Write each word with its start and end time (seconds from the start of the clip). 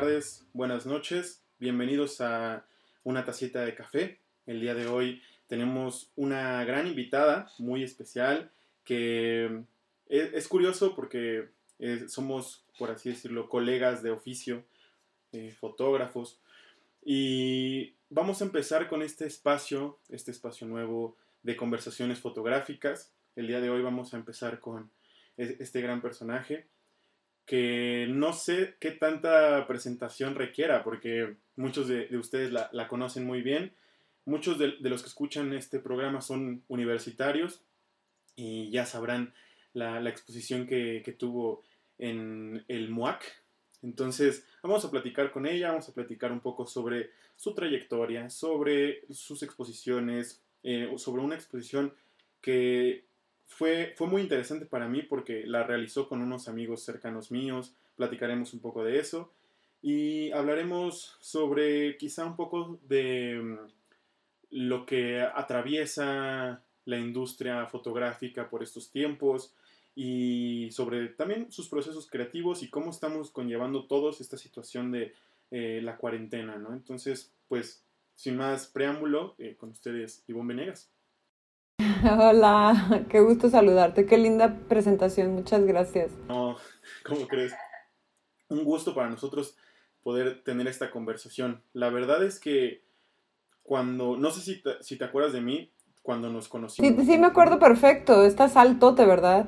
tardes, 0.00 0.46
buenas 0.52 0.86
noches, 0.86 1.42
bienvenidos 1.58 2.20
a 2.20 2.64
una 3.02 3.24
tacita 3.24 3.64
de 3.64 3.74
café. 3.74 4.20
El 4.46 4.60
día 4.60 4.72
de 4.72 4.86
hoy 4.86 5.20
tenemos 5.48 6.12
una 6.14 6.64
gran 6.64 6.86
invitada 6.86 7.50
muy 7.58 7.82
especial 7.82 8.52
que 8.84 9.64
es, 10.08 10.46
curioso 10.46 10.94
porque 10.94 11.48
eh, 11.80 12.04
somos, 12.06 12.64
por 12.78 12.92
así 12.92 13.08
decirlo, 13.08 13.48
colegas 13.48 14.00
de 14.04 14.12
oficio, 14.12 14.62
eh, 15.32 15.50
fotógrafos, 15.58 16.38
y 17.04 17.94
vamos 18.08 18.40
a 18.40 18.44
empezar 18.44 18.88
con 18.88 19.02
este 19.02 19.26
espacio, 19.26 19.98
este 20.10 20.30
espacio 20.30 20.68
nuevo 20.68 21.16
de 21.42 21.56
conversaciones 21.56 22.20
fotográficas. 22.20 23.10
El 23.34 23.48
día 23.48 23.60
de 23.60 23.70
hoy 23.70 23.82
vamos 23.82 24.14
a 24.14 24.16
empezar 24.16 24.60
con 24.60 24.92
este 25.36 25.80
gran 25.80 26.00
personaje 26.00 26.68
que 27.48 28.06
no 28.10 28.34
sé 28.34 28.76
qué 28.78 28.90
tanta 28.90 29.66
presentación 29.66 30.34
requiera, 30.34 30.84
porque 30.84 31.36
muchos 31.56 31.88
de, 31.88 32.14
ustedes 32.18 32.52
la, 32.52 32.88
conocen 32.88 33.24
muy 33.24 33.40
bien. 33.40 33.72
Muchos 34.26 34.58
de, 34.58 34.76
los 34.80 35.02
que 35.02 35.08
escuchan 35.08 35.54
este 35.54 35.80
programa 35.80 36.20
son 36.20 36.62
universitarios 36.68 37.62
y 38.36 38.70
ya 38.70 38.84
sabrán 38.84 39.32
la, 39.72 40.06
exposición 40.10 40.66
que, 40.66 41.16
tuvo 41.18 41.64
en 41.96 42.66
el 42.68 42.90
MUAC. 42.90 43.24
Entonces, 43.82 44.44
vamos 44.62 44.84
a 44.84 44.90
platicar 44.90 45.30
con 45.32 45.46
ella, 45.46 45.70
vamos 45.70 45.88
a 45.88 45.94
platicar 45.94 46.32
un 46.32 46.40
poco 46.40 46.66
sobre 46.66 47.12
su 47.34 47.54
trayectoria, 47.54 48.28
sobre 48.28 49.06
sus 49.10 49.42
exposiciones, 49.42 50.42
eh, 50.62 50.92
sobre 50.98 51.22
una 51.22 51.36
exposición 51.36 51.94
que 52.42 53.07
fue, 53.48 53.94
fue 53.96 54.06
muy 54.06 54.22
interesante 54.22 54.66
para 54.66 54.88
mí 54.88 55.02
porque 55.02 55.44
la 55.44 55.64
realizó 55.64 56.08
con 56.08 56.22
unos 56.22 56.48
amigos 56.48 56.84
cercanos 56.84 57.32
míos, 57.32 57.74
platicaremos 57.96 58.54
un 58.54 58.60
poco 58.60 58.84
de 58.84 59.00
eso 59.00 59.32
y 59.82 60.30
hablaremos 60.32 61.16
sobre 61.20 61.96
quizá 61.96 62.24
un 62.24 62.36
poco 62.36 62.78
de 62.88 63.40
mm, 63.42 63.56
lo 64.50 64.86
que 64.86 65.20
atraviesa 65.20 66.62
la 66.84 66.98
industria 66.98 67.66
fotográfica 67.66 68.48
por 68.48 68.62
estos 68.62 68.90
tiempos 68.90 69.54
y 69.94 70.68
sobre 70.70 71.08
también 71.08 71.50
sus 71.50 71.68
procesos 71.68 72.08
creativos 72.08 72.62
y 72.62 72.70
cómo 72.70 72.90
estamos 72.90 73.30
conllevando 73.30 73.86
todos 73.86 74.20
esta 74.20 74.36
situación 74.36 74.92
de 74.92 75.12
eh, 75.50 75.80
la 75.82 75.96
cuarentena, 75.96 76.56
¿no? 76.56 76.72
Entonces, 76.72 77.32
pues, 77.48 77.82
sin 78.14 78.36
más 78.36 78.66
preámbulo, 78.68 79.34
eh, 79.38 79.56
con 79.58 79.70
ustedes, 79.70 80.22
Ivonne 80.28 80.54
Venegas. 80.54 80.90
Hola, 82.18 83.04
qué 83.08 83.20
gusto 83.20 83.48
saludarte, 83.50 84.06
qué 84.06 84.18
linda 84.18 84.56
presentación, 84.68 85.34
muchas 85.34 85.64
gracias. 85.64 86.10
No, 86.28 86.56
¿cómo 87.04 87.26
crees? 87.28 87.54
Un 88.48 88.64
gusto 88.64 88.94
para 88.94 89.08
nosotros 89.08 89.56
poder 90.02 90.42
tener 90.42 90.66
esta 90.66 90.90
conversación. 90.90 91.62
La 91.72 91.90
verdad 91.90 92.24
es 92.24 92.40
que 92.40 92.82
cuando, 93.62 94.16
no 94.16 94.30
sé 94.30 94.40
si 94.40 94.62
te, 94.62 94.82
si 94.82 94.96
te 94.96 95.04
acuerdas 95.04 95.32
de 95.32 95.40
mí, 95.40 95.72
cuando 96.02 96.30
nos 96.30 96.48
conocimos. 96.48 96.90
Sí, 96.98 97.06
sí 97.06 97.18
me 97.18 97.26
acuerdo 97.26 97.58
perfecto, 97.58 98.24
estás 98.24 98.56
altote, 98.56 99.04
¿verdad? 99.04 99.46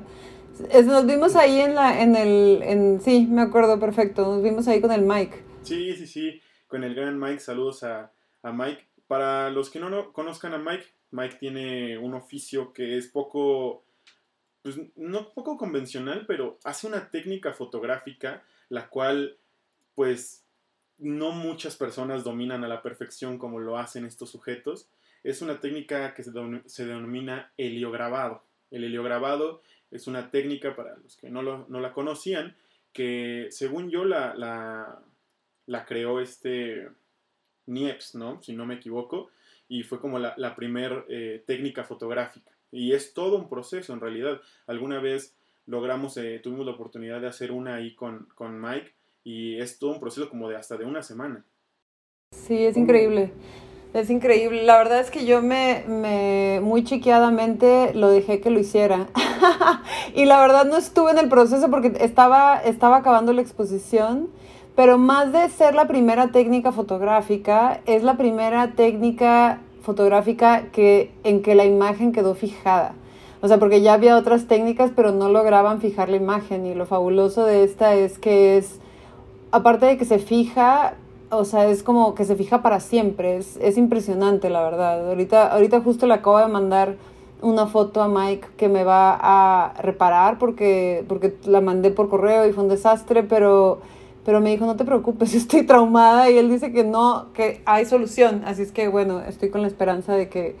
nos 0.85 1.05
vimos 1.07 1.35
ahí 1.35 1.59
en 1.59 1.73
la, 1.73 2.01
en 2.01 2.15
el, 2.15 2.61
en, 2.63 3.01
sí, 3.01 3.25
me 3.27 3.41
acuerdo 3.41 3.79
perfecto, 3.79 4.23
nos 4.23 4.43
vimos 4.43 4.67
ahí 4.67 4.79
con 4.79 4.91
el 4.91 5.01
Mike. 5.01 5.43
Sí, 5.63 5.95
sí, 5.95 6.05
sí, 6.05 6.41
con 6.67 6.83
el 6.83 6.93
gran 6.93 7.19
Mike, 7.19 7.39
saludos 7.39 7.83
a, 7.83 8.11
a 8.43 8.51
Mike. 8.51 8.87
Para 9.07 9.49
los 9.49 9.69
que 9.69 9.79
no 9.79 9.89
lo 9.89 10.13
conozcan 10.13 10.53
a 10.53 10.57
Mike, 10.59 10.85
Mike 11.11 11.37
tiene 11.39 11.97
un 11.97 12.13
oficio 12.13 12.73
que 12.73 12.97
es 12.97 13.07
poco, 13.07 13.83
pues 14.61 14.77
no 14.95 15.29
poco 15.33 15.57
convencional, 15.57 16.25
pero 16.25 16.57
hace 16.63 16.87
una 16.87 17.09
técnica 17.09 17.53
fotográfica 17.53 18.43
la 18.69 18.87
cual 18.87 19.37
pues 19.95 20.45
no 20.97 21.31
muchas 21.31 21.75
personas 21.75 22.23
dominan 22.23 22.63
a 22.63 22.67
la 22.67 22.81
perfección 22.81 23.37
como 23.37 23.59
lo 23.59 23.77
hacen 23.77 24.05
estos 24.05 24.29
sujetos. 24.29 24.87
Es 25.23 25.41
una 25.41 25.59
técnica 25.59 26.13
que 26.13 26.23
se, 26.23 26.85
denomina 26.85 27.51
heliograbado. 27.57 28.43
El 28.71 28.85
heliograbado 28.85 29.61
es 29.89 30.07
una 30.07 30.31
técnica, 30.31 30.75
para 30.75 30.95
los 30.97 31.17
que 31.17 31.29
no, 31.29 31.41
no 31.41 31.79
la 31.79 31.91
conocían, 31.91 32.55
que 32.93 33.47
según 33.49 33.89
yo 33.89 34.05
la, 34.05 34.33
la, 34.35 35.01
la 35.65 35.85
creó 35.85 36.21
este 36.21 36.87
Niepce, 37.65 38.17
¿no? 38.17 38.41
Si 38.41 38.53
no 38.53 38.65
me 38.65 38.75
equivoco 38.75 39.31
y 39.71 39.83
fue 39.83 40.01
como 40.01 40.19
la, 40.19 40.33
la 40.35 40.53
primer 40.53 41.05
eh, 41.07 41.45
técnica 41.47 41.85
fotográfica. 41.85 42.51
Y 42.73 42.91
es 42.91 43.13
todo 43.13 43.37
un 43.37 43.47
proceso 43.47 43.93
en 43.93 44.01
realidad. 44.01 44.41
Alguna 44.67 44.99
vez 44.99 45.33
logramos, 45.65 46.17
eh, 46.17 46.41
tuvimos 46.43 46.65
la 46.65 46.73
oportunidad 46.73 47.21
de 47.21 47.27
hacer 47.27 47.53
una 47.53 47.75
ahí 47.75 47.95
con, 47.95 48.27
con 48.35 48.59
Mike 48.59 48.91
y 49.23 49.57
es 49.61 49.79
todo 49.79 49.91
un 49.91 50.01
proceso 50.01 50.29
como 50.29 50.49
de 50.49 50.57
hasta 50.57 50.75
de 50.75 50.83
una 50.83 51.01
semana. 51.01 51.45
Sí, 52.35 52.65
es 52.65 52.75
increíble. 52.75 53.31
Es 53.93 54.09
increíble. 54.09 54.63
La 54.63 54.77
verdad 54.77 54.99
es 54.99 55.09
que 55.09 55.25
yo 55.25 55.41
me, 55.41 55.85
me 55.87 56.59
muy 56.61 56.83
chiqueadamente 56.83 57.93
lo 57.93 58.09
dejé 58.09 58.41
que 58.41 58.49
lo 58.49 58.59
hiciera. 58.59 59.07
y 60.13 60.25
la 60.25 60.41
verdad 60.41 60.65
no 60.65 60.75
estuve 60.75 61.11
en 61.11 61.17
el 61.17 61.29
proceso 61.29 61.69
porque 61.71 61.93
estaba, 62.01 62.57
estaba 62.57 62.97
acabando 62.97 63.31
la 63.31 63.41
exposición 63.41 64.29
pero 64.75 64.97
más 64.97 65.33
de 65.33 65.49
ser 65.49 65.75
la 65.75 65.87
primera 65.87 66.31
técnica 66.31 66.71
fotográfica, 66.71 67.81
es 67.85 68.03
la 68.03 68.17
primera 68.17 68.71
técnica 68.71 69.59
fotográfica 69.81 70.63
que, 70.71 71.11
en 71.23 71.41
que 71.41 71.55
la 71.55 71.65
imagen 71.65 72.11
quedó 72.11 72.35
fijada. 72.35 72.93
O 73.41 73.47
sea, 73.47 73.57
porque 73.57 73.81
ya 73.81 73.93
había 73.93 74.17
otras 74.17 74.47
técnicas, 74.47 74.91
pero 74.95 75.11
no 75.11 75.29
lograban 75.29 75.81
fijar 75.81 76.09
la 76.09 76.17
imagen. 76.17 76.65
Y 76.65 76.75
lo 76.75 76.85
fabuloso 76.85 77.45
de 77.45 77.63
esta 77.63 77.95
es 77.95 78.19
que 78.19 78.57
es, 78.57 78.79
aparte 79.51 79.87
de 79.87 79.97
que 79.97 80.05
se 80.05 80.19
fija, 80.19 80.93
o 81.31 81.43
sea, 81.43 81.67
es 81.67 81.81
como 81.81 82.13
que 82.13 82.23
se 82.23 82.35
fija 82.35 82.61
para 82.61 82.79
siempre. 82.79 83.37
Es, 83.37 83.57
es 83.57 83.77
impresionante, 83.77 84.49
la 84.51 84.61
verdad. 84.61 85.09
Ahorita, 85.09 85.47
ahorita 85.47 85.81
justo 85.81 86.05
le 86.05 86.13
acabo 86.13 86.37
de 86.37 86.47
mandar 86.47 86.97
una 87.41 87.65
foto 87.65 88.03
a 88.03 88.07
Mike 88.07 88.49
que 88.57 88.69
me 88.69 88.83
va 88.83 89.17
a 89.19 89.73
reparar 89.81 90.37
porque, 90.37 91.03
porque 91.07 91.35
la 91.45 91.61
mandé 91.61 91.89
por 91.89 92.09
correo 92.09 92.47
y 92.47 92.53
fue 92.53 92.63
un 92.63 92.69
desastre, 92.69 93.23
pero 93.23 93.79
pero 94.25 94.41
me 94.41 94.51
dijo, 94.51 94.65
no 94.65 94.75
te 94.75 94.85
preocupes, 94.85 95.33
estoy 95.35 95.65
traumada 95.65 96.29
y 96.29 96.37
él 96.37 96.49
dice 96.49 96.71
que 96.71 96.83
no, 96.83 97.31
que 97.33 97.61
hay 97.65 97.85
solución. 97.85 98.43
Así 98.45 98.63
es 98.63 98.71
que 98.71 98.87
bueno, 98.87 99.21
estoy 99.21 99.49
con 99.49 99.61
la 99.61 99.67
esperanza 99.67 100.15
de 100.15 100.29
que 100.29 100.55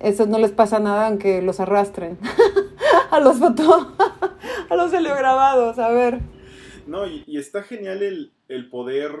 eso 0.00 0.26
no 0.26 0.38
les 0.38 0.52
pasa 0.52 0.80
nada 0.80 1.06
aunque 1.06 1.42
los 1.42 1.60
arrastren 1.60 2.18
a 3.10 3.20
los 3.20 3.38
fotos, 3.38 3.88
a 4.68 4.76
los 4.76 4.92
heliograbados, 4.92 5.78
a 5.78 5.90
ver. 5.90 6.20
No, 6.86 7.06
y, 7.06 7.24
está 7.36 7.62
genial 7.62 8.02
el, 8.02 8.32
el, 8.48 8.68
poder 8.68 9.12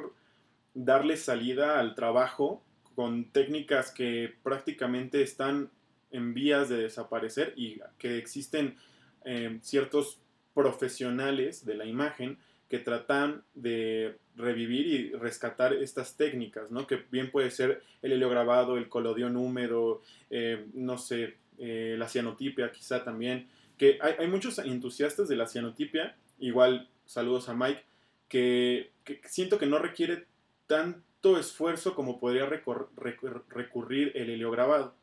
darle 0.74 1.16
salida 1.16 1.78
al 1.78 1.94
trabajo 1.94 2.60
con 2.96 3.30
técnicas 3.30 3.92
que 3.92 4.34
prácticamente 4.42 5.22
están 5.22 5.70
en 6.10 6.34
vías 6.34 6.68
de 6.68 6.76
desaparecer 6.76 7.54
y 7.56 7.80
que 7.98 8.18
existen 8.18 8.76
eh, 9.24 9.58
ciertos 9.62 10.20
profesionales 10.54 11.64
de 11.64 11.74
la 11.74 11.86
imagen 11.86 12.38
que 12.72 12.78
tratan 12.78 13.44
de 13.52 14.16
revivir 14.34 14.86
y 14.86 15.12
rescatar 15.12 15.74
estas 15.74 16.16
técnicas, 16.16 16.70
¿no? 16.70 16.86
Que 16.86 17.04
bien 17.10 17.30
puede 17.30 17.50
ser 17.50 17.82
el 18.00 18.12
heliograbado, 18.12 18.78
el 18.78 18.88
colodión 18.88 19.36
húmedo, 19.36 20.00
eh, 20.30 20.68
no 20.72 20.96
sé, 20.96 21.36
eh, 21.58 21.96
la 21.98 22.08
cianotipia 22.08 22.72
quizá 22.72 23.04
también, 23.04 23.46
que 23.76 23.98
hay, 24.00 24.26
muchos 24.26 24.58
entusiastas 24.58 25.28
de 25.28 25.36
la 25.36 25.48
cianotipia, 25.48 26.16
igual 26.38 26.88
saludos 27.04 27.50
a 27.50 27.54
Mike, 27.54 27.84
que, 28.26 28.90
siento 29.26 29.58
que 29.58 29.66
no 29.66 29.76
requiere 29.76 30.24
tanto 30.66 31.38
esfuerzo 31.38 31.94
como 31.94 32.18
podría 32.18 32.46
recurrir 32.46 34.12
el 34.14 34.30
heliograbado. 34.30 34.94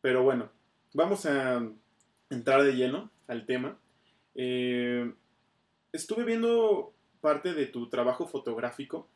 Pero 0.00 0.24
bueno, 0.24 0.50
vamos 0.94 1.26
a 1.26 1.64
entrar 2.28 2.64
de 2.64 2.72
lleno 2.72 3.08
al 3.28 3.46
tema. 3.46 3.78
Eh, 4.34 5.12
estuve 5.92 6.24
viendo 6.24 6.92
parte 7.20 7.54
de 7.54 7.66
tu 7.66 7.88
trabajo 7.88 8.26
fotográfico 8.26 9.08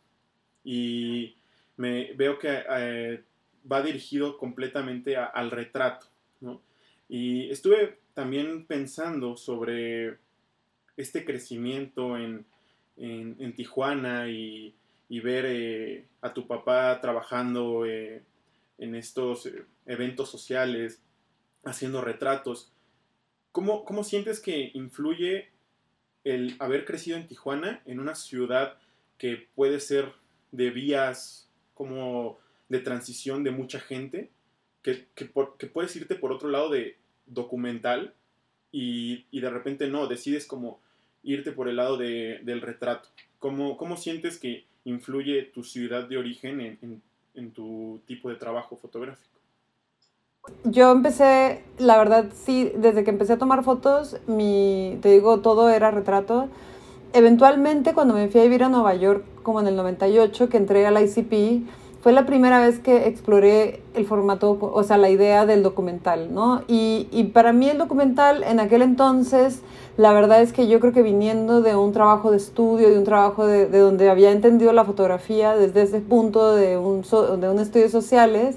y 0.62 1.37
me 1.76 2.12
veo 2.14 2.38
que 2.38 2.62
eh, 2.69 3.25
va 3.70 3.82
dirigido 3.82 4.38
completamente 4.38 5.17
al 5.17 5.50
retrato, 5.50 6.06
¿no? 6.40 6.62
Y 7.08 7.50
estuve 7.50 7.99
también 8.14 8.67
pensando 8.67 9.37
sobre 9.37 10.19
este 10.96 11.25
crecimiento 11.25 12.17
en, 12.17 12.46
Tijuana 13.55 14.29
y, 14.29 14.75
ver 15.08 15.44
eh, 15.46 16.06
a 16.20 16.32
tu 16.32 16.46
papá 16.46 17.00
trabajando 17.00 17.87
eh, 17.87 18.22
en 18.79 18.94
estos 18.94 19.50
eventos 19.87 20.31
sociales, 20.31 21.02
haciendo 21.64 22.00
retratos. 22.00 22.72
¿Cómo, 23.52 23.84
¿Cómo 23.84 24.05
sientes 24.05 24.40
que 24.40 24.70
influye 24.75 25.50
el 26.26 26.56
haber 26.58 26.84
crecido 26.84 27.17
en 27.17 27.28
Tijuana, 27.28 27.81
en 27.87 28.00
una 28.00 28.17
ciudad 28.17 28.78
que 29.17 29.46
puede 29.55 29.78
ser 29.78 30.12
de 30.50 30.70
vías 30.70 31.49
como 31.73 32.37
de 32.69 32.81
transición 32.81 33.44
de 33.44 33.52
mucha 33.52 33.78
gente, 33.78 34.31
que, 34.82 35.06
puedes 35.73 35.94
irte 35.94 36.17
por 36.17 36.32
otro 36.32 36.49
lado 36.49 36.69
de 36.69 36.96
documental 37.26 38.12
y, 38.73 39.25
de 39.31 39.50
repente 39.50 39.87
no, 39.87 40.08
decides 40.08 40.46
como 40.46 40.81
irte 41.23 41.52
por 41.52 41.69
el 41.69 41.76
lado 41.76 41.96
del 41.96 42.61
retrato. 42.61 43.08
¿Cómo, 43.38 43.76
¿Cómo, 43.76 43.96
sientes 43.96 44.37
que 44.38 44.64
influye 44.84 45.43
tu 45.44 45.62
ciudad 45.62 46.08
de 46.08 46.19
origen 46.19 46.61
en, 46.61 47.02
en 47.34 47.50
tu 47.52 48.02
tipo 48.05 48.31
de 48.31 48.37
trabajo 48.37 48.76
fotográfico? 48.76 49.38
Yo 50.64 50.90
empecé, 50.90 51.62
la 51.78 51.96
verdad, 51.96 52.26
sí, 52.44 52.72
desde 52.76 53.04
que 53.04 53.10
empecé 53.10 53.34
a 53.34 53.38
tomar 53.38 53.62
fotos, 53.62 54.16
mi, 54.26 54.98
te 55.00 55.10
digo, 55.10 55.40
todo 55.40 55.70
era 55.70 55.90
retrato. 55.90 56.48
Eventualmente, 57.12 57.94
cuando 57.94 58.14
me 58.14 58.28
fui 58.28 58.40
a 58.40 58.44
vivir 58.44 58.64
a 58.64 58.69
Nueva 58.69 58.94
York, 58.94 59.25
como 59.43 59.60
en 59.60 59.69
el 59.69 59.76
98, 59.76 60.48
que 60.48 60.56
entré 60.56 60.87
al 60.87 61.00
ICP, 61.00 61.66
fue 62.06 62.12
la 62.12 62.25
primera 62.25 62.60
vez 62.60 62.78
que 62.78 63.08
exploré 63.08 63.82
el 63.94 64.06
formato, 64.06 64.58
o 64.60 64.82
sea, 64.84 64.96
la 64.96 65.08
idea 65.08 65.44
del 65.44 65.64
documental, 65.64 66.32
¿no? 66.32 66.62
Y, 66.69 67.08
y 67.10 67.25
para 67.25 67.52
mí 67.52 67.69
el 67.69 67.78
documental 67.78 68.44
en 68.44 68.60
aquel 68.60 68.82
entonces, 68.82 69.62
la 69.96 70.12
verdad 70.12 70.40
es 70.40 70.52
que 70.52 70.69
yo 70.69 70.78
creo 70.78 70.93
que 70.93 71.02
viniendo 71.02 71.62
de 71.62 71.75
un 71.75 71.90
trabajo 71.90 72.31
de 72.31 72.37
estudio, 72.37 72.90
de 72.90 72.98
un 72.98 73.04
trabajo 73.04 73.46
de, 73.46 73.66
de 73.66 73.78
donde 73.78 74.08
había 74.08 74.31
entendido 74.31 74.72
la 74.72 74.84
fotografía 74.84 75.56
desde 75.56 75.82
ese 75.82 76.00
punto 76.00 76.54
de 76.54 76.76
un, 76.76 77.02
de 77.40 77.48
un 77.48 77.58
estudio 77.58 77.88
sociales, 77.88 78.56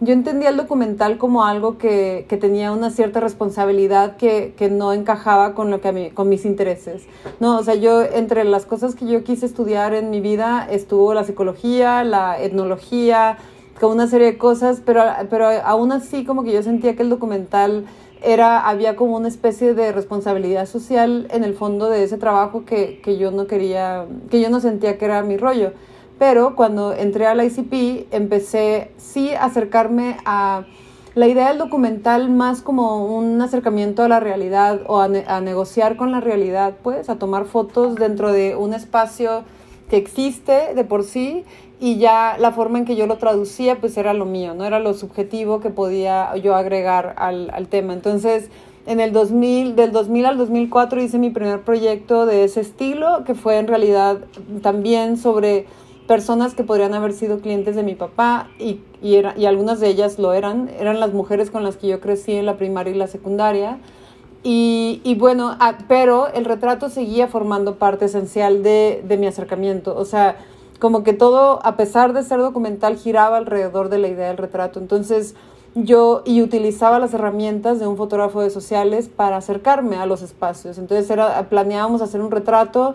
yo 0.00 0.12
entendía 0.12 0.50
el 0.50 0.56
documental 0.56 1.18
como 1.18 1.44
algo 1.44 1.76
que, 1.76 2.26
que 2.28 2.36
tenía 2.36 2.70
una 2.70 2.90
cierta 2.90 3.20
responsabilidad 3.20 4.16
que, 4.16 4.54
que, 4.56 4.70
no 4.70 4.92
encajaba 4.92 5.54
con, 5.54 5.70
lo 5.70 5.80
que 5.80 5.88
a 5.88 6.14
con 6.14 6.28
mis 6.28 6.44
intereses. 6.44 7.06
No, 7.40 7.58
o 7.58 7.62
sea, 7.64 7.74
yo 7.74 8.02
entre 8.02 8.44
las 8.44 8.64
cosas 8.64 8.94
que 8.94 9.06
yo 9.06 9.24
quise 9.24 9.46
estudiar 9.46 9.94
en 9.94 10.10
mi 10.10 10.20
vida 10.20 10.68
estuvo 10.70 11.14
la 11.14 11.24
psicología, 11.24 12.04
la 12.04 12.40
etnología, 12.40 13.38
con 13.80 13.92
una 13.92 14.06
serie 14.06 14.32
de 14.32 14.38
cosas, 14.38 14.82
pero, 14.84 15.02
pero 15.30 15.48
aún 15.64 15.90
así 15.92 16.24
como 16.24 16.44
que 16.44 16.52
yo 16.52 16.62
sentía 16.62 16.94
que 16.94 17.02
el 17.02 17.10
documental 17.10 17.84
era, 18.22 18.68
había 18.68 18.96
como 18.96 19.16
una 19.16 19.28
especie 19.28 19.74
de 19.74 19.92
responsabilidad 19.92 20.66
social 20.66 21.28
en 21.30 21.44
el 21.44 21.54
fondo 21.54 21.88
de 21.88 22.04
ese 22.04 22.18
trabajo 22.18 22.64
que, 22.64 23.00
que 23.02 23.16
yo 23.16 23.30
no 23.30 23.46
quería, 23.46 24.06
que 24.30 24.40
yo 24.40 24.50
no 24.50 24.60
sentía 24.60 24.98
que 24.98 25.04
era 25.04 25.22
mi 25.22 25.36
rollo. 25.36 25.72
Pero 26.18 26.56
cuando 26.56 26.92
entré 26.92 27.26
a 27.26 27.34
la 27.34 27.44
ICP 27.44 28.12
empecé 28.12 28.90
sí 28.96 29.32
a 29.34 29.44
acercarme 29.44 30.16
a 30.24 30.64
la 31.14 31.26
idea 31.26 31.48
del 31.48 31.58
documental 31.58 32.30
más 32.30 32.62
como 32.62 33.16
un 33.16 33.40
acercamiento 33.42 34.02
a 34.02 34.08
la 34.08 34.20
realidad 34.20 34.82
o 34.86 35.00
a, 35.00 35.08
negociar 35.40 35.96
con 35.96 36.12
la 36.12 36.20
realidad, 36.20 36.74
pues, 36.82 37.08
a 37.08 37.16
tomar 37.16 37.44
fotos 37.44 37.96
dentro 37.96 38.32
de 38.32 38.56
un 38.56 38.74
espacio 38.74 39.42
que 39.90 39.96
existe 39.96 40.74
de 40.74 40.84
por 40.84 41.02
sí 41.02 41.44
y 41.80 41.98
ya 41.98 42.36
la 42.38 42.52
forma 42.52 42.78
en 42.78 42.84
que 42.84 42.94
yo 42.94 43.06
lo 43.06 43.16
traducía 43.16 43.80
pues 43.80 43.96
era 43.96 44.12
lo 44.12 44.26
mío, 44.26 44.54
no 44.54 44.64
era 44.64 44.80
lo 44.80 44.94
subjetivo 44.94 45.60
que 45.60 45.70
podía 45.70 46.36
yo 46.36 46.54
agregar 46.54 47.14
al, 47.16 47.50
al 47.50 47.68
tema. 47.68 47.94
Entonces, 47.94 48.50
en 48.86 49.00
el 49.00 49.12
2000, 49.12 49.76
del 49.76 49.92
2000 49.92 50.26
al 50.26 50.38
2004 50.38 51.02
hice 51.02 51.18
mi 51.18 51.30
primer 51.30 51.62
proyecto 51.62 52.26
de 52.26 52.44
ese 52.44 52.60
estilo, 52.60 53.24
que 53.24 53.34
fue 53.34 53.58
en 53.58 53.66
realidad 53.66 54.18
también 54.62 55.16
sobre 55.16 55.66
personas 56.08 56.54
que 56.54 56.64
podrían 56.64 56.94
haber 56.94 57.12
sido 57.12 57.38
clientes 57.38 57.76
de 57.76 57.84
mi 57.84 57.94
papá 57.94 58.48
y, 58.58 58.80
y, 59.00 59.16
era, 59.16 59.34
y 59.36 59.46
algunas 59.46 59.78
de 59.78 59.88
ellas 59.88 60.18
lo 60.18 60.32
eran, 60.32 60.68
eran 60.80 60.98
las 60.98 61.12
mujeres 61.12 61.50
con 61.52 61.62
las 61.62 61.76
que 61.76 61.86
yo 61.86 62.00
crecí 62.00 62.32
en 62.32 62.46
la 62.46 62.56
primaria 62.56 62.92
y 62.92 62.96
la 62.96 63.06
secundaria. 63.06 63.78
Y, 64.42 65.00
y 65.04 65.14
bueno, 65.16 65.56
pero 65.86 66.28
el 66.28 66.44
retrato 66.44 66.88
seguía 66.88 67.28
formando 67.28 67.76
parte 67.76 68.06
esencial 68.06 68.62
de, 68.62 69.04
de 69.06 69.16
mi 69.18 69.26
acercamiento. 69.26 69.94
O 69.96 70.04
sea, 70.06 70.36
como 70.80 71.04
que 71.04 71.12
todo, 71.12 71.60
a 71.62 71.76
pesar 71.76 72.14
de 72.14 72.22
ser 72.22 72.40
documental, 72.40 72.96
giraba 72.96 73.36
alrededor 73.36 73.90
de 73.90 73.98
la 73.98 74.08
idea 74.08 74.28
del 74.28 74.38
retrato. 74.38 74.80
Entonces, 74.80 75.34
yo 75.74 76.22
y 76.24 76.40
utilizaba 76.42 76.98
las 76.98 77.12
herramientas 77.14 77.78
de 77.78 77.86
un 77.86 77.96
fotógrafo 77.96 78.40
de 78.40 78.50
sociales 78.50 79.08
para 79.08 79.36
acercarme 79.36 79.96
a 79.96 80.06
los 80.06 80.22
espacios. 80.22 80.78
Entonces 80.78 81.10
era, 81.10 81.48
planeábamos 81.48 82.00
hacer 82.00 82.20
un 82.20 82.30
retrato 82.30 82.94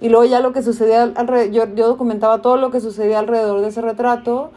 y 0.00 0.08
luego 0.08 0.24
ya 0.24 0.40
lo 0.40 0.52
que 0.52 0.62
sucedía 0.62 1.02
alrededor, 1.02 1.50
yo, 1.50 1.74
yo 1.74 1.88
documentaba 1.88 2.42
todo 2.42 2.56
lo 2.56 2.70
que 2.70 2.80
sucedía 2.80 3.18
alrededor 3.18 3.60
de 3.60 3.68
ese 3.68 3.80
retrato 3.80 4.50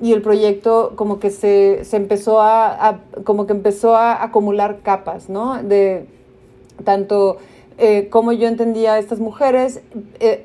y 0.00 0.12
el 0.12 0.22
proyecto 0.22 0.92
como 0.96 1.18
que 1.20 1.30
se, 1.30 1.84
se 1.84 1.96
empezó 1.96 2.40
a, 2.40 3.00
como 3.24 3.46
que 3.46 3.52
empezó 3.52 3.96
a 3.96 4.22
acumular 4.22 4.80
capas, 4.82 5.28
¿no? 5.28 5.62
De 5.62 6.06
tanto 6.84 7.38
eh, 7.78 8.08
cómo 8.10 8.32
yo 8.32 8.48
entendía 8.48 8.94
a 8.94 8.98
estas 8.98 9.20
mujeres, 9.20 9.80
eh, 10.20 10.44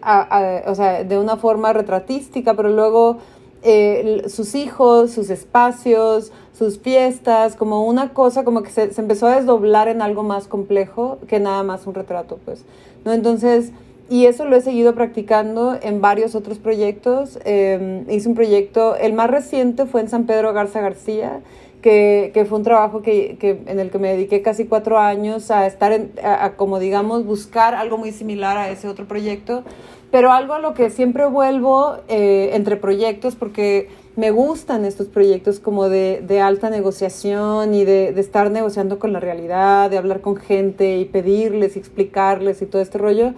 o 0.66 0.76
sea, 0.76 1.04
de 1.04 1.18
una 1.18 1.38
forma 1.38 1.74
retratística, 1.74 2.54
pero 2.54 2.70
luego 2.70 3.18
eh, 3.62 4.24
sus 4.30 4.56
hijos, 4.56 5.12
sus 5.12 5.30
espacios, 5.30 6.32
sus 6.58 6.80
fiestas, 6.80 7.56
como 7.56 7.86
una 7.86 8.14
cosa 8.14 8.44
como 8.44 8.64
que 8.64 8.70
se, 8.70 8.94
se, 8.94 9.02
empezó 9.02 9.28
a 9.28 9.36
desdoblar 9.36 9.88
en 9.88 10.02
algo 10.02 10.24
más 10.24 10.48
complejo 10.48 11.18
que 11.28 11.40
nada 11.40 11.64
más 11.64 11.86
un 11.88 11.96
retrato, 11.96 12.40
pues, 12.46 12.64
¿no? 13.06 13.14
Entonces, 13.14 13.72
y 14.10 14.26
eso 14.26 14.46
lo 14.46 14.56
he 14.56 14.62
seguido 14.62 14.96
practicando 14.96 15.78
en 15.82 16.02
varios 16.02 16.34
otros 16.34 16.58
proyectos. 16.58 17.38
Eh, 17.46 18.04
hice 18.10 18.28
un 18.28 18.36
proyecto, 18.36 18.96
el 18.96 19.14
más 19.14 19.30
reciente 19.30 19.86
fue 19.86 20.02
en 20.02 20.10
San 20.10 20.26
Pedro 20.26 20.52
Garza 20.52 20.82
García, 20.82 21.42
que, 21.82 22.32
que 22.34 22.46
fue 22.46 22.58
un 22.58 22.64
trabajo 22.64 23.02
que, 23.02 23.38
que, 23.40 23.62
en 23.68 23.80
el 23.80 23.92
que 23.92 24.00
me 24.00 24.10
dediqué 24.10 24.42
casi 24.42 24.66
cuatro 24.66 24.98
años 24.98 25.52
a 25.52 25.68
estar, 25.68 25.92
en, 25.92 26.12
a, 26.24 26.54
como 26.56 26.80
digamos, 26.80 27.24
buscar 27.26 27.76
algo 27.76 27.98
muy 27.98 28.12
similar 28.12 28.58
a 28.58 28.70
ese 28.70 28.88
otro 28.88 29.08
proyecto, 29.08 29.64
pero 30.12 30.32
algo 30.32 30.56
a 30.56 30.60
lo 30.60 30.74
que 30.74 30.90
siempre 30.90 31.26
vuelvo 31.28 31.98
eh, 32.08 32.50
entre 32.54 32.78
proyectos 32.78 33.36
porque 33.36 33.90
me 34.16 34.32
gustan 34.32 34.84
estos 34.84 35.08
proyectos 35.08 35.60
como 35.60 35.88
de, 35.88 36.22
de 36.26 36.42
alta 36.42 36.72
negociación 36.72 37.76
y 37.76 37.86
de, 37.86 38.12
de, 38.12 38.20
estar 38.20 38.50
negociando 38.50 38.98
con 38.98 39.14
la 39.14 39.20
realidad, 39.20 39.90
de 39.90 40.00
hablar 40.00 40.22
con 40.22 40.36
gente 40.36 40.98
y 40.98 41.06
pedirles 41.06 41.76
y 41.76 41.80
explicarles 41.80 42.62
y 42.64 42.66
todo 42.66 42.82
este 42.82 42.98
rollo. 42.98 43.34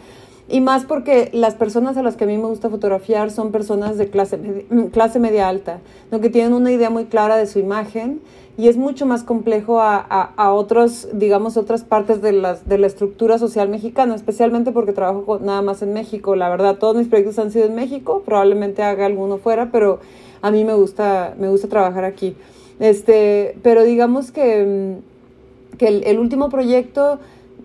Y 0.52 0.60
más 0.60 0.84
porque 0.84 1.30
las 1.32 1.56
personas 1.56 1.96
a 1.96 2.04
las 2.04 2.18
que 2.18 2.26
a 2.26 2.28
mí 2.28 2.38
me 2.38 2.46
gusta 2.46 2.70
fotografiar 2.70 3.32
son 3.32 3.54
personas 3.54 3.98
de 3.98 4.10
clase, 4.10 4.38
mm, 4.38 4.88
clase 4.88 5.18
media 5.18 5.48
alta, 5.48 5.80
¿no? 6.12 6.20
que 6.20 6.30
tienen 6.30 6.54
una 6.54 6.72
idea 6.74 6.90
muy 6.90 7.06
clara 7.06 7.38
de 7.38 7.48
su 7.48 7.58
imagen 7.60 8.20
y 8.58 8.68
es 8.68 8.76
mucho 8.76 9.06
más 9.06 9.24
complejo 9.24 9.80
a, 9.80 9.96
a, 9.98 10.34
a 10.36 10.52
otros, 10.52 11.08
digamos, 11.14 11.56
otras 11.56 11.86
partes 11.86 12.22
de, 12.22 12.34
las, 12.34 12.68
de 12.68 12.78
la 12.78 12.88
estructura 12.88 13.38
social 13.38 13.70
mexicana, 13.70 14.14
especialmente 14.14 14.74
porque 14.74 14.92
trabajo 14.92 15.26
con, 15.26 15.46
nada 15.46 15.62
más 15.62 15.82
en 15.84 15.94
México. 15.94 16.36
La 16.36 16.50
verdad, 16.50 16.78
todos 16.78 16.98
mis 16.98 17.08
proyectos 17.08 17.40
han 17.40 17.52
sido 17.52 17.66
en 17.66 17.76
México, 17.76 18.22
probablemente 18.26 18.84
haga 18.84 19.06
alguno 19.06 19.38
fuera, 19.38 19.72
pero 19.72 20.00
a 20.42 20.52
mí 20.52 20.66
me 20.66 20.74
gusta, 20.74 21.34
me 21.40 21.48
gusta 21.48 21.70
trabajar 21.70 22.04
aquí. 22.04 22.36
Este, 22.82 23.56
pero 23.64 23.84
digamos 23.84 24.34
que, 24.34 25.00
mm, 25.00 25.78
que 25.78 25.88
el, 25.88 26.04
el 26.04 26.20
último 26.20 26.50
proyecto 26.50 27.20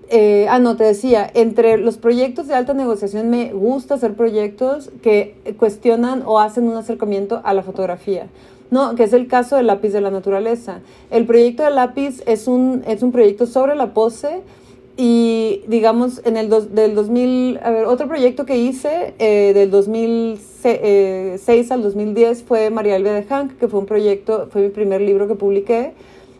eh, 0.08 0.46
ah, 0.48 0.58
no, 0.58 0.76
te 0.76 0.84
decía, 0.84 1.28
entre 1.34 1.78
los 1.78 1.96
proyectos 1.96 2.46
de 2.46 2.54
alta 2.54 2.74
negociación 2.74 3.28
me 3.28 3.52
gusta 3.52 3.94
hacer 3.94 4.14
proyectos 4.14 4.90
que 5.02 5.34
cuestionan 5.58 6.22
o 6.24 6.38
hacen 6.38 6.64
un 6.68 6.76
acercamiento 6.76 7.40
a 7.42 7.54
la 7.54 7.62
fotografía, 7.62 8.28
¿no? 8.70 8.94
Que 8.94 9.04
es 9.04 9.12
el 9.12 9.26
caso 9.26 9.56
del 9.56 9.66
lápiz 9.66 9.92
de 9.92 10.00
la 10.00 10.12
naturaleza. 10.12 10.80
El 11.10 11.26
proyecto 11.26 11.64
del 11.64 11.74
lápiz 11.74 12.22
es 12.26 12.46
un, 12.46 12.84
es 12.86 13.02
un 13.02 13.10
proyecto 13.10 13.46
sobre 13.46 13.74
la 13.74 13.94
pose 13.94 14.42
y, 14.96 15.62
digamos, 15.66 16.22
en 16.24 16.36
el 16.36 16.48
dos, 16.48 16.74
del 16.74 16.94
2000, 16.94 17.58
a 17.62 17.70
ver, 17.70 17.84
otro 17.86 18.06
proyecto 18.06 18.46
que 18.46 18.58
hice 18.58 19.14
eh, 19.18 19.52
del 19.54 19.70
2006 19.70 20.64
eh, 20.64 21.66
al 21.70 21.82
2010 21.82 22.44
fue 22.44 22.70
María 22.70 22.94
Elvia 22.94 23.12
de 23.12 23.24
Hank, 23.24 23.58
que 23.58 23.66
fue 23.66 23.80
un 23.80 23.86
proyecto, 23.86 24.48
fue 24.52 24.62
mi 24.62 24.68
primer 24.68 25.00
libro 25.00 25.26
que 25.26 25.34
publiqué 25.34 25.94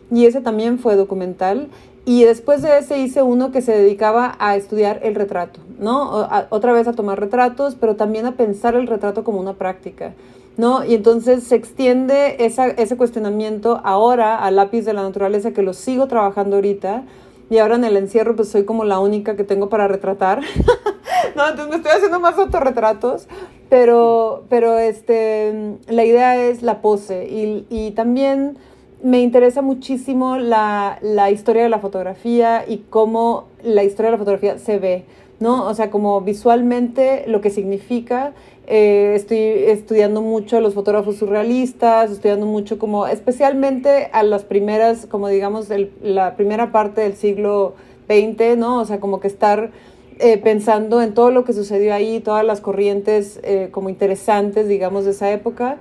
y 0.09 0.25
ese 0.25 0.39
también 0.39 0.79
fue 0.79 0.95
documental 0.95 1.67
y 2.07 2.23
después 2.23 2.61
de 2.61 2.77
ese 2.77 2.99
hice 2.99 3.21
uno 3.21 3.51
que 3.51 3.61
se 3.61 3.73
dedicaba 3.73 4.37
a 4.39 4.55
estudiar 4.55 5.01
el 5.03 5.13
retrato, 5.13 5.59
¿no? 5.77 6.21
A, 6.21 6.47
otra 6.51 6.71
vez 6.71 6.87
a 6.87 6.93
tomar 6.93 7.19
retratos, 7.19 7.75
pero 7.75 7.97
también 7.97 8.25
a 8.25 8.37
pensar 8.37 8.75
el 8.75 8.87
retrato 8.87 9.25
como 9.25 9.41
una 9.41 9.55
práctica, 9.55 10.13
¿no? 10.55 10.85
Y 10.85 10.95
entonces 10.95 11.43
se 11.43 11.55
extiende 11.55 12.45
esa, 12.45 12.67
ese 12.67 12.95
cuestionamiento 12.95 13.81
ahora 13.83 14.37
al 14.37 14.55
lápiz 14.55 14.85
de 14.85 14.93
la 14.93 15.01
naturaleza 15.01 15.51
que 15.51 15.63
lo 15.63 15.73
sigo 15.73 16.07
trabajando 16.07 16.55
ahorita. 16.55 17.03
Y 17.49 17.57
ahora 17.57 17.75
en 17.75 17.83
el 17.83 17.97
encierro 17.97 18.37
pues 18.37 18.47
soy 18.47 18.63
como 18.63 18.85
la 18.85 18.99
única 18.99 19.35
que 19.35 19.43
tengo 19.43 19.67
para 19.67 19.89
retratar. 19.89 20.39
no, 21.35 21.49
entonces 21.49 21.67
me 21.67 21.75
estoy 21.75 21.91
haciendo 21.91 22.21
más 22.21 22.37
autorretratos. 22.37 23.27
Pero, 23.67 24.45
pero 24.47 24.79
este, 24.79 25.75
la 25.89 26.05
idea 26.05 26.41
es 26.41 26.61
la 26.61 26.79
pose 26.79 27.27
y, 27.27 27.65
y 27.69 27.91
también 27.91 28.57
me 29.03 29.21
interesa 29.21 29.61
muchísimo 29.61 30.37
la, 30.37 30.97
la, 31.01 31.29
historia 31.31 31.63
de 31.63 31.69
la 31.69 31.79
fotografía 31.79 32.65
y 32.67 32.79
cómo 32.89 33.45
la 33.63 33.83
historia 33.83 34.07
de 34.07 34.11
la 34.13 34.17
fotografía 34.17 34.57
se 34.57 34.79
ve, 34.79 35.05
¿no? 35.39 35.65
O 35.67 35.73
sea, 35.73 35.91
como 35.91 36.21
visualmente 36.21 37.25
lo 37.27 37.41
que 37.41 37.49
significa. 37.49 38.33
Eh, 38.69 39.13
estoy 39.15 39.37
estudiando 39.37 40.21
mucho 40.21 40.57
a 40.57 40.61
los 40.61 40.73
fotógrafos 40.73 41.15
surrealistas, 41.17 42.11
estudiando 42.11 42.45
mucho 42.45 42.77
como, 42.77 43.07
especialmente 43.07 44.09
a 44.11 44.23
las 44.23 44.43
primeras, 44.43 45.05
como 45.05 45.29
digamos, 45.29 45.69
el, 45.69 45.91
la 46.01 46.35
primera 46.35 46.71
parte 46.71 47.01
del 47.01 47.15
siglo 47.15 47.75
XX, 48.07 48.57
¿no? 48.57 48.79
O 48.79 48.85
sea, 48.85 48.99
como 48.99 49.21
que 49.21 49.27
estar 49.27 49.71
eh, 50.19 50.37
pensando 50.37 51.01
en 51.01 51.13
todo 51.13 51.31
lo 51.31 51.45
que 51.45 51.53
sucedió 51.53 51.93
ahí, 51.93 52.19
todas 52.19 52.43
las 52.43 52.59
corrientes 52.59 53.39
eh, 53.43 53.69
como 53.71 53.89
interesantes, 53.89 54.67
digamos, 54.67 55.05
de 55.05 55.11
esa 55.11 55.31
época 55.31 55.77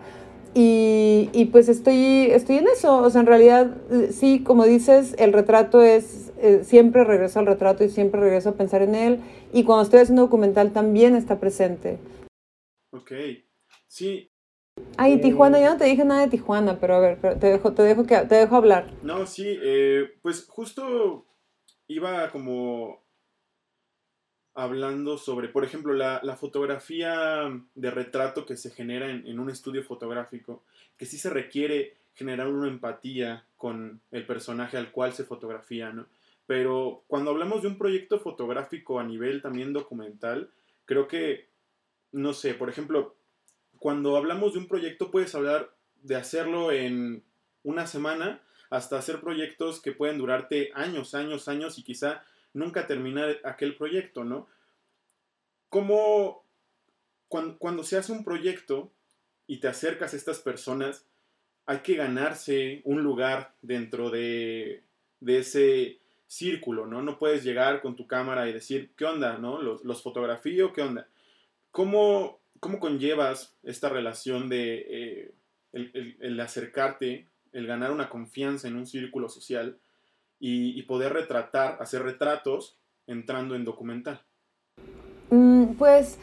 y, 0.59 1.29
y, 1.35 1.45
pues 1.47 1.69
estoy, 1.69 2.31
estoy 2.31 2.57
en 2.57 2.69
eso, 2.69 3.03
o 3.03 3.11
sea, 3.11 3.21
en 3.21 3.27
realidad, 3.27 3.77
sí, 4.11 4.43
como 4.43 4.65
dices, 4.65 5.15
el 5.19 5.35
retrato 5.35 5.83
es, 5.83 6.33
eh, 6.39 6.63
siempre 6.65 7.05
regreso 7.05 7.41
al 7.41 7.47
retrato 7.47 7.85
y 7.85 7.91
siempre 7.91 8.21
regreso 8.21 8.49
a 8.49 8.55
pensar 8.55 8.81
en 8.81 8.95
él, 8.95 9.21
y 9.53 9.65
cuando 9.65 9.83
estoy 9.83 10.01
haciendo 10.01 10.23
documental 10.23 10.73
también 10.73 11.15
está 11.15 11.39
presente. 11.39 11.99
Ok, 12.91 13.13
Sí. 13.87 14.31
Ay, 14.97 15.15
eh, 15.15 15.19
Tijuana, 15.19 15.61
yo 15.61 15.69
no 15.69 15.77
te 15.77 15.85
dije 15.85 16.07
nada 16.07 16.23
de 16.23 16.29
Tijuana, 16.29 16.81
pero 16.81 16.95
a 16.95 17.01
ver, 17.01 17.21
te 17.39 17.47
dejo, 17.49 17.75
te 17.75 17.83
dejo, 17.83 18.07
que, 18.07 18.17
te 18.21 18.37
dejo 18.37 18.57
hablar. 18.57 18.91
No, 19.03 19.27
sí, 19.27 19.59
eh, 19.63 20.09
pues 20.23 20.47
justo 20.47 21.27
iba 21.87 22.31
como 22.31 23.06
hablando 24.57 25.19
sobre, 25.19 25.49
por 25.49 25.65
ejemplo, 25.65 25.93
la, 25.93 26.37
fotografía 26.37 27.51
de 27.75 27.91
retrato 27.91 28.47
que 28.47 28.57
se 28.57 28.71
genera 28.71 29.11
en, 29.11 29.27
en, 29.27 29.39
un 29.39 29.51
estudio 29.51 29.85
fotográfico, 29.85 30.63
que 30.97 31.07
sí 31.07 31.19
se 31.19 31.31
requiere 31.31 31.95
generar 32.15 32.49
una 32.49 32.69
empatía 32.69 33.45
con 33.57 34.01
el 34.11 34.27
personaje 34.27 34.79
al 34.79 34.91
cual 34.91 35.13
se 35.13 35.25
fotografía, 35.25 35.93
¿no? 35.93 36.07
Pero 36.47 37.05
cuando 37.07 37.31
hablamos 37.31 37.63
de 37.63 37.69
un 37.69 37.77
proyecto 37.77 38.19
fotográfico 38.19 38.99
a 38.99 39.05
nivel 39.05 39.43
también 39.43 39.73
documental, 39.73 40.51
creo 40.85 41.09
que, 41.09 41.49
no 42.13 42.33
sé, 42.33 42.55
por 42.55 42.71
ejemplo, 42.71 43.17
cuando 43.79 44.17
hablamos 44.17 44.55
de 44.55 44.61
un 44.61 44.69
proyecto 44.69 45.11
puedes 45.11 45.35
hablar 45.35 45.75
de 46.03 46.17
hacerlo 46.17 46.73
en 46.73 47.25
una 47.63 47.87
semana 47.87 48.41
hasta 48.71 48.97
hacer 48.99 49.21
proyectos 49.21 49.83
que 49.83 49.93
pueden 49.93 50.19
durarte 50.19 50.71
años, 50.75 51.15
años, 51.15 51.49
años 51.49 51.79
y 51.79 51.83
quizá 51.83 52.25
nunca 52.57 52.87
terminar 52.87 53.39
aquel 53.45 53.77
proyecto, 53.77 54.25
¿no? 54.25 54.49
Como 55.69 56.45
cuando, 57.29 57.85
se 57.85 57.97
hace 57.97 58.13
un 58.13 58.25
proyecto 58.25 58.93
y 59.47 59.59
te 59.59 59.69
acercas 59.69 60.15
a 60.15 60.17
estas 60.17 60.41
personas, 60.41 61.07
hay 61.67 61.79
que 61.79 61.97
ganarse 61.97 62.81
un 62.85 63.03
lugar 63.03 63.55
dentro 63.63 64.11
de, 64.11 64.83
ese 65.27 65.99
círculo, 66.27 66.87
¿no? 66.87 67.03
No 67.03 67.19
puedes 67.19 67.45
llegar 67.45 67.83
con 67.83 67.95
tu 67.95 68.07
cámara 68.07 68.49
y 68.49 68.53
decir, 68.53 68.93
¿qué 68.97 69.05
onda, 69.05 69.39
no? 69.39 69.61
Los, 69.61 69.85
los 69.85 70.03
fotografío, 70.03 70.73
¿qué 70.73 70.83
onda? 70.83 71.09
¿Cómo, 71.71 72.41
¿Cómo 72.61 72.81
conllevas 72.81 73.55
esta 73.63 73.89
relación 73.89 74.49
de 74.49 74.87
eh, 74.89 75.35
el, 75.73 76.41
acercarte, 76.41 77.27
el 77.53 77.67
ganar 77.67 77.91
una 77.93 78.09
confianza 78.09 78.67
en 78.69 78.77
un 78.77 78.87
círculo 78.87 79.29
social 79.29 79.79
y, 80.39 80.83
poder 80.83 81.13
retratar, 81.13 81.79
hacer 81.81 82.03
retratos 82.03 82.79
entrando 83.07 83.55
en 83.55 83.65
documental? 83.65 84.21
Mm, 85.31 85.75
pues 85.79 86.19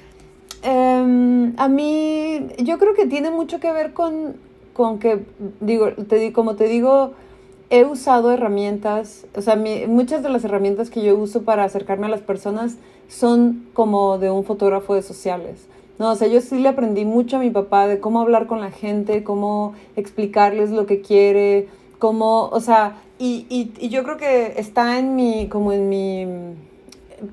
em, 0.62 1.54
a 1.58 1.68
mí 1.68 2.48
yo 2.60 2.78
creo 2.78 2.94
que 2.94 3.08
tiene 3.08 3.32
mucho 3.32 3.60
que 3.60 3.72
ver 3.72 3.94
con, 3.94 4.36
con 4.74 5.00
que, 5.00 5.26
digo, 5.60 5.94
te, 5.94 6.32
como 6.32 6.56
te 6.56 6.66
digo, 6.66 7.14
he 7.70 7.86
usado 7.86 8.32
herramientas, 8.32 9.26
o 9.36 9.42
sea, 9.42 9.56
muchas 9.88 10.22
de 10.22 10.30
las 10.30 10.44
herramientas 10.44 10.90
que 10.90 11.04
yo 11.04 11.16
uso 11.16 11.44
para 11.44 11.64
acercarme 11.64 12.06
a 12.06 12.10
las 12.10 12.22
personas 12.22 12.78
son 13.08 13.68
como 13.74 14.20
de 14.20 14.30
un 14.30 14.44
fotógrafo 14.44 14.96
de 14.96 15.02
sociales. 15.02 15.68
No, 16.00 16.12
o 16.12 16.16
sea, 16.16 16.28
yo 16.28 16.42
sí 16.42 16.60
le 16.60 16.70
aprendí 16.70 17.06
mucho 17.06 17.38
a 17.38 17.40
mi 17.40 17.50
papá 17.50 17.88
de 17.88 18.00
cómo 18.00 18.22
hablar 18.22 18.48
con 18.48 18.62
la 18.62 18.72
gente, 18.72 19.24
cómo 19.24 19.74
explicarles 19.96 20.72
lo 20.72 20.86
que 20.86 21.02
quiere, 21.02 21.68
cómo, 22.00 22.50
o 22.50 22.60
sea, 22.60 22.98
y, 23.24 23.72
y, 23.80 23.90
yo 23.90 24.04
creo 24.04 24.18
que 24.18 24.56
está 24.58 25.00
en 25.00 25.16
mi, 25.16 25.48
como 25.48 25.72
en 25.72 25.88
mi, 25.88 26.28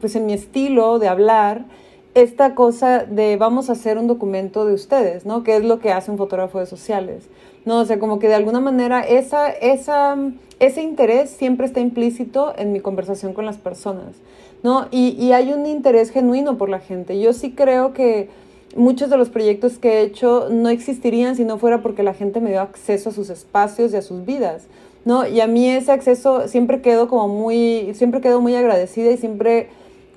pues 0.01 0.15
en 0.15 0.25
mi 0.25 0.35
estilo 0.35 1.01
de 1.01 1.09
hablar, 1.09 1.65
esta 2.15 2.55
cosa 2.55 3.01
de 3.01 3.37
vamos 3.37 3.71
a 3.71 3.73
hacer 3.73 3.99
un 3.99 4.07
documento 4.07 4.65
de 4.65 4.75
ustedes, 4.75 5.27
¿no? 5.27 5.43
Que 5.43 5.57
es 5.57 5.65
lo 5.65 5.81
que 5.81 5.91
hace 5.91 6.13
un 6.13 6.17
fotógrafo 6.17 6.61
de 6.61 6.67
sociales. 6.67 7.29
No, 7.65 7.81
o 7.81 7.85
sea, 7.85 7.99
como 7.99 8.21
que 8.21 8.29
de 8.29 8.35
alguna 8.35 8.61
manera 8.61 9.01
esa, 9.01 9.51
esa, 9.51 10.17
ese 10.61 10.83
interés 10.83 11.31
siempre 11.31 11.67
está 11.67 11.81
implícito 11.81 12.55
en 12.57 12.73
mi 12.73 12.79
conversación 12.79 13.33
con 13.33 13.45
las 13.45 13.59
personas, 13.59 14.15
¿no? 14.63 14.87
Y, 14.93 15.17
y 15.19 15.33
hay 15.33 15.53
un 15.53 15.67
interés 15.67 16.11
genuino 16.11 16.57
por 16.57 16.69
la 16.69 16.79
gente. 16.79 17.21
Yo 17.21 17.33
sí 17.33 17.51
creo 17.51 17.93
que 17.95 18.29
muchos 18.77 19.11
de 19.11 19.17
los 19.17 19.31
proyectos 19.31 19.79
que 19.79 19.99
he 19.99 20.03
hecho 20.03 20.49
no 20.51 20.69
existirían 20.69 21.37
si 21.37 21.45
no 21.45 21.59
fuera 21.59 21.83
porque 21.83 22.03
la 22.03 22.15
gente 22.15 22.41
me 22.41 22.51
dio 22.51 22.61
acceso 22.61 23.11
a 23.11 23.13
sus 23.13 23.31
espacios 23.31 23.93
y 23.93 23.97
a 23.97 24.03
sus 24.03 24.25
vidas, 24.25 24.65
¿no? 25.05 25.27
Y 25.27 25.41
a 25.41 25.47
mí 25.47 25.69
ese 25.69 25.93
acceso 25.93 26.49
siempre 26.49 26.81
quedo 26.81 27.09
como 27.09 27.29
muy, 27.29 27.93
siempre 27.95 28.21
quedo 28.21 28.41
muy 28.41 28.55
agradecida 28.55 29.11
y 29.11 29.17
siempre 29.17 29.69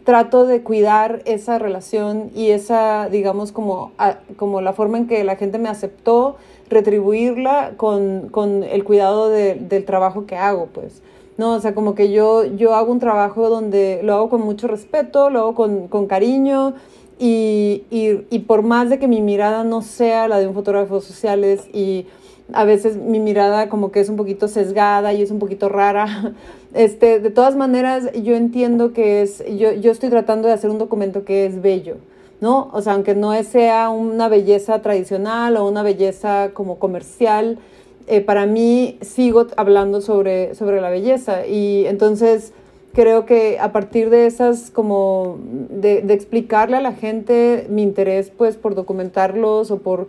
trato 0.03 0.45
de 0.45 0.61
cuidar 0.61 1.21
esa 1.25 1.59
relación 1.59 2.29
y 2.35 2.49
esa, 2.49 3.07
digamos, 3.09 3.51
como, 3.51 3.91
como 4.35 4.61
la 4.61 4.73
forma 4.73 4.97
en 4.97 5.07
que 5.07 5.23
la 5.23 5.37
gente 5.37 5.57
me 5.57 5.69
aceptó, 5.69 6.35
retribuirla 6.69 7.73
con, 7.77 8.29
con 8.29 8.63
el 8.63 8.83
cuidado 8.83 9.29
del 9.29 9.85
trabajo 9.85 10.25
que 10.25 10.35
hago, 10.35 10.67
pues. 10.73 11.01
No, 11.37 11.53
o 11.53 11.59
sea, 11.59 11.73
como 11.73 11.95
que 11.95 12.11
yo, 12.11 12.45
yo 12.45 12.75
hago 12.75 12.91
un 12.91 12.99
trabajo 12.99 13.49
donde 13.49 14.01
lo 14.03 14.13
hago 14.13 14.29
con 14.29 14.41
mucho 14.41 14.67
respeto, 14.67 15.29
lo 15.31 15.39
hago 15.39 15.55
con, 15.55 15.87
con 15.87 16.05
cariño, 16.05 16.75
y, 17.19 17.83
y, 17.89 18.25
y, 18.29 18.39
por 18.39 18.63
más 18.63 18.89
de 18.89 18.99
que 18.99 19.07
mi 19.07 19.21
mirada 19.21 19.63
no 19.63 19.81
sea 19.81 20.27
la 20.27 20.39
de 20.39 20.47
un 20.47 20.53
fotógrafo 20.53 20.99
sociales 21.01 21.61
y 21.73 22.07
a 22.51 22.65
veces 22.65 22.97
mi 22.97 23.19
mirada 23.19 23.69
como 23.69 23.91
que 23.91 23.99
es 23.99 24.09
un 24.09 24.17
poquito 24.17 24.47
sesgada 24.47 25.13
y 25.13 25.21
es 25.21 25.31
un 25.31 25.39
poquito 25.39 25.69
rara, 25.69 26.33
este, 26.73 27.19
de 27.19 27.29
todas 27.29 27.55
maneras 27.55 28.11
yo 28.13 28.35
entiendo 28.35 28.93
que 28.93 29.21
es, 29.21 29.43
yo, 29.57 29.71
yo 29.73 29.91
estoy 29.91 30.09
tratando 30.09 30.47
de 30.47 30.53
hacer 30.53 30.69
un 30.69 30.77
documento 30.77 31.23
que 31.23 31.45
es 31.45 31.61
bello, 31.61 31.97
¿no? 32.41 32.69
O 32.73 32.81
sea, 32.81 32.93
aunque 32.93 33.15
no 33.15 33.31
sea 33.43 33.89
una 33.89 34.27
belleza 34.27 34.81
tradicional 34.81 35.55
o 35.57 35.67
una 35.67 35.83
belleza 35.83 36.51
como 36.53 36.79
comercial, 36.79 37.59
eh, 38.07 38.19
para 38.19 38.45
mí 38.45 38.97
sigo 39.01 39.47
hablando 39.55 40.01
sobre, 40.01 40.55
sobre 40.55 40.81
la 40.81 40.89
belleza 40.89 41.47
y 41.47 41.85
entonces 41.85 42.53
creo 42.93 43.25
que 43.25 43.59
a 43.59 43.71
partir 43.71 44.09
de 44.09 44.27
esas, 44.27 44.69
como 44.69 45.39
de, 45.41 45.99
explicarle 46.13 46.77
a 46.77 46.81
la 46.81 46.93
gente 46.93 47.65
mi 47.69 47.81
interés, 47.81 48.29
pues, 48.29 48.55
por 48.55 48.75
documentarlos 48.75 49.71
o 49.71 49.79
por, 49.79 50.07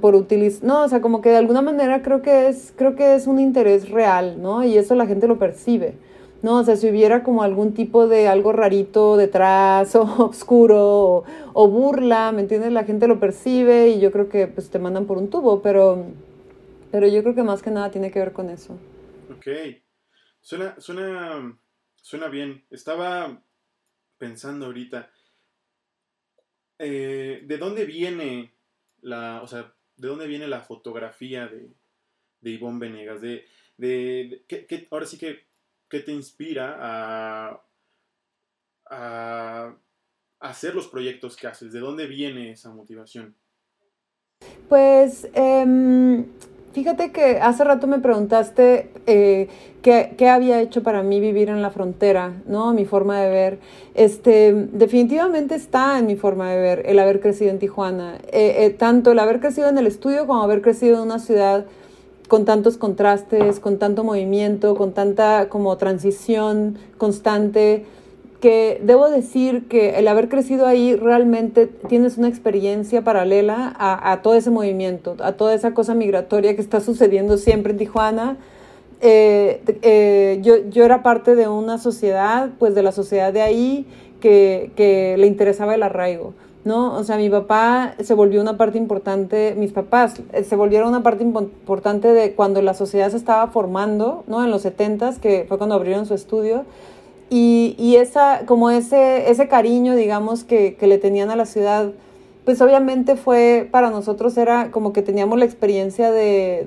por 0.00 0.14
utilizar, 0.14 0.64
no, 0.64 0.84
o 0.84 0.88
sea, 0.88 1.00
como 1.00 1.20
que 1.20 1.30
de 1.30 1.36
alguna 1.36 1.60
manera 1.60 2.02
creo 2.02 2.22
que 2.22 2.48
es, 2.48 2.72
creo 2.76 2.94
que 2.94 3.14
es 3.14 3.26
un 3.26 3.40
interés 3.40 3.90
real, 3.90 4.40
¿no? 4.40 4.64
Y 4.64 4.78
eso 4.78 4.94
la 4.94 5.06
gente 5.06 5.26
lo 5.26 5.38
percibe. 5.38 5.94
¿no? 6.42 6.58
O 6.58 6.64
sea, 6.64 6.76
si 6.76 6.88
hubiera 6.88 7.22
como 7.22 7.42
algún 7.42 7.74
tipo 7.74 8.08
de 8.08 8.26
algo 8.26 8.52
rarito 8.52 9.18
detrás 9.18 9.94
o 9.96 10.02
oscuro 10.24 11.24
o, 11.52 11.68
burla, 11.68 12.32
¿me 12.32 12.40
entiendes? 12.40 12.72
La 12.72 12.84
gente 12.84 13.06
lo 13.08 13.20
percibe 13.20 13.88
y 13.88 14.00
yo 14.00 14.10
creo 14.10 14.28
que 14.28 14.46
pues 14.46 14.70
te 14.70 14.78
mandan 14.78 15.04
por 15.06 15.18
un 15.18 15.28
tubo, 15.28 15.60
pero, 15.60 16.06
pero 16.90 17.06
yo 17.08 17.22
creo 17.22 17.34
que 17.34 17.42
más 17.42 17.62
que 17.62 17.70
nada 17.70 17.90
tiene 17.90 18.10
que 18.10 18.20
ver 18.20 18.32
con 18.32 18.48
eso. 18.48 18.78
Ok. 19.30 19.48
Suena, 20.40 20.74
suena 20.78 21.59
Suena 22.00 22.28
bien. 22.28 22.64
Estaba 22.70 23.42
pensando 24.18 24.66
ahorita, 24.66 25.10
eh, 26.78 27.42
¿de 27.44 27.58
dónde 27.58 27.84
viene 27.84 28.52
la, 29.00 29.42
o 29.42 29.46
sea, 29.46 29.74
de 29.96 30.08
dónde 30.08 30.26
viene 30.26 30.48
la 30.48 30.60
fotografía 30.60 31.46
de, 31.46 31.70
de 32.40 32.50
Ivonne 32.50 32.78
Venegas? 32.78 33.20
De, 33.20 33.46
de, 33.76 34.44
¿qué, 34.46 34.88
ahora 34.90 35.06
sí 35.06 35.18
que, 35.18 35.46
¿qué 35.88 36.00
te 36.00 36.12
inspira 36.12 36.76
a, 36.80 37.62
a, 38.90 39.76
hacer 40.38 40.74
los 40.74 40.88
proyectos 40.88 41.36
que 41.36 41.46
haces? 41.46 41.72
¿De 41.72 41.80
dónde 41.80 42.06
viene 42.06 42.52
esa 42.52 42.70
motivación? 42.70 43.34
Pues 44.68 45.28
em, 45.34 46.26
Fíjate 46.72 47.10
que 47.10 47.40
hace 47.40 47.64
rato 47.64 47.88
me 47.88 47.98
preguntaste 47.98 48.90
eh, 49.08 49.48
qué, 49.82 50.28
había 50.28 50.60
hecho 50.60 50.84
para 50.84 51.02
mí 51.02 51.18
vivir 51.18 51.48
en 51.48 51.62
la 51.62 51.70
frontera, 51.70 52.34
¿no? 52.46 52.72
Mi 52.72 52.84
forma 52.84 53.20
de 53.20 53.28
ver. 53.28 53.58
Este, 53.94 54.54
definitivamente 54.54 55.56
está 55.56 55.98
en 55.98 56.06
mi 56.06 56.14
forma 56.14 56.48
de 56.50 56.60
ver 56.60 56.82
el 56.86 57.00
haber 57.00 57.18
crecido 57.20 57.50
en 57.50 57.58
Tijuana. 57.58 58.18
Eh, 58.30 58.66
eh, 58.66 58.70
tanto 58.70 59.10
el 59.10 59.18
haber 59.18 59.40
crecido 59.40 59.68
en 59.68 59.78
el 59.78 59.88
estudio 59.88 60.28
como 60.28 60.44
haber 60.44 60.62
crecido 60.62 60.98
en 60.98 61.02
una 61.02 61.18
ciudad 61.18 61.64
con 62.28 62.44
tantos 62.44 62.76
contrastes, 62.76 63.58
con 63.58 63.78
tanto 63.78 64.04
movimiento, 64.04 64.76
con 64.76 64.92
tanta 64.92 65.48
como 65.48 65.76
transición 65.76 66.78
constante 66.98 67.84
que 68.40 68.80
debo 68.82 69.10
decir 69.10 69.68
que 69.68 69.98
el 69.98 70.08
haber 70.08 70.28
crecido 70.28 70.66
ahí 70.66 70.96
realmente 70.96 71.66
tienes 71.66 72.18
una 72.18 72.28
experiencia 72.28 73.02
paralela 73.02 73.74
a, 73.78 74.20
todo 74.22 74.34
ese 74.34 74.50
movimiento, 74.50 75.16
a 75.20 75.32
toda 75.32 75.54
esa 75.54 75.74
cosa 75.74 75.94
migratoria 75.94 76.54
que 76.54 76.62
está 76.62 76.80
sucediendo 76.80 77.36
siempre 77.36 77.72
en 77.72 77.78
Tijuana. 77.78 78.36
Eh, 79.02 79.62
eh, 79.82 80.38
yo, 80.42 80.68
yo 80.68 80.84
era 80.84 81.02
parte 81.02 81.34
de 81.34 81.48
una 81.48 81.78
sociedad, 81.78 82.50
pues 82.58 82.74
de 82.74 82.82
la 82.82 82.92
sociedad 82.92 83.32
de 83.32 83.42
ahí, 83.42 83.86
que, 84.20 84.72
que 84.74 85.16
le 85.18 85.26
interesaba 85.26 85.74
el 85.74 85.82
arraigo. 85.82 86.34
¿no? 86.64 86.94
O 86.94 87.04
sea, 87.04 87.16
mi 87.16 87.30
papá 87.30 87.94
se 88.00 88.14
volvió 88.14 88.40
una 88.40 88.56
parte 88.56 88.78
importante, 88.78 89.54
mis 89.56 89.72
papás 89.72 90.20
eh, 90.32 90.44
se 90.44 90.56
volvieron 90.56 90.88
una 90.88 91.02
parte 91.02 91.22
importante 91.22 92.08
de 92.08 92.34
cuando 92.34 92.60
la 92.60 92.74
sociedad 92.74 93.10
se 93.10 93.16
estaba 93.16 93.46
formando, 93.48 94.24
¿no? 94.26 94.44
En 94.44 94.50
los 94.50 94.62
70 94.62 95.20
que 95.20 95.46
fue 95.48 95.56
cuando 95.56 95.74
abrieron 95.74 96.06
su 96.06 96.14
estudio. 96.14 96.64
Y, 97.30 97.76
y 97.78 97.96
esa, 97.96 98.42
como 98.44 98.70
ese, 98.70 99.30
ese 99.30 99.48
cariño, 99.48 99.94
digamos, 99.94 100.44
que, 100.44 100.74
que, 100.74 100.86
le 100.88 100.98
tenían 100.98 101.30
a 101.30 101.36
la 101.36 101.46
ciudad, 101.46 101.92
pues 102.44 102.60
obviamente 102.60 103.14
fue, 103.14 103.68
para 103.70 103.90
nosotros 103.90 104.36
era 104.36 104.72
como 104.72 104.92
que 104.92 105.02
teníamos 105.02 105.38
la 105.38 105.44
experiencia 105.44 106.10
de, 106.10 106.66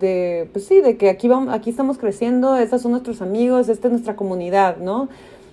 de, 0.00 0.48
pues 0.52 0.66
sí, 0.66 0.80
de 0.80 0.96
que 0.96 1.10
aquí, 1.10 1.28
vamos, 1.28 1.52
aquí 1.52 1.68
estamos 1.68 1.98
creciendo, 1.98 2.56
estos 2.56 2.80
son 2.80 2.92
nuestros 2.92 3.20
amigos, 3.20 3.68
esta 3.68 3.88
es 3.88 3.92
nuestra 3.92 4.16
comunidad, 4.16 4.78
¿no? 4.78 5.08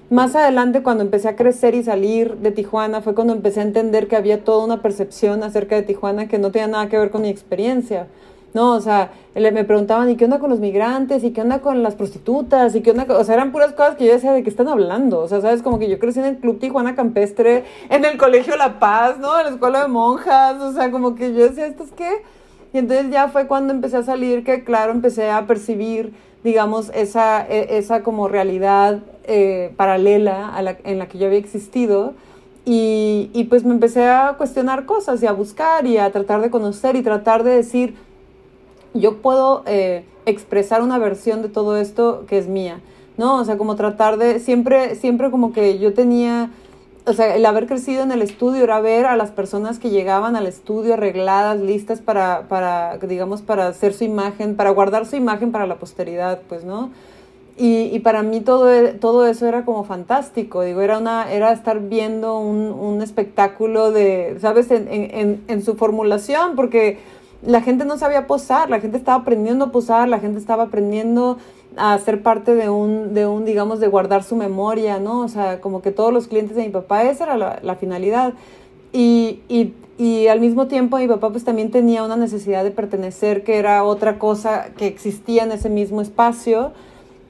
más 0.09 0.35
adelante 0.35 0.81
cuando 0.81 1.03
empecé 1.03 1.27
a 1.27 1.35
crecer 1.35 1.75
y 1.75 1.83
salir 1.83 2.37
de 2.37 2.51
Tijuana 2.51 3.01
fue 3.01 3.13
cuando 3.13 3.33
empecé 3.33 3.59
a 3.59 3.63
entender 3.63 4.07
que 4.07 4.15
había 4.15 4.43
toda 4.43 4.65
una 4.65 4.81
percepción 4.81 5.43
acerca 5.43 5.75
de 5.75 5.83
Tijuana 5.83 6.27
que 6.27 6.39
no 6.39 6.51
tenía 6.51 6.67
nada 6.67 6.89
que 6.89 6.97
ver 6.97 7.11
con 7.11 7.21
mi 7.21 7.29
experiencia. 7.29 8.07
No, 8.53 8.73
o 8.73 8.81
sea, 8.81 9.11
me 9.35 9.63
preguntaban, 9.63 10.09
¿y 10.09 10.15
qué 10.15 10.25
onda 10.25 10.39
con 10.39 10.49
los 10.49 10.59
migrantes? 10.59 11.23
¿Y 11.23 11.31
qué 11.31 11.41
onda 11.41 11.59
con 11.59 11.83
las 11.83 11.95
prostitutas? 11.95 12.75
¿Y 12.75 12.81
qué 12.81 12.91
onda? 12.91 13.05
O 13.09 13.23
sea, 13.23 13.35
eran 13.35 13.51
puras 13.51 13.73
cosas 13.73 13.95
que 13.95 14.05
yo 14.05 14.13
decía, 14.13 14.33
¿de 14.33 14.43
qué 14.43 14.49
están 14.49 14.67
hablando? 14.67 15.19
O 15.19 15.27
sea, 15.27 15.39
¿sabes? 15.41 15.61
Como 15.61 15.77
que 15.77 15.87
yo 15.87 15.99
crecí 15.99 16.19
en 16.19 16.25
el 16.25 16.37
Club 16.37 16.59
Tijuana 16.59 16.95
Campestre, 16.95 17.63
en 17.89 18.05
el 18.05 18.17
Colegio 18.17 18.55
La 18.55 18.79
Paz, 18.79 19.19
¿no? 19.19 19.37
En 19.39 19.45
la 19.45 19.51
Escuela 19.51 19.83
de 19.83 19.87
Monjas, 19.87 20.61
o 20.61 20.73
sea, 20.73 20.89
como 20.91 21.15
que 21.15 21.33
yo 21.33 21.47
decía, 21.47 21.67
¿esto 21.67 21.83
es 21.83 21.91
qué? 21.91 22.23
Y 22.73 22.79
entonces 22.79 23.11
ya 23.11 23.29
fue 23.29 23.47
cuando 23.47 23.73
empecé 23.73 23.97
a 23.97 24.03
salir 24.03 24.43
que, 24.43 24.63
claro, 24.63 24.91
empecé 24.91 25.29
a 25.29 25.45
percibir, 25.45 26.13
digamos, 26.43 26.91
esa, 26.95 27.45
e, 27.47 27.77
esa 27.77 28.01
como 28.01 28.27
realidad 28.27 28.99
eh, 29.25 29.73
paralela 29.77 30.49
a 30.49 30.61
la, 30.63 30.77
en 30.83 30.97
la 30.97 31.07
que 31.07 31.19
yo 31.19 31.27
había 31.27 31.39
existido. 31.39 32.13
Y, 32.65 33.31
y 33.33 33.45
pues 33.45 33.63
me 33.63 33.73
empecé 33.73 34.07
a 34.07 34.35
cuestionar 34.37 34.85
cosas 34.85 35.23
y 35.23 35.27
a 35.27 35.31
buscar 35.31 35.87
y 35.87 35.97
a 35.97 36.11
tratar 36.11 36.41
de 36.41 36.51
conocer 36.51 36.95
y 36.95 37.01
tratar 37.01 37.43
de 37.43 37.51
decir, 37.51 37.95
yo 38.93 39.17
puedo 39.17 39.63
eh, 39.65 40.05
expresar 40.25 40.81
una 40.81 40.97
versión 40.97 41.41
de 41.41 41.49
todo 41.49 41.77
esto 41.77 42.25
que 42.27 42.37
es 42.37 42.47
mía, 42.47 42.79
¿no? 43.17 43.37
O 43.37 43.45
sea, 43.45 43.57
como 43.57 43.75
tratar 43.75 44.17
de, 44.17 44.39
siempre, 44.39 44.95
siempre 44.95 45.31
como 45.31 45.53
que 45.53 45.79
yo 45.79 45.93
tenía, 45.93 46.51
o 47.05 47.13
sea, 47.13 47.35
el 47.35 47.45
haber 47.45 47.67
crecido 47.67 48.03
en 48.03 48.11
el 48.11 48.21
estudio 48.21 48.63
era 48.63 48.79
ver 48.81 49.05
a 49.05 49.15
las 49.15 49.31
personas 49.31 49.79
que 49.79 49.89
llegaban 49.89 50.35
al 50.35 50.47
estudio 50.47 50.93
arregladas, 50.93 51.59
listas 51.59 52.01
para, 52.01 52.47
para 52.47 52.97
digamos, 52.97 53.41
para 53.41 53.67
hacer 53.67 53.93
su 53.93 54.03
imagen, 54.03 54.55
para 54.55 54.69
guardar 54.71 55.05
su 55.05 55.15
imagen 55.15 55.51
para 55.51 55.67
la 55.67 55.75
posteridad, 55.75 56.39
pues, 56.47 56.63
¿no? 56.63 56.89
Y, 57.57 57.89
y, 57.93 57.99
para 57.99 58.23
mí 58.23 58.39
todo, 58.39 58.71
todo 59.01 59.27
eso 59.27 59.45
era 59.45 59.65
como 59.65 59.83
fantástico, 59.83 60.61
digo, 60.61 60.79
era, 60.79 60.97
una, 60.97 61.29
era 61.29 61.51
estar 61.51 61.81
viendo 61.81 62.39
un, 62.39 62.71
un 62.71 63.01
espectáculo 63.01 63.91
de, 63.91 64.37
¿sabes?, 64.39 64.71
en, 64.71 64.87
en, 64.89 65.43
en 65.45 65.61
su 65.61 65.75
formulación, 65.75 66.55
porque 66.55 66.99
la 67.41 67.61
gente 67.61 67.85
no 67.85 67.97
sabía 67.97 68.27
posar, 68.27 68.69
la 68.69 68.79
gente 68.79 68.97
estaba 68.97 69.21
aprendiendo 69.21 69.65
a 69.65 69.71
posar, 69.71 70.09
la 70.09 70.19
gente 70.19 70.39
estaba 70.39 70.63
aprendiendo 70.63 71.37
a 71.77 71.97
ser 71.99 72.21
parte 72.21 72.55
de 72.55 72.69
un, 72.69 73.13
de 73.13 73.27
un, 73.27 73.45
digamos, 73.45 73.79
de 73.79 73.87
guardar 73.87 74.23
su 74.23 74.35
memoria, 74.35 74.99
¿no? 74.99 75.21
O 75.21 75.27
sea, 75.27 75.61
como 75.61 75.81
que 75.81 75.91
todos 75.91 76.13
los 76.13 76.27
clientes 76.27 76.55
de 76.55 76.63
mi 76.63 76.69
papá, 76.69 77.03
esa 77.03 77.25
era 77.25 77.59
la, 77.61 77.75
finalidad. 77.75 78.33
Y, 78.91 79.39
y, 79.47 79.73
y, 79.97 80.27
al 80.27 80.41
mismo 80.41 80.67
tiempo 80.67 80.97
mi 80.97 81.07
papá 81.07 81.29
pues 81.29 81.43
también 81.43 81.71
tenía 81.71 82.03
una 82.03 82.17
necesidad 82.17 82.63
de 82.63 82.71
pertenecer, 82.71 83.43
que 83.43 83.57
era 83.57 83.83
otra 83.83 84.17
cosa 84.17 84.69
que 84.75 84.87
existía 84.87 85.43
en 85.43 85.51
ese 85.51 85.69
mismo 85.69 86.01
espacio. 86.01 86.71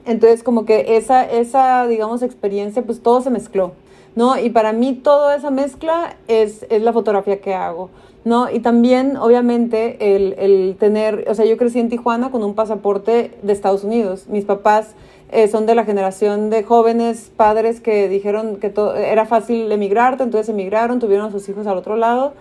Entonces 0.06 0.42
como 0.42 0.64
que 0.64 0.96
esa, 0.96 1.22
esa 1.24 1.86
digamos, 1.86 2.22
experiencia, 2.22 2.82
pues 2.82 3.02
todo 3.02 3.20
se 3.20 3.30
mezcló, 3.30 3.72
¿no? 4.16 4.38
Y 4.38 4.50
para 4.50 4.72
mí 4.72 4.94
toda 4.94 5.36
esa 5.36 5.50
mezcla 5.50 6.16
es, 6.26 6.66
es 6.70 6.82
la 6.82 6.92
fotografía 6.92 7.40
que 7.40 7.54
hago. 7.54 7.90
¿No? 8.24 8.50
Y 8.50 8.60
también, 8.60 9.16
obviamente, 9.16 10.14
el, 10.14 10.34
el, 10.38 10.76
tener, 10.78 11.26
o 11.28 11.34
sea, 11.34 11.44
yo 11.44 11.56
crecí 11.56 11.80
en 11.80 11.88
Tijuana 11.88 12.30
con 12.30 12.42
un 12.44 12.54
pasaporte 12.54 13.32
de 13.42 13.52
Estados 13.52 13.84
Unidos. 13.84 14.26
Mis 14.28 14.44
papás 14.44 14.94
eh, 15.30 15.48
son 15.48 15.64
de 15.66 15.74
la 15.74 15.84
generación 15.84 16.50
de 16.50 16.62
jóvenes 16.62 17.30
padres 17.34 17.80
que 17.80 18.08
dijeron 18.08 18.56
que 18.56 18.68
todo, 18.68 18.94
era 18.94 19.26
fácil 19.26 19.70
emigrar, 19.72 20.14
entonces 20.20 20.48
emigraron, 20.48 20.98
tuvieron 20.98 21.28
a 21.28 21.30
sus 21.30 21.48
hijos 21.48 21.66
al 21.66 21.78
otro 21.78 21.96
lado. 21.96 22.34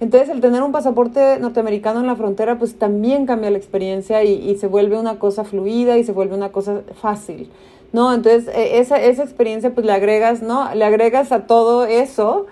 Entonces, 0.00 0.30
el 0.30 0.40
tener 0.40 0.62
un 0.62 0.72
pasaporte 0.72 1.38
norteamericano 1.38 2.00
en 2.00 2.06
la 2.06 2.16
frontera, 2.16 2.58
pues 2.58 2.78
también 2.78 3.26
cambia 3.26 3.50
la 3.50 3.58
experiencia 3.58 4.24
y, 4.24 4.32
y 4.32 4.56
se 4.56 4.66
vuelve 4.66 4.98
una 4.98 5.18
cosa 5.18 5.44
fluida 5.44 5.98
y 5.98 6.04
se 6.04 6.12
vuelve 6.12 6.34
una 6.34 6.50
cosa 6.52 6.80
fácil, 7.02 7.50
¿no? 7.92 8.14
Entonces, 8.14 8.48
e, 8.54 8.78
esa, 8.78 8.98
esa 8.98 9.22
experiencia, 9.22 9.74
pues 9.74 9.84
le 9.84 9.92
agregas, 9.92 10.40
¿no? 10.40 10.74
Le 10.74 10.86
agregas 10.86 11.32
a 11.32 11.40
todo 11.46 11.84
eso 11.84 12.46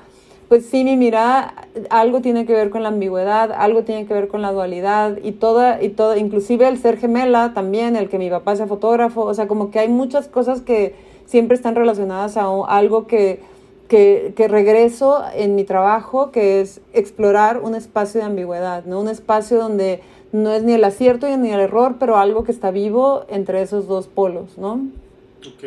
pues 0.48 0.66
sí, 0.66 0.82
mi 0.82 0.96
mirada 0.96 1.68
algo 1.90 2.22
tiene 2.22 2.46
que 2.46 2.54
ver 2.54 2.70
con 2.70 2.82
la 2.82 2.88
ambigüedad, 2.88 3.52
algo 3.52 3.84
tiene 3.84 4.06
que 4.06 4.14
ver 4.14 4.28
con 4.28 4.40
la 4.40 4.50
dualidad 4.52 5.18
y 5.22 5.32
toda, 5.32 5.82
y 5.82 5.90
toda, 5.90 6.16
inclusive 6.16 6.66
el 6.66 6.78
ser 6.78 6.98
gemela 6.98 7.52
también, 7.52 7.96
el 7.96 8.08
que 8.08 8.18
mi 8.18 8.30
papá 8.30 8.56
sea 8.56 8.66
fotógrafo, 8.66 9.22
o 9.22 9.34
sea, 9.34 9.46
como 9.46 9.70
que 9.70 9.78
hay 9.78 9.88
muchas 9.88 10.26
cosas 10.28 10.62
que 10.62 10.94
siempre 11.26 11.54
están 11.54 11.74
relacionadas 11.74 12.38
a 12.38 12.46
algo 12.66 13.06
que, 13.06 13.40
que, 13.88 14.32
que 14.34 14.48
regreso 14.48 15.22
en 15.34 15.54
mi 15.54 15.64
trabajo, 15.64 16.30
que 16.30 16.62
es 16.62 16.80
explorar 16.94 17.60
un 17.60 17.74
espacio 17.74 18.20
de 18.20 18.26
ambigüedad, 18.26 18.84
¿no? 18.86 19.00
Un 19.00 19.08
espacio 19.08 19.58
donde 19.58 20.00
no 20.32 20.52
es 20.52 20.62
ni 20.62 20.72
el 20.72 20.84
acierto 20.84 21.26
ni 21.36 21.50
el 21.50 21.60
error, 21.60 21.96
pero 22.00 22.16
algo 22.16 22.44
que 22.44 22.52
está 22.52 22.70
vivo 22.70 23.26
entre 23.28 23.60
esos 23.60 23.86
dos 23.86 24.06
polos, 24.06 24.56
¿no? 24.56 24.88
Ok, 25.46 25.64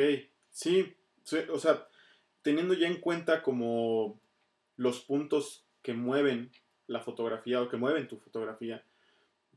sí, 0.49 0.95
o 1.53 1.59
sea, 1.59 1.87
teniendo 2.41 2.73
ya 2.73 2.87
en 2.87 2.99
cuenta 2.99 3.43
como 3.43 4.20
los 4.81 5.01
puntos 5.01 5.63
que 5.83 5.93
mueven 5.93 6.51
la 6.87 7.01
fotografía 7.01 7.61
o 7.61 7.69
que 7.69 7.77
mueven 7.77 8.07
tu 8.07 8.17
fotografía. 8.17 8.83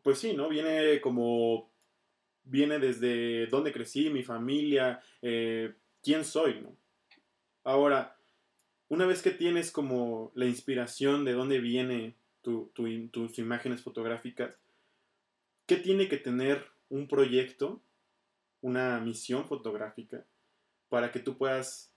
Pues 0.02 0.18
sí, 0.18 0.34
¿no? 0.34 0.50
Viene 0.50 1.00
como, 1.00 1.70
viene 2.44 2.78
desde 2.78 3.46
dónde 3.46 3.72
crecí, 3.72 4.10
mi 4.10 4.22
familia, 4.22 5.02
eh, 5.22 5.72
quién 6.02 6.26
soy, 6.26 6.60
¿no? 6.60 6.76
Ahora, 7.64 8.18
una 8.88 9.06
vez 9.06 9.22
que 9.22 9.30
tienes 9.30 9.70
como 9.70 10.30
la 10.34 10.44
inspiración 10.44 11.24
de 11.24 11.32
dónde 11.32 11.58
viene 11.58 12.16
tus 12.42 13.38
imágenes 13.38 13.80
fotográficas, 13.80 14.58
¿qué 15.64 15.76
tiene 15.76 16.06
que 16.06 16.18
tener 16.18 16.66
un 16.90 17.08
proyecto, 17.08 17.80
una 18.60 19.00
misión 19.00 19.46
fotográfica, 19.46 20.26
para 20.90 21.10
que 21.10 21.20
tú 21.20 21.38
puedas 21.38 21.94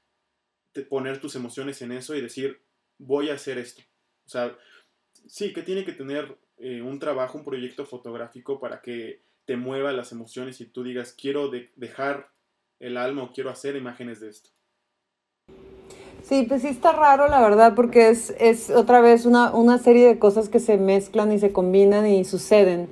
poner 0.90 1.20
tus 1.20 1.36
emociones 1.36 1.82
en 1.82 1.92
eso 1.92 2.16
y 2.16 2.22
decir, 2.22 2.62
voy 2.98 3.30
a 3.30 3.34
hacer 3.34 3.58
esto. 3.58 3.82
O 4.26 4.30
sea, 4.30 4.58
sí, 5.28 5.54
que 5.54 5.62
tiene 5.62 5.86
que 5.86 5.94
tener 5.94 6.38
eh, 6.58 6.82
un 6.82 7.00
trabajo, 7.00 7.38
un 7.38 7.46
proyecto 7.46 7.86
fotográfico 7.86 8.60
para 8.60 8.82
que 8.82 9.22
te 9.46 9.56
mueva 9.56 9.92
las 9.94 10.12
emociones 10.12 10.60
y 10.60 10.66
tú 10.66 10.84
digas, 10.84 11.14
quiero 11.14 11.50
dejar 11.76 12.30
el 12.80 12.98
alma 12.98 13.24
o 13.24 13.32
quiero 13.32 13.50
hacer 13.50 13.76
imágenes 13.76 14.20
de 14.20 14.30
esto. 14.30 14.50
Sí, 16.24 16.46
pues 16.48 16.64
sí 16.64 16.68
está 16.68 16.92
raro, 16.92 17.30
la 17.30 17.40
verdad, 17.40 17.74
porque 17.74 18.10
es, 18.10 18.36
es 18.38 18.70
otra 18.70 19.00
vez 19.00 19.26
una, 19.26 19.54
una, 19.54 19.78
serie 19.78 20.06
de 20.08 20.20
cosas 20.20 20.50
que 20.50 20.60
se 20.60 20.78
mezclan 20.78 21.32
y 21.32 21.40
se 21.40 21.54
combinan 21.54 22.06
y 22.06 22.26
suceden, 22.26 22.90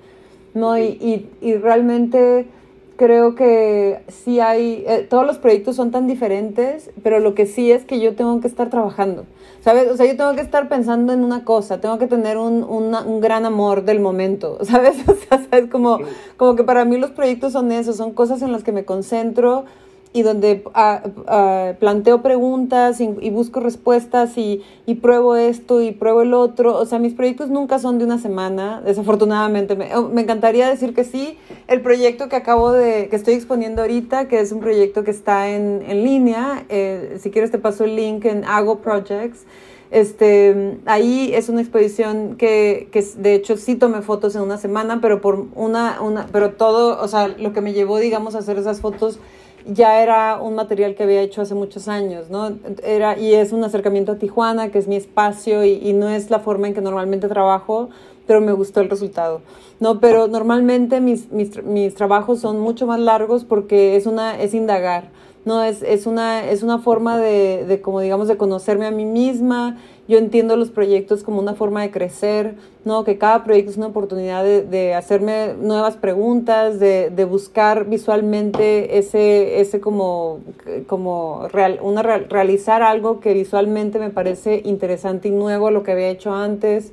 ¿no? 0.54 0.78
Y, 0.78 0.84
y, 0.84 1.30
y 1.42 1.56
realmente 1.56 2.48
creo 2.96 3.36
que 3.36 4.00
sí 4.08 4.40
hay, 4.40 4.84
eh, 4.88 5.06
todos 5.10 5.26
los 5.26 5.38
proyectos 5.38 5.76
son 5.76 5.92
tan 5.92 6.08
diferentes, 6.08 6.92
pero 7.04 7.20
lo 7.20 7.36
que 7.36 7.46
sí 7.46 7.72
es 7.72 7.86
que 7.86 8.00
yo 8.00 8.16
tengo 8.16 8.40
que 8.42 8.48
estar 8.48 8.70
trabajando, 8.70 9.26
¿sabes? 9.62 9.92
O 9.92 9.98
sea, 9.98 10.06
yo 10.06 10.16
tengo 10.16 10.34
que 10.36 10.42
estar 10.42 10.70
pensando 10.70 11.14
en 11.14 11.24
una 11.24 11.44
cosa, 11.44 11.82
tengo 11.82 11.98
que 11.98 12.08
tener 12.08 12.38
un, 12.38 12.64
un 12.64 13.22
gran 13.22 13.46
amor 13.46 13.84
del 13.84 14.00
momento, 14.00 14.58
¿sabes? 14.64 14.98
O 15.08 15.14
sea, 15.14 15.46
¿sabes? 15.50 15.70
Como, 15.70 16.00
como 16.38 16.56
que 16.56 16.64
para 16.64 16.86
mí 16.86 16.98
los 16.98 17.12
proyectos 17.12 17.54
son 17.54 17.72
eso, 17.72 17.94
son 17.94 18.12
cosas 18.12 18.42
en 18.42 18.52
las 18.52 18.64
que 18.64 18.72
me 18.72 18.86
concentro 18.86 19.66
y 20.16 20.22
donde 20.22 20.64
ah, 20.74 21.04
ah, 21.28 21.74
planteo 21.78 22.22
preguntas 22.22 23.02
y, 23.02 23.30
busco 23.32 23.60
respuestas 23.60 24.38
y, 24.38 24.64
y, 24.86 24.96
pruebo 24.96 25.36
esto 25.36 25.82
y 25.82 25.92
pruebo 25.92 26.22
el 26.22 26.34
otro. 26.34 26.78
O 26.78 26.86
sea, 26.86 27.00
mis 27.00 27.14
proyectos 27.14 27.50
nunca 27.50 27.80
son 27.80 28.00
de 28.00 28.06
una 28.06 28.18
semana, 28.18 28.80
desafortunadamente. 28.80 29.76
Me, 29.76 29.94
oh, 29.94 30.08
me, 30.08 30.22
encantaría 30.22 30.70
decir 30.70 30.94
que 30.94 31.04
sí. 31.04 31.38
El 31.68 31.82
proyecto 31.82 32.30
que 32.30 32.38
acabo 32.38 32.72
de, 32.72 33.10
que 33.10 33.18
estoy 33.18 33.34
exponiendo 33.34 33.82
ahorita, 33.82 34.30
que 34.30 34.40
es 34.40 34.54
un 34.54 34.62
proyecto 34.62 35.04
que 35.04 35.12
está 35.12 35.50
en, 35.50 35.84
en 35.86 36.06
línea, 36.06 36.64
eh, 36.70 37.18
si 37.20 37.30
quieres 37.30 37.52
te 37.52 37.58
paso 37.58 37.84
el 37.84 37.98
link 37.98 38.24
en 38.24 38.46
Ago 38.46 38.78
Projects. 38.80 39.46
Este, 39.92 40.78
ahí 40.86 41.32
es 41.34 41.50
una 41.50 41.60
exposición 41.60 42.38
que, 42.38 42.88
que, 42.92 43.06
de 43.18 43.36
hecho 43.36 43.58
sí 43.58 43.76
tomé 43.76 44.02
fotos 44.02 44.34
en 44.38 44.44
una 44.44 44.58
semana, 44.58 45.00
pero 45.02 45.20
por 45.20 45.46
una, 45.56 46.02
una, 46.02 46.28
pero 46.32 46.52
todo, 46.52 47.02
o 47.02 47.08
sea, 47.10 47.28
lo 47.28 47.52
que 47.52 47.60
me 47.60 47.74
llevó, 47.74 47.98
digamos, 48.00 48.34
a 48.36 48.40
hacer 48.40 48.58
esas 48.58 48.80
fotos 48.80 49.20
ya 49.68 50.02
era 50.02 50.40
un 50.40 50.56
material 50.56 50.96
que 50.96 51.04
había 51.04 51.22
hecho 51.22 51.42
hace 51.42 51.56
muchos 51.56 51.88
años, 51.88 52.30
¿no? 52.30 52.58
Era, 52.84 53.18
y 53.18 53.34
es 53.34 53.52
un 53.52 53.64
acercamiento 53.64 54.14
a 54.14 54.16
Tijuana, 54.16 54.70
que 54.70 54.78
es 54.78 54.88
mi 54.88 54.96
espacio 54.96 55.64
y, 55.64 55.74
y, 55.74 55.94
no 55.94 56.10
es 56.10 56.30
la 56.30 56.40
forma 56.40 56.68
en 56.68 56.74
que 56.74 56.82
normalmente 56.82 57.28
trabajo, 57.28 57.90
pero 58.28 58.42
me 58.42 58.52
gustó 58.52 58.82
el 58.82 58.90
resultado, 58.90 59.42
¿no? 59.80 60.00
Pero 60.00 60.28
normalmente 60.28 61.02
mis, 61.02 61.32
mis, 61.32 61.64
mis 61.64 61.96
trabajos 61.96 62.40
son 62.40 62.60
mucho 62.60 62.88
más 62.88 63.00
largos 63.00 63.44
porque 63.44 63.96
es, 63.96 64.06
una, 64.06 64.40
es 64.40 64.54
indagar, 64.54 65.10
¿no? 65.46 65.64
Es, 65.64 65.84
es, 65.84 66.08
una, 66.08 66.50
es 66.50 66.64
una 66.64 66.80
forma 66.80 67.18
de, 67.18 67.66
de, 67.66 67.80
como 67.80 68.02
digamos, 68.02 68.28
de 68.28 68.36
conocerme 68.36 68.88
a 68.88 68.92
mí 68.92 69.06
misma, 69.06 69.78
yo 70.08 70.18
entiendo 70.18 70.56
los 70.56 70.70
proyectos 70.70 71.24
como 71.24 71.40
una 71.40 71.56
forma 71.56 71.82
de 71.82 71.90
crecer, 71.90 72.56
¿no? 72.84 73.04
Que 73.04 73.18
cada 73.18 73.44
proyecto 73.44 73.72
es 73.72 73.78
una 73.78 73.88
oportunidad 73.88 74.44
de, 74.44 74.64
de 74.64 74.94
hacerme 74.94 75.54
nuevas 75.60 75.98
preguntas, 75.98 76.80
de, 76.80 77.10
de, 77.10 77.26
buscar 77.26 77.86
visualmente 77.86 79.00
ese, 79.00 79.62
ese 79.62 79.80
como, 79.80 80.40
como 80.88 81.48
real, 81.48 81.80
una, 81.82 82.04
realizar 82.04 82.84
algo 82.84 83.20
que 83.20 83.34
visualmente 83.34 83.98
me 83.98 84.12
parece 84.12 84.62
interesante 84.66 85.30
y 85.30 85.32
nuevo 85.32 85.68
a 85.68 85.72
lo 85.72 85.82
que 85.82 85.94
había 85.94 86.10
hecho 86.10 86.34
antes, 86.34 86.92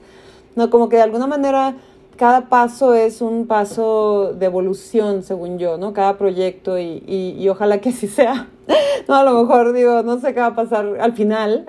¿no? 0.57 0.71
Como 0.71 0.89
que 0.89 0.97
de 0.97 1.03
alguna 1.03 1.27
manera 1.27 1.77
cada 2.17 2.49
paso 2.49 2.95
es 2.95 3.21
un 3.21 3.47
paso 3.47 4.33
de 4.35 4.47
evolución, 4.47 5.23
según 5.23 5.59
yo, 5.59 5.77
¿no? 5.79 5.93
Cada 5.93 6.19
proyecto 6.19 6.79
y, 6.79 7.03
y, 7.07 7.49
ojalá 7.49 7.81
que 7.81 7.91
así 7.91 8.09
sea. 8.09 8.49
no, 9.09 9.15
a 9.15 9.25
lo 9.25 9.43
mejor 9.43 9.73
digo, 9.73 10.03
no 10.03 10.19
sé 10.21 10.35
qué 10.35 10.41
va 10.41 10.47
a 10.47 10.55
pasar 10.55 10.99
al 11.01 11.13
final, 11.15 11.65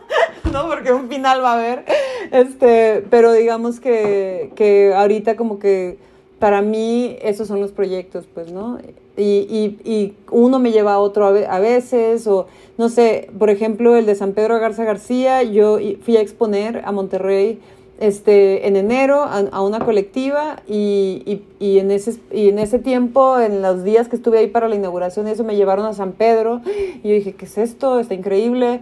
¿no? 0.52 0.68
Porque 0.68 0.92
un 0.92 1.08
final 1.08 1.42
va 1.42 1.52
a 1.52 1.54
haber. 1.54 1.84
Este, 2.32 3.04
pero 3.10 3.32
digamos 3.32 3.80
que, 3.80 4.52
que 4.56 4.92
ahorita 4.94 5.36
como 5.36 5.58
que 5.58 5.98
para 6.38 6.60
mí 6.60 7.16
esos 7.22 7.48
son 7.48 7.60
los 7.60 7.72
proyectos, 7.72 8.26
pues, 8.32 8.52
¿no? 8.52 8.78
Y, 9.16 9.22
y, 9.22 9.78
y, 9.84 10.14
uno 10.30 10.58
me 10.58 10.72
lleva 10.72 10.94
a 10.94 10.98
otro 10.98 11.26
a 11.26 11.58
veces, 11.60 12.26
o 12.26 12.48
no 12.76 12.88
sé, 12.88 13.30
por 13.38 13.48
ejemplo, 13.48 13.96
el 13.96 14.06
de 14.06 14.14
San 14.16 14.32
Pedro 14.32 14.58
Garza 14.58 14.84
García, 14.84 15.42
yo 15.44 15.78
fui 16.02 16.16
a 16.16 16.20
exponer 16.20 16.82
a 16.84 16.92
Monterrey 16.92 17.60
este, 18.00 18.66
en 18.66 18.76
enero 18.76 19.22
a, 19.22 19.62
una 19.62 19.80
colectiva 19.80 20.56
y, 20.66 21.42
y, 21.60 21.78
en 21.78 21.90
ese, 21.90 22.20
y 22.32 22.48
en 22.48 22.58
ese 22.58 22.78
tiempo, 22.78 23.38
en 23.38 23.62
los 23.62 23.84
días 23.84 24.08
que 24.08 24.16
estuve 24.16 24.38
ahí 24.38 24.48
para 24.48 24.68
la 24.68 24.74
inauguración, 24.74 25.28
eso 25.28 25.44
me 25.44 25.56
llevaron 25.56 25.86
a 25.86 25.92
San 25.92 26.12
Pedro 26.12 26.60
y 27.02 27.08
yo 27.08 27.14
dije, 27.14 27.34
¿qué 27.34 27.44
es 27.44 27.58
esto? 27.58 28.00
Está 28.00 28.14
increíble. 28.14 28.80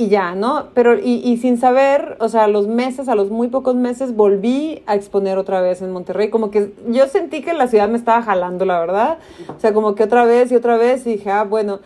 Y 0.00 0.06
ya, 0.06 0.36
¿no? 0.36 0.68
Pero, 0.74 0.96
y, 0.96 1.20
y 1.24 1.38
sin 1.38 1.58
saber, 1.58 2.16
o 2.20 2.28
sea, 2.28 2.44
a 2.44 2.48
los 2.48 2.68
meses, 2.68 3.08
a 3.08 3.16
los 3.16 3.30
muy 3.30 3.48
pocos 3.48 3.74
meses, 3.74 4.14
volví 4.14 4.80
a 4.86 4.94
exponer 4.94 5.38
otra 5.38 5.60
vez 5.60 5.82
en 5.82 5.90
Monterrey. 5.90 6.30
Como 6.30 6.52
que 6.52 6.72
yo 6.86 7.08
sentí 7.08 7.42
que 7.42 7.52
la 7.52 7.66
ciudad 7.66 7.88
me 7.88 7.98
estaba 7.98 8.22
jalando, 8.22 8.64
la 8.64 8.78
verdad. 8.78 9.18
O 9.56 9.58
sea, 9.58 9.74
como 9.74 9.96
que 9.96 10.04
otra 10.04 10.24
vez 10.24 10.52
y 10.52 10.54
otra 10.54 10.76
vez 10.76 11.04
y 11.04 11.14
dije, 11.14 11.32
ah, 11.32 11.42
bueno, 11.42 11.80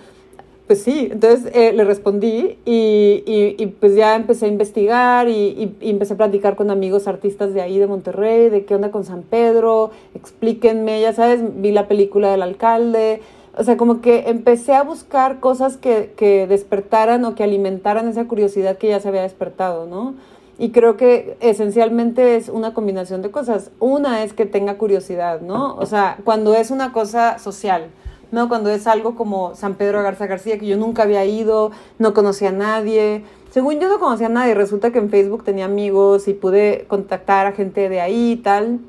pues 0.67 0.83
sí, 0.83 1.09
entonces 1.11 1.51
eh, 1.55 1.73
le 1.73 1.85
respondí 1.85 2.59
y, 2.65 3.23
y, 3.27 3.67
pues 3.81 3.95
ya 3.95 4.15
empecé 4.15 4.47
a 4.47 4.49
investigar 4.49 5.29
y, 5.29 5.75
y, 5.81 5.91
empecé 5.91 6.15
a 6.15 6.17
platicar 6.17 6.57
con 6.57 6.71
amigos 6.71 7.09
artistas 7.09 7.53
de 7.53 7.61
ahí 7.61 7.79
de 7.79 7.87
Monterrey, 7.87 8.49
de 8.49 8.65
qué 8.65 8.75
onda 8.75 8.91
con 8.91 9.05
San 9.05 9.23
Pedro, 9.23 9.91
explíquenme, 10.15 11.01
ya 11.01 11.13
sabes, 11.13 11.43
vi 11.61 11.73
la 11.73 11.89
película 11.89 12.31
del 12.31 12.43
alcalde, 12.43 13.21
o 13.57 13.65
sea, 13.65 13.77
como 13.77 14.01
que 14.01 14.31
empecé 14.31 14.75
a 14.75 14.83
buscar 14.83 15.41
cosas 15.41 15.77
que, 15.77 16.15
que 16.17 16.47
despertaran 16.47 17.25
o 17.25 17.35
que 17.35 17.43
alimentaran 17.43 18.09
esa 18.09 18.27
curiosidad 18.27 18.79
que 18.79 18.89
ya 18.89 19.01
se 19.01 19.09
había 19.09 19.23
despertado, 19.23 19.87
¿no? 19.87 20.15
Y 20.59 20.71
creo 20.71 20.97
que 20.97 21.37
esencialmente 21.41 22.37
es 22.37 22.49
una 22.49 22.73
combinación 22.73 23.21
de 23.21 23.31
cosas. 23.31 23.71
Una 23.81 24.23
es 24.23 24.33
que 24.33 24.47
tenga 24.47 24.79
curiosidad, 24.79 25.41
¿no? 25.41 25.75
O 25.75 25.87
sea, 25.87 26.19
cuando 26.25 26.55
es 26.55 26.71
una 26.71 26.93
cosa 26.93 27.39
social 27.39 27.89
¿no? 28.33 28.49
Cuando 28.49 28.71
es 28.71 28.89
algo 28.89 29.15
como 29.15 29.55
San 29.55 29.75
Pedro 29.75 30.03
Garza 30.03 30.27
García, 30.27 30.59
que 30.59 30.67
yo 30.67 30.77
nunca 30.77 31.05
había 31.05 31.25
ido, 31.25 31.71
no 31.99 32.15
conocía 32.15 32.49
a 32.49 32.53
nadie. 32.53 33.25
Según 33.51 33.79
yo 33.79 33.89
no 33.89 34.01
conocía 34.01 34.27
a 34.27 34.31
nadie, 34.31 34.55
resulta 34.55 34.91
que 34.91 34.99
en 34.99 35.11
Facebook 35.11 35.45
tenía 35.45 35.67
amigos 35.67 36.27
y 36.27 36.33
pude 36.33 36.87
contactar 36.89 37.47
a 37.47 37.53
gente 37.53 37.89
de 37.89 38.01
ahí 38.01 38.33
y 38.33 38.37
tal. 38.37 38.81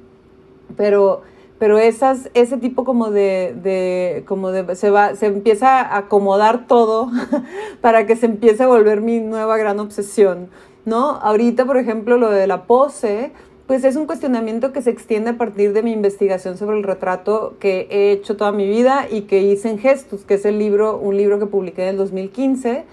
Pero, 0.77 1.21
pero 1.59 1.77
esas, 1.77 2.29
ese 2.33 2.57
tipo 2.57 2.85
como 2.85 3.11
de, 3.11 3.53
de, 3.61 4.23
como 4.25 4.51
de, 4.51 4.75
se 4.77 4.89
va, 4.89 5.15
se 5.15 5.25
empieza 5.25 5.81
a 5.81 5.97
acomodar 5.97 6.65
todo 6.65 7.11
para 7.81 8.05
que 8.05 8.15
se 8.15 8.27
empiece 8.27 8.63
a 8.63 8.67
volver 8.67 9.01
mi 9.01 9.19
nueva 9.19 9.57
gran 9.57 9.77
obsesión, 9.81 10.47
¿no? 10.85 11.17
Ahorita, 11.17 11.65
por 11.65 11.75
ejemplo, 11.75 12.17
lo 12.17 12.29
de 12.29 12.47
la 12.47 12.63
pose, 12.63 13.33
pues 13.73 13.85
es 13.85 13.95
un 13.95 14.05
cuestionamiento 14.05 14.71
que 14.71 14.83
se 14.83 14.91
extiende 14.91 15.31
a 15.31 15.37
partir 15.39 15.73
de 15.73 15.81
mi 15.81 15.93
investigación 15.93 16.59
sobre 16.59 16.77
el 16.77 16.83
retrato 16.83 17.55
que 17.59 17.87
he 17.89 18.11
hecho 18.11 18.37
toda 18.37 18.51
mi 18.51 18.67
vida 18.67 19.07
y 19.09 19.21
que 19.21 19.41
hice 19.41 19.67
en 19.67 19.79
Gestus, 19.79 20.25
que 20.25 20.35
es 20.35 20.45
el 20.45 20.59
libro, 20.59 20.99
un 20.99 21.17
libro 21.17 21.39
que 21.39 21.47
publiqué 21.47 21.81
en 21.81 21.89
el 21.89 21.97
2015, 21.97 22.83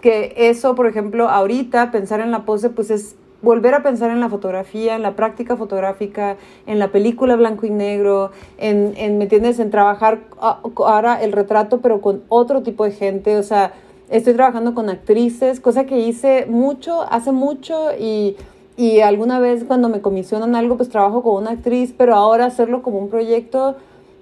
que 0.00 0.32
eso, 0.36 0.76
por 0.76 0.86
ejemplo, 0.86 1.28
ahorita 1.28 1.90
pensar 1.90 2.20
en 2.20 2.30
la 2.30 2.44
pose, 2.44 2.70
pues 2.70 2.92
es 2.92 3.16
volver 3.42 3.74
a 3.74 3.82
pensar 3.82 4.12
en 4.12 4.20
la 4.20 4.28
fotografía, 4.28 4.94
en 4.94 5.02
la 5.02 5.16
práctica 5.16 5.56
fotográfica, 5.56 6.36
en 6.64 6.78
la 6.78 6.92
película 6.92 7.34
blanco 7.34 7.66
y 7.66 7.70
negro, 7.70 8.30
en, 8.56 8.92
en 8.98 9.18
¿me 9.18 9.24
entiendes?, 9.24 9.58
en 9.58 9.72
trabajar 9.72 10.20
ahora 10.38 11.20
el 11.20 11.32
retrato, 11.32 11.80
pero 11.80 12.00
con 12.00 12.22
otro 12.28 12.62
tipo 12.62 12.84
de 12.84 12.92
gente, 12.92 13.36
o 13.36 13.42
sea, 13.42 13.72
estoy 14.10 14.34
trabajando 14.34 14.76
con 14.76 14.90
actrices, 14.90 15.58
cosa 15.58 15.86
que 15.86 15.98
hice 15.98 16.46
mucho, 16.46 17.02
hace 17.02 17.32
mucho 17.32 17.88
y 17.98 18.36
y 18.80 19.00
alguna 19.02 19.40
vez 19.40 19.64
cuando 19.64 19.90
me 19.90 20.00
comisionan 20.00 20.56
algo, 20.56 20.78
pues 20.78 20.88
trabajo 20.88 21.22
con 21.22 21.42
una 21.42 21.50
actriz, 21.50 21.92
pero 21.94 22.14
ahora 22.14 22.46
hacerlo 22.46 22.80
como 22.80 22.98
un 22.98 23.10
proyecto 23.10 23.76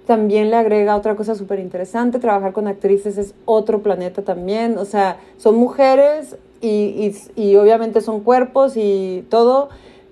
también 0.05 0.51
le 0.51 0.57
agrega 0.57 0.97
otra 0.97 1.15
cosa 1.15 1.37
súper 1.37 1.61
interesante. 1.61 2.19
Trabajar 2.19 2.53
con 2.53 2.67
actrices 2.67 3.19
es 3.19 3.35
otro 3.45 3.85
planeta 3.85 4.23
también. 4.23 4.77
O 4.77 4.85
sea, 4.85 5.19
son 5.37 5.55
mujeres 5.55 6.35
y, 6.61 7.15
y, 7.37 7.55
obviamente 7.55 8.01
son 8.01 8.19
cuerpos 8.19 8.73
y 8.75 9.25
todo, 9.31 9.69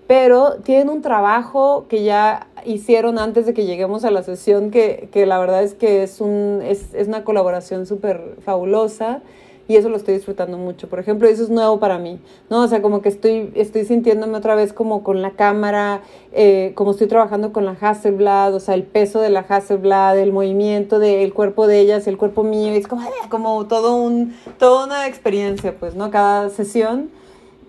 pero 0.07 0.59
tienen 0.63 0.91
un 0.91 1.03
trabajo 1.03 1.87
que 1.89 2.05
ya 2.05 2.47
hicieron 2.65 3.19
antes 3.19 3.47
de 3.47 3.55
que 3.55 3.67
lleguemos 3.67 4.05
a 4.05 4.13
la 4.13 4.23
sesión, 4.23 4.71
que, 4.71 5.09
que 5.11 5.27
la 5.27 5.41
verdad 5.41 5.65
es 5.65 5.75
que 5.75 6.05
es, 6.05 6.21
un, 6.21 6.61
es, 6.63 6.95
es 6.95 7.09
una 7.09 7.25
colaboración 7.25 7.85
súper 7.85 8.37
fabulosa 8.45 9.23
y 9.69 9.77
eso 9.77 9.89
lo 9.89 9.97
estoy 9.97 10.15
disfrutando 10.15 10.59
mucho. 10.59 10.89
Por 10.89 10.99
ejemplo, 10.99 11.29
eso 11.29 11.43
es 11.43 11.51
nuevo 11.51 11.81
para 11.81 11.99
mí, 11.99 12.21
¿no? 12.51 12.63
O 12.63 12.69
sea, 12.69 12.83
como 12.83 13.03
que 13.03 13.09
estoy, 13.09 13.53
estoy 13.55 13.85
sintiéndome 13.85 14.37
otra 14.37 14.55
vez 14.55 14.73
como 14.73 15.03
con 15.03 15.23
la 15.23 15.33
cámara, 15.33 16.03
eh, 16.33 16.73
como 16.75 16.93
estoy 16.93 17.09
trabajando 17.09 17.53
con 17.53 17.65
la 17.65 17.77
Hasselblad, 17.81 18.55
o 18.55 18.61
sea, 18.61 18.75
el 18.75 18.85
peso 18.85 19.21
de 19.21 19.31
la 19.31 19.41
Hasselblad, 19.41 20.19
el 20.19 20.33
movimiento 20.33 20.99
del 20.99 21.33
cuerpo 21.35 21.67
de 21.67 21.81
ellas, 21.81 22.07
el 22.07 22.17
cuerpo 22.17 22.43
mío, 22.45 22.73
es 22.73 22.87
como, 22.87 23.09
como 23.29 23.67
todo 23.67 23.97
un, 23.97 24.35
toda 24.59 24.87
una 24.87 25.07
experiencia, 25.07 25.75
pues, 25.79 25.95
¿no? 25.95 26.11
Cada 26.11 26.51
sesión. 26.51 27.11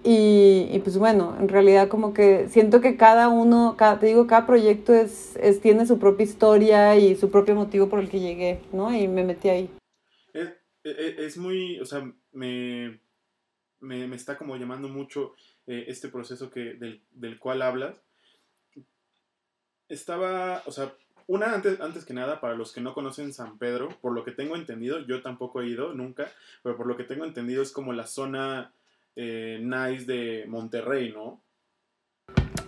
Y, 0.03 0.69
y, 0.71 0.79
pues 0.79 0.97
bueno, 0.97 1.33
en 1.37 1.49
realidad 1.49 1.89
como 1.89 2.13
que 2.13 2.47
siento 2.49 2.79
que 2.79 2.95
cada 2.95 3.27
uno, 3.27 3.75
cada, 3.77 3.99
te 3.99 4.05
digo, 4.05 4.25
cada 4.25 4.45
proyecto 4.45 4.93
es, 4.93 5.35
es, 5.41 5.59
tiene 5.59 5.85
su 5.85 5.97
propia 5.99 6.23
historia 6.23 6.95
y 6.95 7.15
su 7.17 7.29
propio 7.29 7.55
motivo 7.55 7.87
por 7.87 7.99
el 7.99 8.07
que 8.07 8.21
llegué, 8.21 8.59
¿no? 8.71 8.93
Y 8.95 9.09
me 9.09 9.25
metí 9.25 9.49
ahí. 9.49 9.69
E, 10.87 11.15
e, 11.19 11.25
es 11.25 11.37
muy, 11.37 11.79
o 11.79 11.85
sea, 11.85 12.09
me, 12.31 12.99
me, 13.81 14.15
está 14.15 14.37
como 14.37 14.55
llamando 14.55 14.87
mucho 14.87 15.33
eh, 15.65 15.85
este 15.87 16.07
proceso 16.07 16.49
que, 16.49 16.75
del, 16.75 17.01
del, 17.11 17.39
cual 17.39 17.61
hablas. 17.61 18.01
Estaba, 19.89 20.63
o 20.65 20.71
sea, 20.71 20.93
una 21.27 21.53
antes, 21.53 21.81
antes 21.81 22.05
que 22.05 22.13
nada, 22.13 22.39
para 22.39 22.55
los 22.55 22.71
que 22.71 22.81
no 22.81 22.93
conocen 22.93 23.33
San 23.33 23.57
Pedro, 23.57 23.89
por 24.01 24.13
lo 24.13 24.23
que 24.23 24.31
tengo 24.31 24.55
entendido, 24.55 24.99
yo 25.05 25.21
tampoco 25.21 25.61
he 25.61 25.67
ido 25.67 25.93
nunca, 25.93 26.31
pero 26.63 26.77
por 26.77 26.87
lo 26.87 26.95
que 26.95 27.03
tengo 27.03 27.25
entendido 27.25 27.61
es 27.61 27.71
como 27.71 27.91
la 27.91 28.07
zona 28.07 28.71
eh, 29.15 29.59
nice 29.61 30.05
de 30.05 30.45
Monterrey, 30.47 31.11
¿no? 31.11 31.41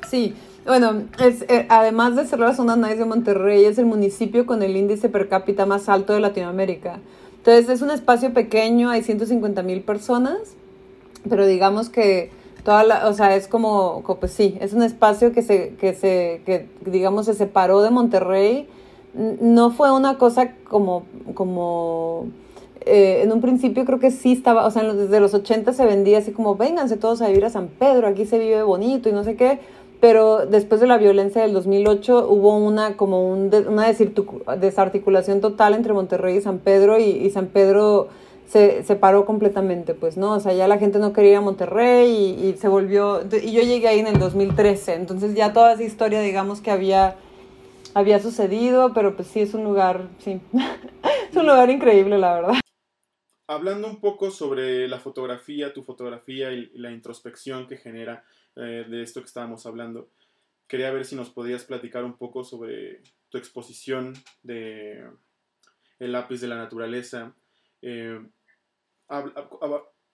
Sí, 0.10 0.34
bueno, 0.66 1.08
es, 1.20 1.44
eh, 1.44 1.68
además 1.70 2.16
de 2.16 2.26
ser 2.26 2.40
la 2.40 2.56
zona 2.56 2.76
nice 2.76 2.98
de 2.98 3.06
Monterrey, 3.06 3.64
es 3.66 3.78
el 3.78 3.86
municipio 3.86 4.46
con 4.46 4.64
el 4.64 4.76
índice 4.76 5.08
per 5.08 5.30
cápita 5.30 5.66
más 5.66 5.88
alto 5.88 6.14
de 6.14 6.20
Latinoamérica. 6.20 7.00
Entonces 7.50 7.78
es 7.78 7.82
un 7.82 7.90
espacio 7.90 8.32
pequeño, 8.32 8.92
hay 8.92 9.02
150 9.02 9.64
mil 9.64 9.82
personas, 9.82 10.38
pero 11.28 11.48
digamos 11.48 11.90
que 11.90 12.30
toda 12.64 12.84
la, 12.84 13.08
o 13.08 13.14
sea, 13.14 13.36
es 13.36 13.48
como, 13.48 14.04
pues 14.20 14.34
sí, 14.34 14.56
es 14.62 14.74
un 14.74 14.84
espacio 14.84 15.32
que 15.32 15.42
se, 15.42 15.70
que 15.80 15.96
se, 15.96 16.44
que 16.46 16.68
digamos 16.86 17.26
se 17.26 17.34
separó 17.34 17.82
de 17.82 17.90
Monterrey. 17.90 18.68
No 19.16 19.72
fue 19.72 19.92
una 19.92 20.20
cosa 20.20 20.52
como, 20.70 21.06
como, 21.34 22.28
eh, 22.82 23.22
en 23.24 23.32
un 23.32 23.42
principio 23.42 23.84
creo 23.84 23.98
que 23.98 24.12
sí 24.12 24.34
estaba, 24.34 24.68
o 24.68 24.70
sea, 24.70 24.84
desde 24.94 25.20
los 25.20 25.34
80 25.34 25.74
se 25.74 25.86
vendía 25.88 26.20
así 26.20 26.32
como, 26.32 26.56
vénganse 26.56 26.98
todos 26.98 27.20
a 27.24 27.30
vivir 27.30 27.46
a 27.46 27.50
San 27.50 27.68
Pedro, 27.70 28.06
aquí 28.06 28.28
se 28.28 28.38
vive 28.38 28.62
bonito 28.62 29.10
y 29.10 29.12
no 29.12 29.24
sé 29.24 29.36
qué 29.36 29.58
pero 30.00 30.46
después 30.46 30.80
de 30.80 30.88
la 30.88 30.98
violencia 30.98 31.42
del 31.42 31.54
2008 31.54 32.28
hubo 32.30 32.56
una 32.58 32.96
como 32.96 33.30
un 33.30 33.54
una 33.68 33.88
desarticulación 33.88 35.42
total 35.42 35.74
entre 35.74 35.94
Monterrey 35.94 36.38
y 36.38 36.42
San 36.42 36.60
Pedro 36.60 36.98
y, 37.00 37.30
San 37.30 37.48
Pedro 37.48 38.08
se 38.48 38.84
separó 38.84 39.26
completamente, 39.26 39.94
pues, 39.94 40.18
¿no? 40.18 40.34
O 40.34 40.40
sea, 40.40 40.54
ya 40.54 40.68
la 40.68 40.80
gente 40.80 40.98
no 40.98 41.14
quería 41.14 41.32
ir 41.32 41.38
a 41.38 41.42
Monterrey 41.42 42.10
y, 42.10 42.58
se 42.58 42.68
volvió, 42.68 43.22
y 43.22 43.52
yo 43.52 43.62
llegué 43.62 43.88
ahí 43.88 44.00
en 44.00 44.08
el 44.08 44.18
2013, 44.18 44.96
entonces 44.96 45.36
ya 45.36 45.54
toda 45.54 45.74
esa 45.74 45.84
historia, 45.84 46.22
digamos 46.22 46.60
que 46.60 46.72
había, 46.72 47.16
había 47.94 48.20
sucedido, 48.20 48.94
pero 48.94 49.16
pues 49.16 49.28
sí, 49.28 49.42
es 49.42 49.54
un 49.54 49.64
lugar, 49.64 50.08
sí, 50.20 50.42
es 51.30 51.36
un 51.36 51.46
lugar 51.46 51.70
increíble, 51.70 52.18
la 52.18 52.34
verdad. 52.36 52.54
Hablando 53.48 53.88
un 53.88 54.00
poco 54.00 54.32
sobre 54.32 54.88
la 54.88 55.00
fotografía, 55.00 55.74
tu 55.74 55.84
fotografía 55.84 56.52
y 56.52 56.72
la 56.76 56.92
introspección 56.92 57.68
que 57.68 57.78
genera, 57.78 58.24
eh, 58.60 58.86
de 58.88 59.02
esto 59.02 59.22
que 59.22 59.28
estábamos 59.28 59.66
hablando. 59.66 60.10
Quería 60.68 60.92
ver 60.92 61.06
si 61.06 61.16
nos 61.16 61.30
podías 61.30 61.64
platicar 61.64 62.04
un 62.04 62.18
poco 62.18 62.44
sobre 62.44 63.02
tu 63.30 63.38
exposición 63.38 64.14
de 64.44 65.08
El 65.98 66.12
lápiz 66.12 66.42
de 66.42 66.48
la 66.48 66.58
naturaleza. 66.58 67.34
Eh, 67.82 68.20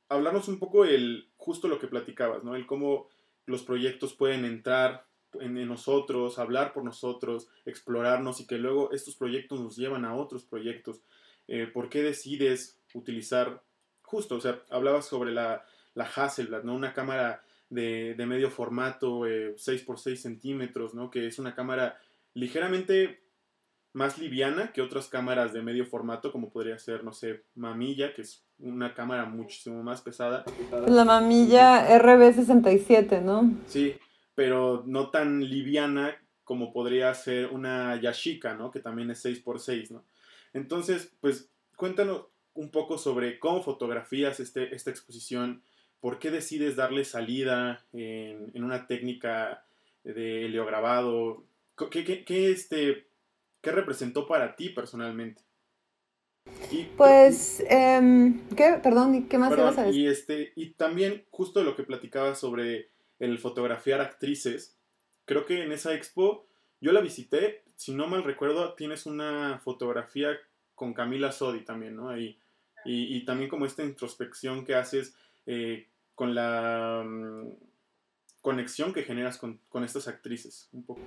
hablarnos 0.07 0.47
un 0.47 0.59
poco 0.59 0.85
el 0.85 1.29
justo 1.37 1.67
lo 1.67 1.79
que 1.79 1.87
platicabas, 1.87 2.43
¿no? 2.43 2.55
El 2.55 2.65
cómo 2.65 3.09
los 3.45 3.63
proyectos 3.63 4.13
pueden 4.13 4.45
entrar 4.45 5.05
en, 5.39 5.67
nosotros, 5.67 6.39
hablar 6.39 6.71
por 6.73 6.83
nosotros, 6.83 7.49
explorarnos 7.65 8.39
y 8.39 8.47
que 8.47 8.57
luego 8.57 8.91
estos 8.91 9.15
proyectos 9.15 9.59
nos 9.59 9.75
llevan 9.75 10.05
a 10.05 10.15
otros 10.15 10.45
proyectos. 10.45 11.01
Eh, 11.47 11.67
¿Por 11.67 11.89
qué 11.89 12.01
decides 12.01 12.79
utilizar, 12.93 13.61
justo, 14.01 14.35
o 14.35 14.41
sea, 14.41 14.61
hablabas 14.69 15.05
sobre 15.05 15.31
la, 15.31 15.65
la 15.93 16.05
Hasselblad, 16.05 16.63
¿no? 16.63 16.75
Una 16.75 16.93
cámara 16.93 17.43
de, 17.69 18.15
medio 18.27 18.49
formato, 18.49 19.23
6 19.55 19.81
x 19.81 20.01
6 20.01 20.21
centímetros, 20.21 20.93
¿no? 20.93 21.09
Que 21.09 21.27
es 21.27 21.39
una 21.39 21.55
cámara 21.55 21.99
ligeramente 22.33 23.21
más 23.93 24.17
liviana 24.19 24.73
que 24.73 24.81
otras 24.81 25.07
cámaras 25.07 25.53
de 25.53 25.61
medio 25.61 25.85
formato, 25.85 26.31
como 26.31 26.51
podría 26.51 26.77
ser, 26.77 27.03
no 27.03 27.13
sé, 27.13 27.45
Mamilla, 27.55 28.13
que 28.13 28.23
es 28.23 28.45
una 28.59 28.93
cámara 28.93 29.25
muchísimo 29.25 29.81
más 29.83 30.01
pesada. 30.01 30.43
La 30.87 31.05
Mamilla 31.05 31.97
RB67, 31.99 33.21
¿no? 33.21 33.53
Sí, 33.67 33.95
pero 34.35 34.83
no 34.85 35.09
tan 35.11 35.43
liviana 35.43 36.17
como 36.43 36.73
podría 36.73 37.13
ser 37.13 37.47
una 37.47 37.99
Yashica, 37.99 38.53
¿no? 38.53 38.69
Que 38.69 38.81
también 38.81 39.09
es 39.11 39.25
6x6, 39.25 39.91
¿no? 39.91 40.05
Entonces, 40.53 41.15
pues 41.21 41.49
cuéntanos 41.77 42.27
un 42.53 42.71
poco 42.71 42.97
sobre 42.97 43.39
cómo 43.39 43.63
fotografías 43.63 44.39
este, 44.39 44.75
esta 44.75 44.89
exposición, 44.89 45.63
por 46.05 46.19
qué 46.19 46.29
decides 46.29 46.75
darle 46.75 47.03
salida 47.03 47.83
en, 47.91 48.51
en 48.53 48.63
una 48.63 48.85
técnica 48.85 49.65
de 50.03 50.45
heliograbado, 50.45 51.47
¿qué, 51.89 52.03
qué, 52.03 52.23
qué, 52.23 52.51
este, 52.51 53.07
qué 53.59 53.71
representó 53.71 54.27
para 54.27 54.55
ti 54.55 54.69
personalmente? 54.69 55.41
Y, 56.69 56.83
pues, 56.95 57.61
eh, 57.61 58.33
¿qué? 58.55 58.79
Perdón, 58.83 59.27
¿qué 59.27 59.39
más 59.39 59.49
perdón, 59.49 59.65
ibas 59.65 59.79
a 59.79 59.83
decir? 59.85 59.99
Y, 59.99 60.07
este, 60.07 60.53
y 60.55 60.73
también 60.73 61.25
justo 61.31 61.63
lo 61.63 61.75
que 61.75 61.81
platicabas 61.81 62.39
sobre 62.39 62.91
el 63.17 63.39
fotografiar 63.39 63.99
actrices, 63.99 64.77
creo 65.25 65.47
que 65.47 65.63
en 65.63 65.71
esa 65.71 65.95
expo 65.95 66.45
yo 66.81 66.91
la 66.91 67.01
visité, 67.01 67.63
si 67.77 67.95
no 67.95 68.05
mal 68.05 68.23
recuerdo, 68.23 68.75
tienes 68.75 69.07
una 69.07 69.59
fotografía 69.63 70.37
con 70.75 70.93
Camila 70.93 71.31
Sodi 71.31 71.61
también, 71.61 71.95
¿no? 71.95 72.09
Ahí. 72.09 72.37
Y, 72.85 73.17
y 73.17 73.25
también 73.25 73.49
como 73.49 73.65
esta 73.65 73.83
introspección 73.83 74.65
que 74.65 74.75
haces 74.75 75.15
eh, 75.47 75.87
con 76.15 76.33
la 76.33 77.03
um, 77.05 77.51
conexión 78.41 78.93
que 78.93 79.01
generas 79.01 79.37
con, 79.37 79.59
con, 79.69 79.83
estas 79.83 80.07
actrices, 80.07 80.69
un 80.71 80.83
poco. 80.83 81.01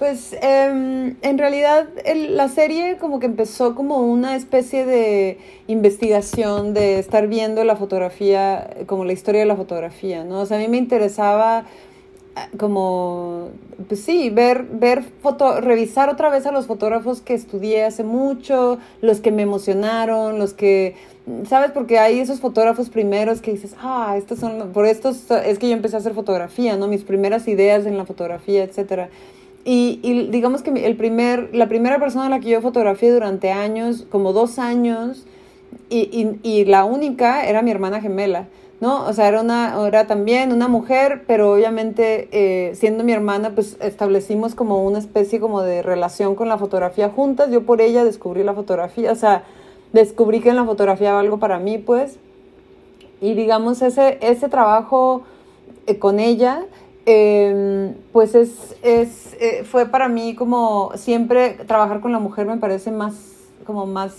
Pues 0.00 0.32
eh, 0.32 1.14
en 1.22 1.38
realidad 1.38 1.88
la 2.30 2.48
serie 2.48 2.98
como 2.98 3.20
que 3.20 3.26
empezó 3.26 3.76
como 3.76 3.98
una 3.98 4.34
especie 4.34 4.84
de 4.84 5.38
investigación, 5.68 6.74
de 6.74 6.98
estar 6.98 7.28
viendo 7.28 7.62
la 7.62 7.76
fotografía, 7.76 8.68
como 8.86 9.04
la 9.04 9.12
historia 9.12 9.42
de 9.42 9.46
la 9.46 9.56
fotografía, 9.56 10.24
¿no? 10.24 10.40
O 10.40 10.46
sea, 10.46 10.56
a 10.56 10.60
mí 10.60 10.66
me 10.66 10.78
interesaba 10.78 11.64
como, 12.58 13.48
pues 13.88 14.00
sí, 14.00 14.30
ver, 14.30 14.64
ver 14.64 15.02
foto, 15.22 15.60
revisar 15.60 16.08
otra 16.08 16.30
vez 16.30 16.46
a 16.46 16.52
los 16.52 16.66
fotógrafos 16.66 17.20
que 17.20 17.34
estudié 17.34 17.84
hace 17.84 18.04
mucho, 18.04 18.78
los 19.00 19.20
que 19.20 19.30
me 19.30 19.42
emocionaron, 19.42 20.38
los 20.38 20.54
que, 20.54 20.96
¿sabes? 21.48 21.70
Porque 21.72 21.98
hay 21.98 22.18
esos 22.20 22.40
fotógrafos 22.40 22.90
primeros 22.90 23.40
que 23.40 23.52
dices, 23.52 23.74
ah, 23.80 24.14
estos 24.16 24.38
son, 24.38 24.72
por 24.72 24.86
estos 24.86 25.30
es 25.30 25.58
que 25.58 25.68
yo 25.68 25.74
empecé 25.74 25.96
a 25.96 25.98
hacer 25.98 26.14
fotografía, 26.14 26.76
¿no? 26.76 26.88
Mis 26.88 27.04
primeras 27.04 27.48
ideas 27.48 27.86
en 27.86 27.96
la 27.96 28.04
fotografía, 28.04 28.64
etcétera. 28.64 29.08
Y, 29.64 30.00
y 30.02 30.28
digamos 30.28 30.62
que 30.62 30.70
el 30.70 30.96
primer, 30.96 31.54
la 31.54 31.68
primera 31.68 31.98
persona 31.98 32.26
a 32.26 32.30
la 32.30 32.40
que 32.40 32.48
yo 32.48 32.60
fotografié 32.62 33.12
durante 33.12 33.50
años, 33.50 34.06
como 34.10 34.32
dos 34.32 34.58
años, 34.58 35.26
y, 35.90 36.08
y, 36.12 36.38
y 36.42 36.64
la 36.64 36.84
única 36.84 37.46
era 37.46 37.62
mi 37.62 37.70
hermana 37.70 38.00
gemela. 38.00 38.48
¿No? 38.80 39.04
O 39.06 39.12
sea, 39.12 39.28
era, 39.28 39.40
una, 39.40 39.86
era 39.86 40.06
también 40.06 40.52
una 40.52 40.68
mujer, 40.68 41.24
pero 41.26 41.52
obviamente 41.52 42.28
eh, 42.32 42.74
siendo 42.74 43.04
mi 43.04 43.12
hermana, 43.12 43.50
pues 43.54 43.76
establecimos 43.80 44.54
como 44.54 44.84
una 44.84 44.98
especie 44.98 45.40
como 45.40 45.62
de 45.62 45.82
relación 45.82 46.34
con 46.34 46.48
la 46.48 46.58
fotografía 46.58 47.08
juntas. 47.08 47.50
Yo 47.50 47.64
por 47.64 47.80
ella 47.80 48.04
descubrí 48.04 48.44
la 48.44 48.54
fotografía, 48.54 49.12
o 49.12 49.16
sea, 49.16 49.44
descubrí 49.92 50.40
que 50.40 50.50
en 50.50 50.56
la 50.56 50.64
fotografía 50.64 51.08
era 51.08 51.20
algo 51.20 51.38
para 51.38 51.58
mí, 51.58 51.78
pues. 51.78 52.18
Y 53.20 53.34
digamos, 53.34 53.82
ese, 53.82 54.18
ese 54.20 54.48
trabajo 54.48 55.22
eh, 55.86 55.98
con 55.98 56.20
ella, 56.20 56.64
eh, 57.06 57.94
pues 58.12 58.34
es, 58.34 58.76
es 58.82 59.34
eh, 59.40 59.64
fue 59.64 59.86
para 59.86 60.08
mí 60.08 60.34
como 60.34 60.92
siempre 60.94 61.52
trabajar 61.66 62.00
con 62.00 62.12
la 62.12 62.18
mujer 62.18 62.46
me 62.46 62.58
parece 62.58 62.90
más, 62.90 63.14
como 63.64 63.86
más 63.86 64.14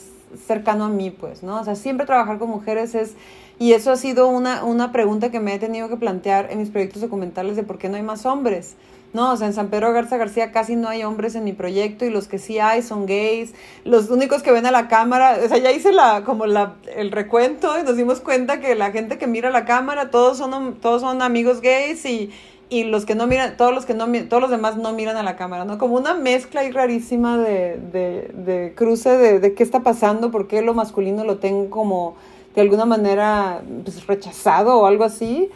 cercano 0.47 0.85
a 0.85 0.89
mí, 0.89 1.11
pues, 1.11 1.43
¿no? 1.43 1.59
O 1.59 1.63
sea, 1.63 1.75
siempre 1.75 2.05
trabajar 2.05 2.39
con 2.39 2.49
mujeres 2.49 2.95
es 2.95 3.13
y 3.59 3.73
eso 3.73 3.91
ha 3.91 3.97
sido 3.97 4.29
una, 4.29 4.63
una 4.63 4.91
pregunta 4.91 5.29
que 5.29 5.41
me 5.41 5.53
he 5.53 5.59
tenido 5.59 5.89
que 5.89 5.97
plantear 5.97 6.47
en 6.49 6.59
mis 6.59 6.69
proyectos 6.69 7.01
documentales 7.01 7.57
de 7.57 7.63
por 7.63 7.77
qué 7.77 7.89
no 7.89 7.97
hay 7.97 8.03
más 8.03 8.25
hombres. 8.25 8.75
No, 9.11 9.31
o 9.31 9.37
sea, 9.37 9.47
en 9.47 9.53
San 9.53 9.69
Pedro 9.69 9.91
Garza 9.91 10.17
García 10.17 10.51
casi 10.51 10.75
no 10.75 10.87
hay 10.87 11.03
hombres 11.03 11.33
en 11.33 11.43
mi 11.43 11.51
proyecto 11.51 12.05
y 12.05 12.11
los 12.11 12.27
que 12.27 12.37
sí 12.37 12.59
hay 12.59 12.83
son 12.83 13.07
gays. 13.07 13.53
Los 13.83 14.09
únicos 14.11 14.43
que 14.43 14.51
ven 14.51 14.67
a 14.67 14.71
la 14.71 14.87
cámara, 14.87 15.39
o 15.43 15.47
sea, 15.47 15.57
ya 15.57 15.71
hice 15.71 15.91
la, 15.91 16.23
como 16.23 16.45
la, 16.45 16.75
el 16.95 17.11
recuento 17.11 17.77
y 17.79 17.83
nos 17.83 17.97
dimos 17.97 18.21
cuenta 18.21 18.59
que 18.59 18.75
la 18.75 18.91
gente 18.91 19.17
que 19.17 19.25
mira 19.25 19.49
la 19.49 19.65
cámara, 19.65 20.11
todos 20.11 20.37
son, 20.37 20.75
todos 20.75 21.01
son 21.01 21.23
amigos 21.23 21.59
gays 21.61 22.05
y, 22.05 22.29
y 22.69 22.83
los 22.83 23.05
que 23.05 23.15
no 23.15 23.25
miran, 23.25 23.57
todos 23.57 23.73
los 23.73 23.87
que 23.87 23.95
no 23.95 24.05
todos 24.29 24.41
los 24.41 24.51
demás 24.51 24.77
no 24.77 24.93
miran 24.93 25.17
a 25.17 25.23
la 25.23 25.35
cámara, 25.35 25.65
¿no? 25.65 25.79
Como 25.79 25.95
una 25.95 26.13
mezcla 26.13 26.61
ahí 26.61 26.71
rarísima 26.71 27.39
de, 27.39 27.77
de, 27.77 28.31
de 28.33 28.73
cruce 28.75 29.17
de, 29.17 29.39
de 29.39 29.53
qué 29.55 29.63
está 29.63 29.79
pasando, 29.79 30.29
por 30.29 30.47
qué 30.47 30.61
lo 30.61 30.75
masculino 30.75 31.23
lo 31.23 31.39
tengo 31.39 31.71
como 31.71 32.15
de 32.55 32.62
alguna 32.62 32.85
manera 32.85 33.62
pues, 33.83 34.05
rechazado 34.07 34.79
o 34.79 34.85
algo 34.85 35.03
así. 35.03 35.49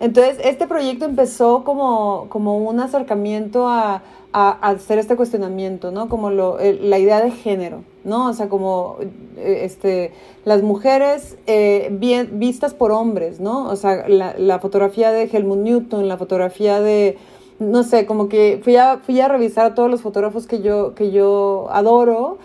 Entonces, 0.00 0.38
este 0.44 0.66
proyecto 0.66 1.04
empezó 1.04 1.64
como, 1.64 2.26
como 2.28 2.56
un 2.58 2.78
acercamiento 2.78 3.68
a, 3.68 4.02
a, 4.32 4.50
hacer 4.68 4.98
este 4.98 5.16
cuestionamiento, 5.16 5.90
¿no? 5.90 6.08
Como 6.08 6.30
lo, 6.30 6.58
la 6.58 6.98
idea 6.98 7.20
de 7.20 7.32
género, 7.32 7.82
¿no? 8.04 8.28
O 8.28 8.32
sea, 8.32 8.48
como 8.48 8.98
eh, 9.36 9.62
este, 9.64 10.12
las 10.44 10.62
mujeres 10.62 11.36
eh, 11.46 11.88
bien, 11.90 12.38
vistas 12.38 12.74
por 12.74 12.92
hombres, 12.92 13.40
¿no? 13.40 13.68
O 13.68 13.76
sea, 13.76 14.08
la, 14.08 14.34
la, 14.38 14.60
fotografía 14.60 15.10
de 15.10 15.24
Helmut 15.24 15.58
Newton, 15.58 16.06
la 16.06 16.16
fotografía 16.16 16.80
de, 16.80 17.18
no 17.58 17.82
sé, 17.82 18.06
como 18.06 18.28
que 18.28 18.60
fui 18.62 18.76
a, 18.76 18.98
fui 18.98 19.20
a 19.20 19.26
revisar 19.26 19.66
a 19.66 19.74
todos 19.74 19.90
los 19.90 20.00
fotógrafos 20.02 20.46
que 20.46 20.60
yo, 20.62 20.94
que 20.94 21.10
yo 21.10 21.66
adoro 21.70 22.38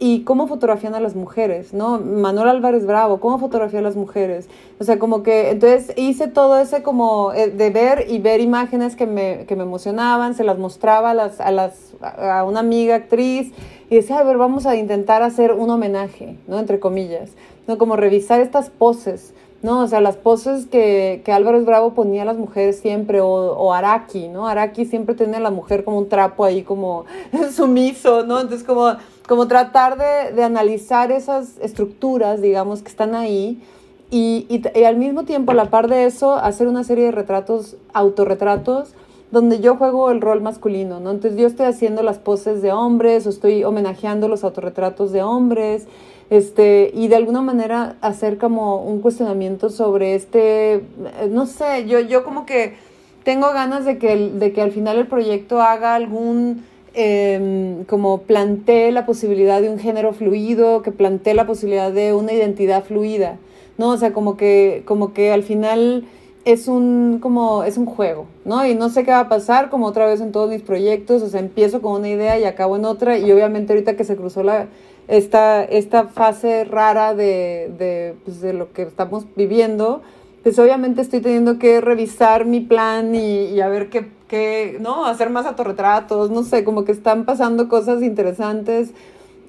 y 0.00 0.22
cómo 0.22 0.46
fotografían 0.46 0.94
a 0.94 1.00
las 1.00 1.16
mujeres, 1.16 1.74
¿no? 1.74 1.98
Manuel 1.98 2.48
Álvarez 2.48 2.86
Bravo, 2.86 3.18
cómo 3.18 3.38
fotografía 3.38 3.80
a 3.80 3.82
las 3.82 3.96
mujeres. 3.96 4.48
O 4.78 4.84
sea, 4.84 4.98
como 4.98 5.24
que, 5.24 5.50
entonces 5.50 5.92
hice 5.96 6.28
todo 6.28 6.58
ese 6.58 6.82
como 6.82 7.32
eh, 7.32 7.48
de 7.48 7.70
ver 7.70 8.06
y 8.08 8.18
ver 8.18 8.40
imágenes 8.40 8.94
que 8.94 9.06
me, 9.06 9.44
que 9.46 9.56
me 9.56 9.64
emocionaban, 9.64 10.34
se 10.34 10.44
las 10.44 10.58
mostraba 10.58 11.10
a, 11.10 11.14
las, 11.14 11.40
a, 11.40 11.50
las, 11.50 11.94
a 12.00 12.44
una 12.44 12.60
amiga 12.60 12.94
actriz 12.94 13.52
y 13.90 13.96
decía, 13.96 14.20
a 14.20 14.22
ver, 14.22 14.36
vamos 14.36 14.66
a 14.66 14.76
intentar 14.76 15.22
hacer 15.22 15.52
un 15.52 15.68
homenaje, 15.68 16.36
¿no? 16.46 16.60
Entre 16.60 16.78
comillas, 16.78 17.30
¿no? 17.66 17.76
Como 17.76 17.96
revisar 17.96 18.40
estas 18.40 18.70
poses, 18.70 19.34
¿no? 19.62 19.80
O 19.80 19.88
sea, 19.88 20.00
las 20.00 20.16
poses 20.16 20.66
que, 20.66 21.22
que 21.24 21.32
Álvarez 21.32 21.64
Bravo 21.64 21.94
ponía 21.94 22.22
a 22.22 22.24
las 22.24 22.36
mujeres 22.36 22.78
siempre, 22.78 23.20
o, 23.20 23.26
o 23.26 23.72
Araki, 23.72 24.28
¿no? 24.28 24.46
Araki 24.46 24.84
siempre 24.84 25.16
tenía 25.16 25.38
a 25.38 25.40
la 25.40 25.50
mujer 25.50 25.82
como 25.82 25.98
un 25.98 26.08
trapo 26.08 26.44
ahí 26.44 26.62
como 26.62 27.04
sumiso, 27.52 28.24
¿no? 28.24 28.38
Entonces 28.38 28.64
como 28.64 28.92
como 29.28 29.46
tratar 29.46 29.98
de, 29.98 30.32
de, 30.34 30.42
analizar 30.42 31.12
esas 31.12 31.58
estructuras, 31.60 32.40
digamos, 32.40 32.82
que 32.82 32.88
están 32.88 33.14
ahí 33.14 33.62
y, 34.10 34.46
y, 34.48 34.84
al 34.84 34.96
mismo 34.96 35.24
tiempo, 35.24 35.52
a 35.52 35.54
la 35.54 35.66
par 35.66 35.88
de 35.88 36.06
eso, 36.06 36.34
hacer 36.34 36.66
una 36.66 36.82
serie 36.82 37.04
de 37.04 37.10
retratos, 37.12 37.76
autorretratos, 37.92 38.94
donde 39.30 39.60
yo 39.60 39.76
juego 39.76 40.10
el 40.10 40.22
rol 40.22 40.40
masculino, 40.40 40.98
¿no? 40.98 41.10
Entonces 41.10 41.38
yo 41.38 41.46
estoy 41.46 41.66
haciendo 41.66 42.02
las 42.02 42.18
poses 42.18 42.62
de 42.62 42.72
hombres 42.72 43.26
o 43.26 43.30
estoy 43.30 43.64
homenajeando 43.64 44.26
los 44.26 44.44
autorretratos 44.44 45.12
de 45.12 45.22
hombres, 45.22 45.86
este, 46.30 46.90
y 46.94 47.08
de 47.08 47.16
alguna 47.16 47.42
manera 47.42 47.96
hacer 48.00 48.38
como 48.38 48.82
un 48.82 49.00
cuestionamiento 49.00 49.68
sobre 49.68 50.14
este, 50.14 50.82
no 51.30 51.44
sé, 51.44 51.86
yo, 51.86 52.00
yo 52.00 52.24
como 52.24 52.46
que 52.46 52.76
tengo 53.24 53.52
ganas 53.52 53.84
de 53.84 53.98
que, 53.98 54.16
de 54.16 54.52
que 54.52 54.62
al 54.62 54.72
final 54.72 54.96
el 54.96 55.06
proyecto 55.06 55.60
haga 55.60 55.94
algún 55.94 56.64
eh, 56.94 57.84
como 57.88 58.22
planteé 58.22 58.92
la 58.92 59.06
posibilidad 59.06 59.60
de 59.60 59.70
un 59.70 59.78
género 59.78 60.12
fluido, 60.12 60.82
que 60.82 60.92
planteé 60.92 61.34
la 61.34 61.46
posibilidad 61.46 61.92
de 61.92 62.14
una 62.14 62.32
identidad 62.32 62.84
fluida, 62.84 63.38
¿no? 63.76 63.90
O 63.90 63.96
sea, 63.96 64.12
como 64.12 64.36
que, 64.36 64.82
como 64.84 65.12
que 65.12 65.32
al 65.32 65.42
final 65.42 66.04
es 66.44 66.66
un, 66.68 67.18
como, 67.20 67.64
es 67.64 67.76
un 67.76 67.86
juego, 67.86 68.26
¿no? 68.44 68.66
Y 68.66 68.74
no 68.74 68.88
sé 68.88 69.04
qué 69.04 69.10
va 69.10 69.20
a 69.20 69.28
pasar, 69.28 69.70
como 69.70 69.86
otra 69.86 70.06
vez 70.06 70.20
en 70.20 70.32
todos 70.32 70.48
mis 70.48 70.62
proyectos, 70.62 71.22
o 71.22 71.28
sea, 71.28 71.40
empiezo 71.40 71.82
con 71.82 71.92
una 71.92 72.08
idea 72.08 72.38
y 72.38 72.44
acabo 72.44 72.76
en 72.76 72.84
otra, 72.84 73.18
y 73.18 73.30
obviamente 73.30 73.72
ahorita 73.72 73.96
que 73.96 74.04
se 74.04 74.16
cruzó 74.16 74.42
la, 74.42 74.66
esta, 75.08 75.64
esta 75.64 76.04
fase 76.04 76.64
rara 76.64 77.14
de, 77.14 77.70
de, 77.78 78.14
pues, 78.24 78.40
de 78.40 78.52
lo 78.52 78.72
que 78.72 78.82
estamos 78.82 79.24
viviendo, 79.36 80.02
pues 80.42 80.58
obviamente 80.58 81.02
estoy 81.02 81.20
teniendo 81.20 81.58
que 81.58 81.80
revisar 81.80 82.46
mi 82.46 82.60
plan 82.60 83.14
y, 83.14 83.46
y 83.46 83.60
a 83.60 83.68
ver 83.68 83.90
qué 83.90 84.06
que, 84.28 84.78
¿no? 84.80 85.06
Hacer 85.06 85.30
más 85.30 85.46
autorretratos, 85.46 86.30
no 86.30 86.42
sé, 86.44 86.62
como 86.64 86.84
que 86.84 86.92
están 86.92 87.24
pasando 87.24 87.68
cosas 87.68 88.02
interesantes 88.02 88.90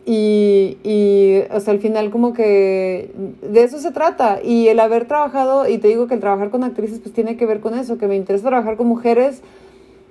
y, 0.05 0.77
y, 0.83 1.41
o 1.53 1.59
sea, 1.59 1.73
al 1.73 1.79
final 1.79 2.09
como 2.09 2.33
que 2.33 3.11
de 3.41 3.63
eso 3.63 3.79
se 3.79 3.91
trata. 3.91 4.39
Y 4.43 4.69
el 4.69 4.79
haber 4.79 5.05
trabajado, 5.07 5.67
y 5.69 5.77
te 5.77 5.89
digo 5.89 6.07
que 6.07 6.15
el 6.15 6.19
trabajar 6.19 6.49
con 6.49 6.63
actrices 6.63 6.99
pues 6.99 7.13
tiene 7.13 7.37
que 7.37 7.45
ver 7.45 7.59
con 7.59 7.77
eso, 7.77 7.97
que 7.97 8.07
me 8.07 8.15
interesa 8.15 8.47
trabajar 8.47 8.77
con 8.77 8.87
mujeres 8.87 9.41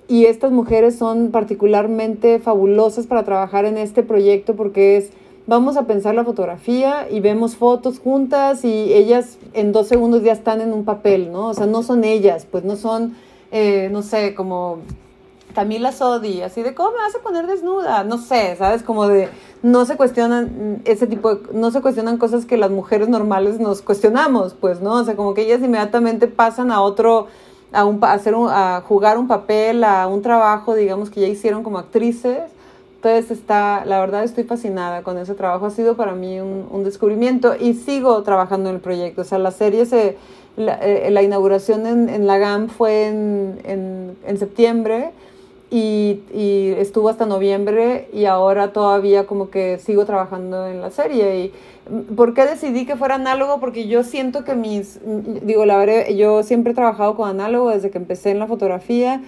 y 0.08 0.24
estas 0.24 0.50
mujeres 0.50 0.96
son 0.96 1.30
particularmente 1.30 2.38
fabulosas 2.38 3.06
para 3.06 3.24
trabajar 3.24 3.66
en 3.66 3.76
este 3.76 4.02
proyecto 4.02 4.56
porque 4.56 4.96
es, 4.96 5.10
vamos 5.46 5.76
a 5.76 5.86
pensar 5.86 6.14
la 6.14 6.24
fotografía 6.24 7.06
y 7.10 7.20
vemos 7.20 7.56
fotos 7.56 7.98
juntas 7.98 8.64
y 8.64 8.92
ellas 8.94 9.38
en 9.52 9.72
dos 9.72 9.86
segundos 9.86 10.22
ya 10.22 10.32
están 10.32 10.62
en 10.62 10.72
un 10.72 10.84
papel, 10.84 11.30
¿no? 11.30 11.48
O 11.48 11.54
sea, 11.54 11.66
no 11.66 11.82
son 11.82 12.04
ellas, 12.04 12.46
pues 12.50 12.64
no 12.64 12.76
son 12.76 13.16
eh, 13.50 13.88
no 13.90 14.02
sé, 14.02 14.34
como 14.34 14.80
Camila 15.54 15.92
Sodi, 15.92 16.42
así 16.42 16.62
de, 16.62 16.74
¿cómo 16.74 16.92
me 16.92 16.98
vas 16.98 17.14
a 17.14 17.20
poner 17.20 17.46
desnuda? 17.46 18.04
No 18.04 18.18
sé, 18.18 18.54
¿sabes? 18.56 18.82
Como 18.82 19.08
de, 19.08 19.28
no 19.62 19.84
se 19.84 19.96
cuestionan 19.96 20.82
ese 20.84 21.06
tipo 21.06 21.40
no 21.52 21.70
se 21.70 21.80
cuestionan 21.80 22.18
cosas 22.18 22.44
que 22.44 22.56
las 22.56 22.70
mujeres 22.70 23.08
normales 23.08 23.58
nos 23.58 23.82
cuestionamos, 23.82 24.54
pues, 24.54 24.80
¿no? 24.80 24.94
O 24.94 25.04
sea, 25.04 25.16
como 25.16 25.34
que 25.34 25.42
ellas 25.42 25.60
inmediatamente 25.60 26.28
pasan 26.28 26.70
a 26.70 26.80
otro, 26.80 27.26
a, 27.72 27.84
un, 27.84 27.98
a 28.04 28.12
hacer 28.12 28.34
un, 28.34 28.48
a 28.50 28.82
jugar 28.86 29.18
un 29.18 29.26
papel, 29.26 29.82
a 29.84 30.06
un 30.06 30.22
trabajo, 30.22 30.74
digamos, 30.74 31.10
que 31.10 31.20
ya 31.20 31.26
hicieron 31.26 31.62
como 31.62 31.78
actrices. 31.78 32.42
Entonces 32.96 33.30
está, 33.30 33.84
la 33.84 34.00
verdad 34.00 34.24
estoy 34.24 34.42
fascinada 34.42 35.02
con 35.02 35.18
ese 35.18 35.34
trabajo, 35.34 35.66
ha 35.66 35.70
sido 35.70 35.96
para 35.96 36.14
mí 36.14 36.40
un, 36.40 36.66
un 36.68 36.82
descubrimiento 36.82 37.54
y 37.54 37.74
sigo 37.74 38.22
trabajando 38.24 38.70
en 38.70 38.76
el 38.76 38.80
proyecto. 38.80 39.22
O 39.22 39.24
sea, 39.24 39.38
la 39.38 39.52
serie 39.52 39.86
se, 39.86 40.18
la, 40.58 40.74
eh, 40.82 41.10
la 41.10 41.22
inauguración 41.22 41.86
en, 41.86 42.08
en, 42.08 42.26
la 42.26 42.36
GAM 42.38 42.68
fue 42.68 43.06
en, 43.06 44.16
en, 44.26 44.38
septiembre 44.38 45.10
y, 45.70 46.20
y, 46.34 46.74
estuvo 46.78 47.08
hasta 47.08 47.26
noviembre 47.26 48.08
y 48.12 48.24
ahora 48.24 48.72
todavía 48.72 49.26
como 49.26 49.50
que 49.50 49.78
sigo 49.78 50.04
trabajando 50.04 50.66
en 50.66 50.80
la 50.80 50.90
serie. 50.90 51.44
¿Y 51.44 51.52
por 52.14 52.34
qué 52.34 52.44
decidí 52.44 52.86
que 52.86 52.96
fuera 52.96 53.14
análogo? 53.14 53.60
Porque 53.60 53.86
yo 53.86 54.02
siento 54.02 54.44
que 54.44 54.54
mis, 54.54 55.00
digo, 55.42 55.64
la 55.64 55.78
verdad, 55.78 56.08
yo 56.08 56.42
siempre 56.42 56.72
he 56.72 56.74
trabajado 56.74 57.16
con 57.16 57.28
análogo 57.28 57.70
desde 57.70 57.90
que 57.90 57.98
empecé 57.98 58.30
en 58.30 58.40
la 58.40 58.46
fotografía. 58.46 59.22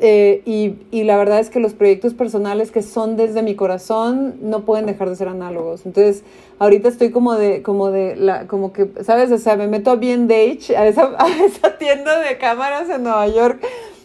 Eh, 0.00 0.42
y, 0.44 0.74
y, 0.90 1.04
la 1.04 1.16
verdad 1.16 1.38
es 1.38 1.48
que 1.48 1.60
los 1.60 1.74
proyectos 1.74 2.12
personales 2.14 2.72
que 2.72 2.82
son 2.82 3.16
desde 3.16 3.42
mi 3.42 3.54
corazón 3.54 4.34
no 4.40 4.64
pueden 4.64 4.86
dejar 4.86 5.08
de 5.08 5.16
ser 5.16 5.28
análogos. 5.28 5.86
Entonces, 5.86 6.24
ahorita 6.58 6.88
estoy 6.88 7.10
como 7.10 7.34
de, 7.34 7.62
como 7.62 7.90
de, 7.90 8.16
la, 8.16 8.48
como 8.48 8.72
que, 8.72 8.90
¿sabes? 9.04 9.30
O 9.30 9.38
sea, 9.38 9.56
me 9.56 9.68
meto 9.68 9.92
a 9.92 9.96
B&H, 9.96 10.76
a 10.76 10.86
esa, 10.88 11.12
a 11.18 11.28
esa 11.44 11.78
tienda 11.78 12.18
de 12.18 12.36
cámaras 12.38 12.88
en 12.90 13.04
Nueva 13.04 13.28
York 13.28 13.60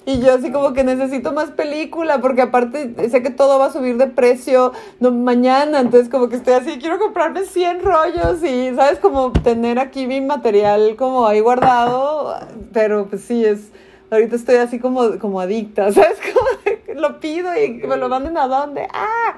y 0.07 0.21
yo 0.21 0.33
así 0.33 0.53
como 0.53 0.71
que 0.71 0.85
necesito 0.85 1.33
más 1.33 1.51
película, 1.51 2.21
porque 2.21 2.41
aparte 2.41 3.09
sé 3.09 3.21
que 3.21 3.29
todo 3.29 3.59
va 3.59 3.65
a 3.65 3.73
subir 3.73 3.97
de 3.97 4.07
precio 4.07 4.71
no, 5.01 5.11
mañana, 5.11 5.81
entonces 5.81 6.07
como 6.07 6.29
que 6.29 6.37
estoy 6.37 6.53
así, 6.53 6.79
quiero 6.79 6.97
comprarme 6.97 7.43
100 7.43 7.81
rollos 7.81 8.41
y, 8.41 8.73
¿sabes? 8.73 8.99
Como 8.99 9.33
tener 9.33 9.79
aquí 9.79 10.07
mi 10.07 10.21
material 10.21 10.95
como 10.95 11.27
ahí 11.27 11.41
guardado, 11.41 12.35
pero 12.71 13.07
pues 13.07 13.23
sí, 13.23 13.43
es, 13.43 13.69
ahorita 14.09 14.35
estoy 14.35 14.55
así 14.55 14.79
como, 14.79 15.19
como 15.19 15.39
adicta, 15.39 15.91
¿sabes? 15.91 16.17
Como 16.33 16.99
lo 16.99 17.19
pido 17.19 17.49
y 17.57 17.73
me 17.73 17.97
lo 17.97 18.09
manden 18.09 18.37
a 18.37 18.47
dónde. 18.47 18.87
¡Ah! 18.93 19.37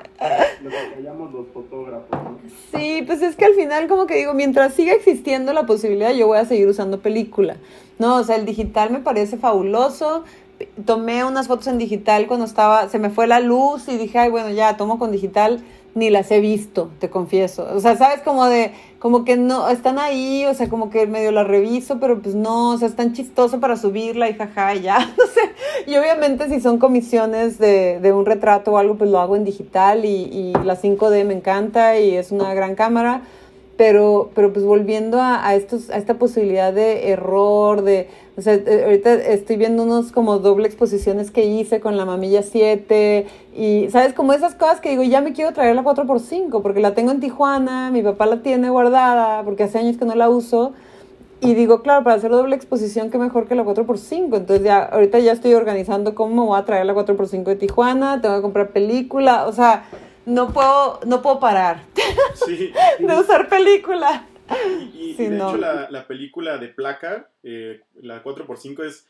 Lo 0.63 0.69
que 0.69 1.03
llamamos 1.03 1.33
los 1.33 1.47
fotógrafos. 1.53 2.09
¿no? 2.11 2.39
Sí, 2.71 3.03
pues 3.05 3.21
es 3.21 3.35
que 3.35 3.45
al 3.45 3.53
final 3.53 3.87
como 3.87 4.07
que 4.07 4.15
digo, 4.15 4.33
mientras 4.33 4.73
siga 4.73 4.93
existiendo 4.93 5.53
la 5.53 5.65
posibilidad, 5.65 6.13
yo 6.13 6.27
voy 6.27 6.37
a 6.37 6.45
seguir 6.45 6.67
usando 6.67 6.99
película. 6.99 7.57
No, 7.97 8.17
o 8.17 8.23
sea, 8.23 8.37
el 8.37 8.45
digital 8.45 8.91
me 8.91 8.99
parece 8.99 9.37
fabuloso 9.37 10.23
tomé 10.85 11.23
unas 11.23 11.47
fotos 11.47 11.67
en 11.67 11.77
digital 11.77 12.27
cuando 12.27 12.45
estaba, 12.45 12.89
se 12.89 12.99
me 12.99 13.09
fue 13.09 13.27
la 13.27 13.39
luz 13.39 13.87
y 13.87 13.97
dije, 13.97 14.19
ay, 14.19 14.29
bueno, 14.29 14.49
ya, 14.49 14.77
tomo 14.77 14.99
con 14.99 15.11
digital, 15.11 15.63
ni 15.95 16.09
las 16.09 16.31
he 16.31 16.39
visto, 16.39 16.89
te 16.99 17.09
confieso. 17.09 17.67
O 17.73 17.79
sea, 17.79 17.97
sabes, 17.97 18.21
como 18.21 18.45
de, 18.45 18.71
como 18.99 19.23
que 19.23 19.37
no, 19.37 19.69
están 19.69 19.97
ahí, 19.97 20.45
o 20.45 20.53
sea, 20.53 20.67
como 20.67 20.89
que 20.89 21.07
medio 21.07 21.31
la 21.31 21.45
reviso, 21.45 21.99
pero 21.99 22.21
pues 22.21 22.35
no, 22.35 22.71
o 22.71 22.77
sea, 22.77 22.89
es 22.89 22.95
tan 22.95 23.13
chistoso 23.13 23.59
para 23.61 23.77
subirla 23.77 24.29
y 24.29 24.33
jaja, 24.33 24.75
y 24.75 24.81
ya, 24.81 24.99
no 25.17 25.25
sé. 25.25 25.41
Y 25.87 25.95
obviamente 25.95 26.49
si 26.49 26.59
son 26.59 26.77
comisiones 26.77 27.57
de, 27.57 27.99
de 28.01 28.11
un 28.11 28.25
retrato 28.25 28.73
o 28.73 28.77
algo, 28.77 28.95
pues 28.95 29.09
lo 29.09 29.19
hago 29.19 29.37
en 29.37 29.45
digital 29.45 30.03
y, 30.03 30.09
y 30.09 30.53
la 30.65 30.75
5D 30.75 31.23
me 31.25 31.33
encanta 31.33 31.97
y 31.97 32.15
es 32.15 32.31
una 32.31 32.53
gran 32.53 32.75
cámara. 32.75 33.21
Pero, 33.79 34.29
pero 34.35 34.51
pues 34.51 34.65
volviendo 34.65 35.21
a, 35.21 35.47
a, 35.47 35.55
estos, 35.55 35.89
a 35.89 35.95
esta 35.95 36.15
posibilidad 36.15 36.73
de 36.73 37.11
error, 37.11 37.81
de, 37.81 38.09
o 38.35 38.41
sea, 38.41 38.55
eh, 38.55 38.81
ahorita 38.83 39.13
estoy 39.13 39.55
viendo 39.55 39.83
unos 39.83 40.11
como 40.11 40.39
doble 40.39 40.67
exposiciones 40.67 41.31
que 41.31 41.45
hice 41.45 41.79
con 41.79 41.95
la 41.95 42.03
mamilla 42.03 42.43
7 42.43 43.25
y, 43.55 43.87
¿sabes? 43.89 44.11
Como 44.11 44.33
esas 44.33 44.53
cosas 44.55 44.81
que 44.81 44.89
digo, 44.89 45.03
ya 45.03 45.21
me 45.21 45.31
quiero 45.31 45.53
traer 45.53 45.77
la 45.77 45.83
4x5 45.85 46.61
porque 46.61 46.81
la 46.81 46.93
tengo 46.93 47.11
en 47.11 47.21
Tijuana, 47.21 47.89
mi 47.89 48.03
papá 48.03 48.25
la 48.25 48.41
tiene 48.41 48.69
guardada 48.69 49.43
porque 49.43 49.63
hace 49.63 49.77
años 49.77 49.95
que 49.95 50.03
no 50.03 50.13
la 50.13 50.29
uso. 50.29 50.73
Y 51.39 51.53
digo, 51.53 51.81
claro, 51.81 52.03
para 52.03 52.17
hacer 52.17 52.31
doble 52.31 52.57
exposición, 52.57 53.09
qué 53.09 53.17
mejor 53.17 53.47
que 53.47 53.55
la 53.55 53.63
4x5. 53.63 54.35
Entonces 54.35 54.61
ya, 54.61 54.79
ahorita 54.83 55.19
ya 55.19 55.31
estoy 55.31 55.53
organizando 55.53 56.15
cómo 56.15 56.47
voy 56.47 56.59
a 56.59 56.65
traer 56.65 56.85
la 56.85 56.93
4x5 56.93 57.45
de 57.45 57.55
Tijuana, 57.55 58.19
tengo 58.21 58.35
que 58.35 58.41
comprar 58.41 58.71
película, 58.71 59.47
o 59.47 59.53
sea, 59.53 59.85
no 60.25 60.51
puedo, 60.53 60.99
no 61.05 61.21
puedo 61.21 61.39
parar 61.39 61.83
sí. 62.45 62.73
de 62.99 63.15
usar 63.15 63.49
película. 63.49 64.25
Y, 64.95 65.11
y, 65.11 65.13
sí, 65.15 65.23
y 65.23 65.27
de 65.27 65.37
no. 65.37 65.49
hecho 65.49 65.57
la, 65.57 65.89
la, 65.89 66.07
película 66.07 66.57
de 66.57 66.69
placa, 66.69 67.29
eh, 67.43 67.81
la 68.01 68.23
4x5 68.23 68.83
es, 68.85 69.07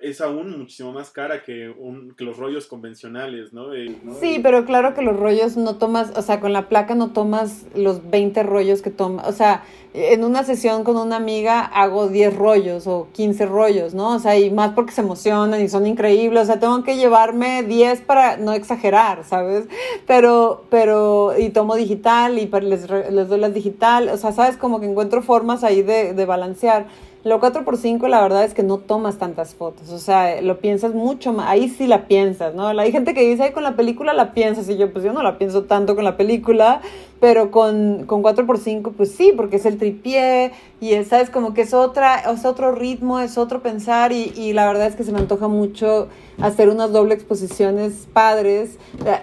es 0.00 0.20
aún 0.20 0.58
muchísimo 0.58 0.92
más 0.92 1.10
cara 1.10 1.42
que, 1.42 1.74
los 2.18 2.36
rollos 2.36 2.66
convencionales, 2.66 3.52
¿no? 3.52 3.74
Eh, 3.74 3.96
¿no? 4.02 4.14
Sí, 4.14 4.40
pero 4.42 4.64
claro 4.64 4.94
que 4.94 5.02
los 5.02 5.16
rollos 5.16 5.56
no 5.56 5.76
tomas, 5.76 6.16
o 6.16 6.22
sea, 6.22 6.40
con 6.40 6.52
la 6.52 6.68
placa 6.68 6.94
no 6.94 7.10
tomas 7.12 7.66
los 7.74 8.10
20 8.10 8.42
rollos 8.42 8.82
que 8.82 8.90
tomas, 8.90 9.26
o 9.28 9.32
sea, 9.32 9.64
en 9.94 10.24
una 10.24 10.44
sesión 10.44 10.84
con 10.84 10.96
una 10.96 11.16
amiga 11.16 11.60
hago 11.60 12.08
10 12.08 12.36
rollos 12.36 12.86
o 12.86 13.08
15 13.12 13.46
rollos, 13.46 13.94
¿no? 13.94 14.14
O 14.14 14.18
sea, 14.18 14.38
y 14.38 14.50
más 14.50 14.72
porque 14.72 14.92
se 14.92 15.00
emocionan 15.00 15.62
y 15.62 15.68
son 15.68 15.86
increíbles, 15.86 16.42
o 16.42 16.46
sea, 16.46 16.60
tengo 16.60 16.82
que 16.82 16.96
llevarme 16.96 17.62
10 17.62 18.02
para 18.02 18.36
no 18.36 18.52
exagerar, 18.52 19.24
¿sabes? 19.24 19.66
Pero, 20.06 20.64
pero, 20.70 21.38
y 21.38 21.50
tomo 21.50 21.76
digital 21.76 22.38
y 22.38 22.46
les, 22.46 22.90
les 22.90 23.28
doy 23.28 23.40
las 23.40 23.54
digital, 23.54 24.08
o 24.08 24.16
sea, 24.16 24.32
¿sabes? 24.32 24.56
Como 24.56 24.80
que 24.80 24.86
encuentro 24.86 25.22
formas 25.22 25.64
ahí 25.64 25.82
de 25.82 26.24
balancear. 26.26 26.86
Lo 27.26 27.40
4x5 27.40 28.06
la 28.06 28.22
verdad 28.22 28.44
es 28.44 28.54
que 28.54 28.62
no 28.62 28.78
tomas 28.78 29.18
tantas 29.18 29.56
fotos, 29.56 29.90
o 29.90 29.98
sea, 29.98 30.40
lo 30.42 30.60
piensas 30.60 30.94
mucho 30.94 31.32
más, 31.32 31.48
ahí 31.48 31.68
sí 31.68 31.88
la 31.88 32.06
piensas, 32.06 32.54
¿no? 32.54 32.68
Hay 32.68 32.92
gente 32.92 33.14
que 33.14 33.28
dice, 33.28 33.42
Ay, 33.42 33.50
con 33.50 33.64
la 33.64 33.74
película 33.74 34.12
la 34.12 34.32
piensas, 34.32 34.68
y 34.68 34.76
yo 34.76 34.92
pues 34.92 35.04
yo 35.04 35.12
no 35.12 35.24
la 35.24 35.36
pienso 35.36 35.64
tanto 35.64 35.96
con 35.96 36.04
la 36.04 36.16
película, 36.16 36.82
pero 37.20 37.50
con, 37.50 38.04
con 38.06 38.22
4x5 38.22 38.92
pues 38.96 39.12
sí, 39.12 39.32
porque 39.36 39.56
es 39.56 39.66
el 39.66 39.78
tripié 39.78 40.52
y 40.80 40.92
es, 40.92 41.08
sabes, 41.08 41.30
como 41.30 41.54
que 41.54 41.62
es, 41.62 41.72
otra, 41.72 42.16
es 42.30 42.44
otro 42.44 42.72
ritmo, 42.72 43.20
es 43.20 43.38
otro 43.38 43.62
pensar 43.62 44.12
y, 44.12 44.32
y 44.36 44.52
la 44.52 44.66
verdad 44.66 44.86
es 44.86 44.96
que 44.96 45.04
se 45.04 45.12
me 45.12 45.18
antoja 45.18 45.48
mucho 45.48 46.08
hacer 46.40 46.68
unas 46.68 46.92
doble 46.92 47.14
exposiciones 47.14 48.06
padres. 48.12 48.78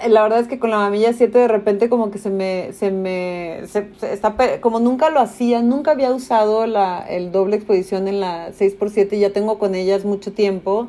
La, 0.09 0.23
verdad 0.23 0.39
es 0.39 0.47
que 0.47 0.57
con 0.57 0.71
la 0.71 0.77
mamilla 0.77 1.13
7 1.13 1.37
de 1.37 1.47
repente 1.47 1.89
como 1.89 2.09
que 2.09 2.17
se 2.17 2.29
me, 2.29 2.73
se 2.73 2.89
me, 2.89 3.61
se, 3.67 3.89
se 3.99 4.13
está, 4.13 4.35
como 4.61 4.79
nunca 4.79 5.09
lo 5.09 5.19
hacía, 5.19 5.61
nunca 5.61 5.91
había 5.91 6.11
usado 6.11 6.65
la, 6.65 7.05
el 7.07 7.31
doble 7.31 7.57
exposición 7.57 8.07
en 8.07 8.19
la 8.19 8.51
6x7 8.51 9.13
y 9.13 9.19
ya 9.19 9.31
tengo 9.31 9.59
con 9.59 9.75
ellas 9.75 10.05
mucho 10.05 10.33
tiempo 10.33 10.87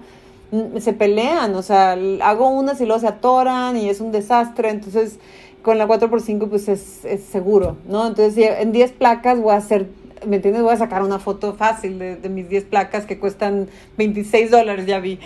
se 0.78 0.92
pelean, 0.92 1.54
o 1.54 1.62
sea, 1.62 1.92
hago 2.22 2.48
unas 2.48 2.80
y 2.80 2.87
luego 2.87 3.00
se 3.00 3.09
atoran 3.09 3.76
y 3.76 3.88
es 3.88 4.00
un 4.00 4.12
desastre, 4.12 4.70
entonces 4.70 5.18
con 5.62 5.78
la 5.78 5.88
4x5 5.88 6.48
pues 6.48 6.68
es, 6.68 7.04
es 7.04 7.24
seguro, 7.24 7.78
¿no? 7.87 8.07
Entonces 8.07 8.37
en 8.61 8.70
10 8.70 8.92
placas 8.92 9.40
voy 9.40 9.54
a 9.54 9.57
hacer, 9.57 9.87
¿me 10.26 10.37
entiendes? 10.37 10.62
Voy 10.62 10.74
a 10.74 10.76
sacar 10.76 11.02
una 11.02 11.18
foto 11.18 11.54
fácil 11.54 11.98
de, 11.98 12.28
mis 12.28 12.48
10 12.48 12.64
placas 12.66 13.07
que 13.07 13.18
cuestan 13.18 13.68
26 13.96 14.50
dólares, 14.50 14.87
ya 14.87 15.00
vi. 15.00 15.18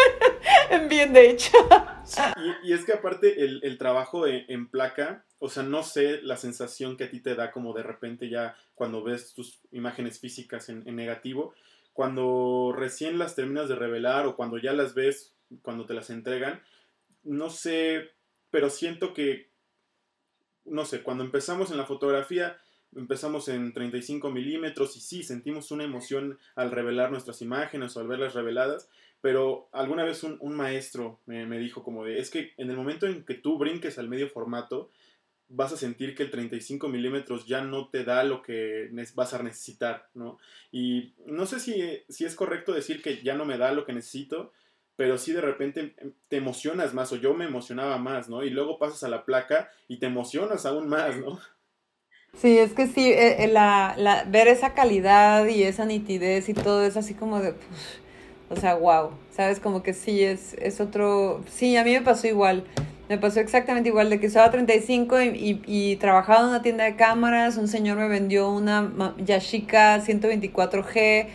en 0.70 0.88
bien 0.88 1.12
de 1.12 1.30
hecho. 1.30 1.56
Y, 2.62 2.70
y, 2.70 2.72
es 2.74 2.84
que 2.84 2.92
aparte 2.92 3.42
el, 3.42 3.60
el 3.64 3.78
trabajo 3.78 4.26
en, 4.26 4.44
en, 4.48 4.68
placa, 4.68 5.24
o 5.38 5.48
sea, 5.48 5.62
no 5.62 5.82
sé 5.82 6.20
la 6.22 6.36
sensación 6.36 6.96
que 6.96 7.04
a 7.04 7.10
ti 7.10 7.20
te 7.20 7.34
da 7.34 7.50
como 7.50 7.72
de 7.72 7.82
repente 7.82 8.28
ya 8.28 8.54
cuando 8.74 9.02
ves 9.02 9.32
tus 9.32 9.60
imágenes 9.72 10.20
físicas 10.20 10.68
en, 10.68 10.82
en 10.86 10.96
negativo, 10.96 11.54
cuando 11.92 12.74
recién 12.76 13.18
las 13.18 13.34
terminas 13.34 13.68
de 13.68 13.74
revelar 13.74 14.26
o 14.26 14.36
cuando 14.36 14.58
ya 14.58 14.72
las 14.72 14.94
ves, 14.94 15.34
cuando 15.62 15.86
te 15.86 15.94
las 15.94 16.10
entregan, 16.10 16.62
no 17.22 17.50
sé, 17.50 18.10
pero 18.50 18.70
siento 18.70 19.14
que 19.14 19.52
no 20.64 20.84
sé, 20.84 21.02
cuando 21.02 21.24
empezamos 21.24 21.70
en 21.70 21.76
la 21.76 21.86
fotografía, 21.86 22.56
empezamos 22.94 23.48
en 23.48 23.72
35 23.72 24.30
milímetros 24.30 24.96
y 24.96 25.00
sí, 25.00 25.22
sentimos 25.22 25.70
una 25.70 25.84
emoción 25.84 26.38
al 26.54 26.70
revelar 26.70 27.10
nuestras 27.10 27.42
imágenes 27.42 27.96
o 27.96 28.00
al 28.00 28.08
verlas 28.08 28.34
reveladas, 28.34 28.88
pero 29.20 29.68
alguna 29.72 30.04
vez 30.04 30.22
un, 30.22 30.36
un 30.40 30.54
maestro 30.54 31.20
me, 31.26 31.46
me, 31.46 31.58
dijo 31.58 31.82
como 31.82 32.04
de, 32.04 32.18
es 32.18 32.30
que 32.30 32.52
en 32.56 32.70
el 32.70 32.76
momento 32.76 33.06
en 33.06 33.24
que 33.24 33.34
tú 33.34 33.58
brinques 33.58 33.98
al 33.98 34.08
medio 34.08 34.28
formato, 34.28 34.90
vas 35.54 35.72
a 35.72 35.76
sentir 35.76 36.14
que 36.14 36.22
el 36.22 36.30
35 36.30 36.88
milímetros 36.88 37.46
ya 37.46 37.60
no 37.60 37.88
te 37.88 38.04
da 38.04 38.24
lo 38.24 38.42
que 38.42 38.90
vas 39.14 39.34
a 39.34 39.42
necesitar, 39.42 40.08
¿no? 40.14 40.38
Y 40.70 41.14
no 41.26 41.46
sé 41.46 41.60
si, 41.60 42.02
si 42.08 42.24
es 42.24 42.34
correcto 42.34 42.72
decir 42.72 43.02
que 43.02 43.22
ya 43.22 43.34
no 43.34 43.44
me 43.44 43.58
da 43.58 43.72
lo 43.72 43.84
que 43.84 43.92
necesito, 43.92 44.52
pero 44.96 45.18
sí 45.18 45.32
de 45.32 45.40
repente 45.40 45.94
te 46.28 46.36
emocionas 46.36 46.94
más, 46.94 47.12
o 47.12 47.16
yo 47.16 47.34
me 47.34 47.44
emocionaba 47.44 47.98
más, 47.98 48.28
¿no? 48.28 48.42
Y 48.42 48.50
luego 48.50 48.78
pasas 48.78 49.02
a 49.04 49.08
la 49.08 49.24
placa 49.24 49.70
y 49.88 49.98
te 49.98 50.06
emocionas 50.06 50.64
aún 50.66 50.88
más, 50.88 51.16
¿no? 51.18 51.38
Sí, 52.34 52.58
es 52.58 52.72
que 52.72 52.86
sí, 52.86 53.12
eh, 53.12 53.46
la, 53.52 53.94
la, 53.98 54.24
ver 54.24 54.48
esa 54.48 54.72
calidad 54.72 55.46
y 55.46 55.64
esa 55.64 55.84
nitidez 55.84 56.48
y 56.48 56.54
todo 56.54 56.82
es 56.82 56.96
así 56.96 57.12
como 57.12 57.40
de, 57.40 57.52
pues, 57.52 58.00
o 58.48 58.56
sea, 58.56 58.74
wow, 58.74 59.10
¿sabes? 59.30 59.60
Como 59.60 59.82
que 59.82 59.92
sí, 59.92 60.24
es, 60.24 60.54
es 60.54 60.80
otro, 60.80 61.44
sí, 61.50 61.76
a 61.76 61.84
mí 61.84 61.92
me 61.92 62.00
pasó 62.00 62.26
igual, 62.26 62.64
me 63.08 63.18
pasó 63.18 63.40
exactamente 63.40 63.88
igual, 63.88 64.10
de 64.10 64.20
que 64.20 64.28
usaba 64.28 64.50
35 64.50 65.20
y, 65.20 65.26
y, 65.28 65.62
y 65.66 65.96
trabajaba 65.96 66.40
en 66.40 66.46
una 66.46 66.62
tienda 66.62 66.84
de 66.84 66.96
cámaras, 66.96 67.56
un 67.56 67.68
señor 67.68 67.98
me 67.98 68.08
vendió 68.08 68.50
una 68.50 68.90
Yashica 69.18 70.00
124G, 70.00 71.26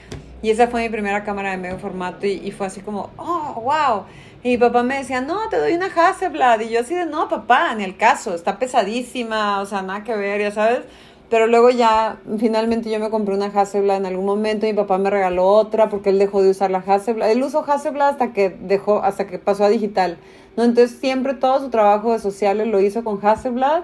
Y 0.41 0.49
esa 0.49 0.68
fue 0.68 0.84
mi 0.84 0.89
primera 0.89 1.24
cámara 1.24 1.51
de 1.51 1.57
medio 1.57 1.78
formato 1.80 2.26
y, 2.26 2.34
y 2.43 2.51
fue 2.51 2.68
así 2.68 2.82
como, 2.82 3.11
oh, 3.18 3.61
wow. 3.61 4.05
Y 4.43 4.49
mi 4.51 4.57
papá 4.57 4.84
me 4.84 4.97
decía, 4.99 5.20
no, 5.22 5.49
te 5.49 5.57
doy 5.57 5.74
una 5.74 5.88
Hasselblad. 5.88 6.61
Y 6.61 6.70
yo 6.70 6.80
así 6.82 6.95
de, 6.95 7.05
no, 7.05 7.28
papá, 7.28 7.74
ni 7.76 7.84
el 7.84 7.97
caso, 7.97 8.36
está 8.36 8.59
pesadísima, 8.59 9.59
o 9.61 9.65
sea, 9.65 9.82
nada 9.82 10.03
que 10.03 10.15
ver, 10.15 10.41
ya 10.41 10.51
sabes. 10.51 10.82
Pero 11.30 11.48
luego 11.48 11.70
ya, 11.70 12.20
finalmente 12.38 12.90
yo 12.90 13.00
me 13.00 13.10
compré 13.10 13.36
una 13.36 13.48
Hasselblad 13.48 13.98
en 13.98 14.06
algún 14.06 14.26
momento, 14.26 14.66
y 14.66 14.70
mi 14.70 14.76
papá 14.78 14.98
me 14.98 15.10
regaló 15.10 15.48
otra 15.48 15.90
porque 15.90 16.10
él 16.10 16.20
dejó 16.20 16.42
de 16.42 16.52
usar 16.52 16.72
la 16.72 16.80
Hasselblad. 16.80 17.32
Él 17.32 17.44
usó 17.44 17.66
Hasselblad 17.70 18.10
hasta 18.10 18.32
que 18.32 18.50
dejó, 18.50 19.04
hasta 19.04 19.28
que 19.28 19.38
pasó 19.38 19.66
a 19.66 19.70
digital. 19.70 20.18
¿no? 20.56 20.64
Entonces 20.64 20.98
siempre 21.00 21.34
todo 21.34 21.60
su 21.60 21.70
trabajo 21.70 22.14
de 22.14 22.20
sociales 22.20 22.68
lo 22.68 22.80
hizo 22.80 23.04
con 23.04 23.20
Hasselblad 23.22 23.84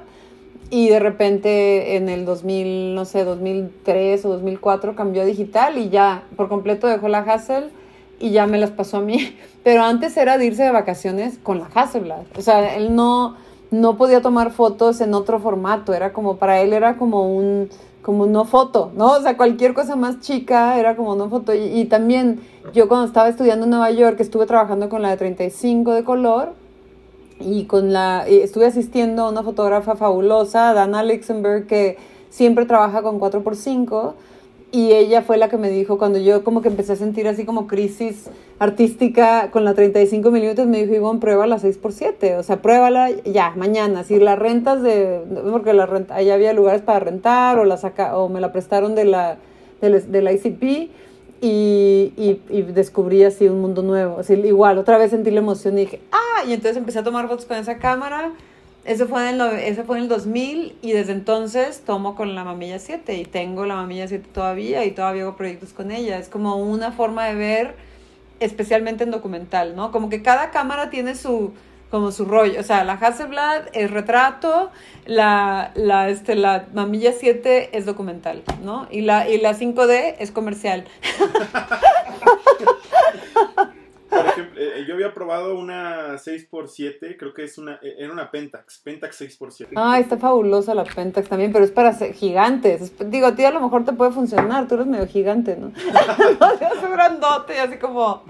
y 0.69 0.89
de 0.89 0.99
repente 0.99 1.97
en 1.97 2.09
el 2.09 2.25
2000, 2.25 2.95
no 2.95 3.05
sé, 3.05 3.23
2003 3.23 4.25
o 4.25 4.29
2004 4.29 4.95
cambió 4.95 5.21
a 5.21 5.25
digital 5.25 5.77
y 5.77 5.89
ya 5.89 6.23
por 6.35 6.49
completo 6.49 6.87
dejó 6.87 7.09
la 7.09 7.19
Hassel 7.19 7.69
y 8.19 8.31
ya 8.31 8.47
me 8.47 8.57
las 8.57 8.71
pasó 8.71 8.97
a 8.97 9.01
mí. 9.01 9.37
Pero 9.63 9.83
antes 9.83 10.17
era 10.17 10.37
de 10.37 10.45
irse 10.45 10.63
de 10.63 10.71
vacaciones 10.71 11.37
con 11.43 11.59
la 11.59 11.67
Hasselblad. 11.73 12.23
O 12.37 12.41
sea, 12.41 12.75
él 12.75 12.95
no, 12.95 13.35
no 13.73 13.97
podía 13.97 14.21
tomar 14.21 14.51
fotos 14.51 15.01
en 15.01 15.15
otro 15.15 15.39
formato. 15.39 15.93
Era 15.93 16.13
como, 16.13 16.37
para 16.37 16.61
él 16.61 16.73
era 16.73 16.95
como 16.97 17.35
un, 17.35 17.69
como 18.03 18.27
no 18.27 18.45
foto, 18.45 18.91
¿no? 18.95 19.13
O 19.13 19.21
sea, 19.21 19.35
cualquier 19.35 19.73
cosa 19.73 19.95
más 19.95 20.19
chica 20.19 20.79
era 20.79 20.95
como 20.95 21.15
no 21.15 21.27
foto. 21.29 21.55
Y, 21.55 21.79
y 21.79 21.85
también 21.85 22.41
yo 22.73 22.87
cuando 22.87 23.07
estaba 23.07 23.29
estudiando 23.29 23.65
en 23.65 23.71
Nueva 23.71 23.89
York, 23.89 24.19
estuve 24.19 24.45
trabajando 24.45 24.89
con 24.89 25.01
la 25.01 25.09
de 25.09 25.17
35 25.17 25.91
de 25.93 26.03
color 26.03 26.53
y 27.39 27.65
con 27.65 27.91
la 27.91 28.27
estuve 28.27 28.67
asistiendo 28.67 29.23
a 29.23 29.29
una 29.29 29.41
fotógrafa 29.41 29.95
fabulosa, 29.95 30.73
Dana 30.73 31.03
Luxemburg, 31.03 31.65
que 31.65 31.97
siempre 32.29 32.65
trabaja 32.65 33.01
con 33.01 33.19
4x5 33.19 34.13
y 34.73 34.91
ella 34.91 35.21
fue 35.21 35.37
la 35.37 35.49
que 35.49 35.57
me 35.57 35.69
dijo 35.69 35.99
cuando 35.99 36.17
yo 36.17 36.43
como 36.43 36.63
que 36.63 36.67
empecé 36.67 36.93
a 36.93 36.95
sentir 36.95 37.27
así 37.27 37.45
como 37.45 37.67
crisis 37.67 38.31
artística 38.57 39.51
con 39.51 39.65
la 39.65 39.75
35 39.75 40.31
milímetros, 40.31 40.65
me 40.65 40.79
dijo, 40.79 40.95
Ivonne, 40.95 41.19
prueba 41.19 41.45
la 41.45 41.59
6x7, 41.59 42.39
o 42.39 42.43
sea, 42.43 42.59
pruébala 42.59 43.11
ya, 43.23 43.53
mañana, 43.55 44.03
si 44.03 44.17
la 44.19 44.35
rentas 44.35 44.81
de, 44.81 45.21
porque 45.51 45.73
la 45.73 45.85
renta, 45.85 46.15
ahí 46.15 46.31
había 46.31 46.53
lugares 46.53 46.81
para 46.81 46.99
rentar 46.99 47.59
o 47.59 47.65
la 47.65 47.77
saca, 47.77 48.17
o 48.17 48.29
me 48.29 48.41
la 48.41 48.51
prestaron 48.51 48.95
de 48.95 49.05
la, 49.05 49.37
de 49.79 50.21
la 50.23 50.33
ICP, 50.33 50.89
y, 51.39 52.13
y, 52.49 52.61
descubrí 52.61 53.25
así 53.25 53.49
un 53.49 53.59
mundo 53.59 53.83
nuevo. 53.83 54.19
Así, 54.19 54.33
igual, 54.33 54.77
otra 54.77 54.97
vez 54.97 55.11
sentí 55.11 55.29
la 55.29 55.39
emoción 55.39 55.77
y 55.77 55.81
dije, 55.81 56.01
ah, 56.13 56.45
y 56.47 56.53
entonces 56.53 56.77
empecé 56.77 56.99
a 56.99 57.03
tomar 57.03 57.27
fotos 57.27 57.45
con 57.45 57.57
esa 57.57 57.77
cámara. 57.77 58.31
Eso 58.85 59.07
fue, 59.07 59.29
en 59.29 59.39
el, 59.39 59.59
eso 59.59 59.85
fue 59.85 59.97
en 59.97 60.03
el 60.03 60.09
2000 60.09 60.77
y 60.81 60.91
desde 60.91 61.13
entonces 61.13 61.83
tomo 61.85 62.15
con 62.15 62.35
la 62.35 62.43
Mamilla 62.43 62.79
7 62.79 63.17
y 63.17 63.23
tengo 63.23 63.65
la 63.65 63.75
Mamilla 63.75 64.09
7 64.09 64.27
todavía 64.33 64.83
y 64.83 64.91
todavía 64.91 65.23
hago 65.23 65.37
proyectos 65.37 65.71
con 65.71 65.89
ella. 65.89 66.17
Es 66.17 66.27
como 66.27 66.57
una 66.57 66.91
forma 66.91 67.27
de 67.27 67.35
ver, 67.35 67.75
especialmente 68.41 69.05
en 69.05 69.11
documental, 69.11 69.77
¿no? 69.77 69.93
Como 69.93 70.09
que 70.09 70.21
cada 70.21 70.51
cámara 70.51 70.89
tiene 70.89 71.15
su, 71.15 71.53
como 71.89 72.11
su 72.11 72.25
rollo. 72.25 72.59
O 72.59 72.63
sea, 72.63 72.83
la 72.83 72.93
Hasselblad 72.93 73.67
es 73.71 73.89
retrato, 73.89 74.69
la, 75.05 75.71
la, 75.75 76.09
este, 76.09 76.35
la 76.35 76.67
Mamilla 76.73 77.13
7 77.13 77.77
es 77.77 77.85
documental, 77.85 78.43
¿no? 78.63 78.87
Y 78.91 79.01
la, 79.01 79.29
y 79.29 79.39
la 79.39 79.53
5D 79.53 80.15
es 80.19 80.31
comercial. 80.31 80.83
Por 84.13 84.25
ejemplo, 84.27 84.61
eh, 84.61 84.85
yo 84.87 84.93
había 84.93 85.13
probado 85.13 85.57
una 85.57 86.15
6x7, 86.15 87.17
creo 87.17 87.33
que 87.33 87.43
es 87.43 87.57
una, 87.57 87.79
eh, 87.81 87.95
era 87.97 88.11
una 88.11 88.29
Pentax, 88.29 88.79
Pentax 88.79 89.21
6x7. 89.21 89.69
Ah, 89.75 89.99
está 89.99 90.17
fabulosa 90.17 90.75
la 90.75 90.83
Pentax 90.83 91.27
también, 91.27 91.51
pero 91.51 91.65
es 91.65 91.71
para 91.71 91.93
gigantes. 91.93 92.93
digo, 93.09 93.27
a 93.27 93.35
ti 93.35 93.43
a 93.43 93.51
lo 93.51 93.61
mejor 93.61 93.85
te 93.85 93.93
puede 93.93 94.11
funcionar, 94.11 94.67
tú 94.67 94.75
eres 94.75 94.87
medio 94.87 95.07
gigante, 95.07 95.55
¿no? 95.55 95.71
es 95.75 96.91
grandote, 96.91 97.59
así 97.59 97.77
como, 97.77 98.23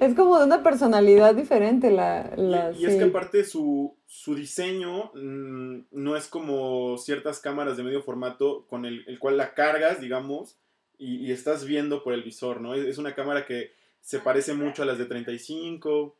es 0.00 0.14
como 0.14 0.38
de 0.38 0.44
una 0.44 0.62
personalidad 0.62 1.34
diferente 1.34 1.90
la... 1.90 2.30
la 2.36 2.72
y, 2.72 2.84
es 2.86 2.96
que 2.96 3.04
aparte 3.04 3.44
su, 3.44 3.96
su 4.06 4.34
diseño 4.34 5.10
mm, 5.14 5.86
no 5.92 6.16
es 6.16 6.28
como 6.28 6.98
ciertas 6.98 7.40
cámaras 7.40 7.76
de 7.76 7.82
medio 7.82 8.02
formato 8.02 8.66
con 8.68 8.84
el, 8.84 9.04
el 9.06 9.18
cual 9.18 9.36
la 9.36 9.54
cargas, 9.54 10.00
digamos, 10.00 10.58
y, 10.98 11.26
y, 11.26 11.32
estás 11.32 11.64
viendo 11.64 12.04
por 12.04 12.12
el 12.12 12.22
visor, 12.22 12.60
¿no? 12.60 12.74
Es, 12.74 12.86
es 12.86 12.98
una 12.98 13.14
cámara 13.14 13.46
que 13.46 13.72
se 14.04 14.18
parece 14.18 14.52
mucho 14.52 14.82
a 14.82 14.86
las 14.86 14.98
de 14.98 15.06
35. 15.06 16.14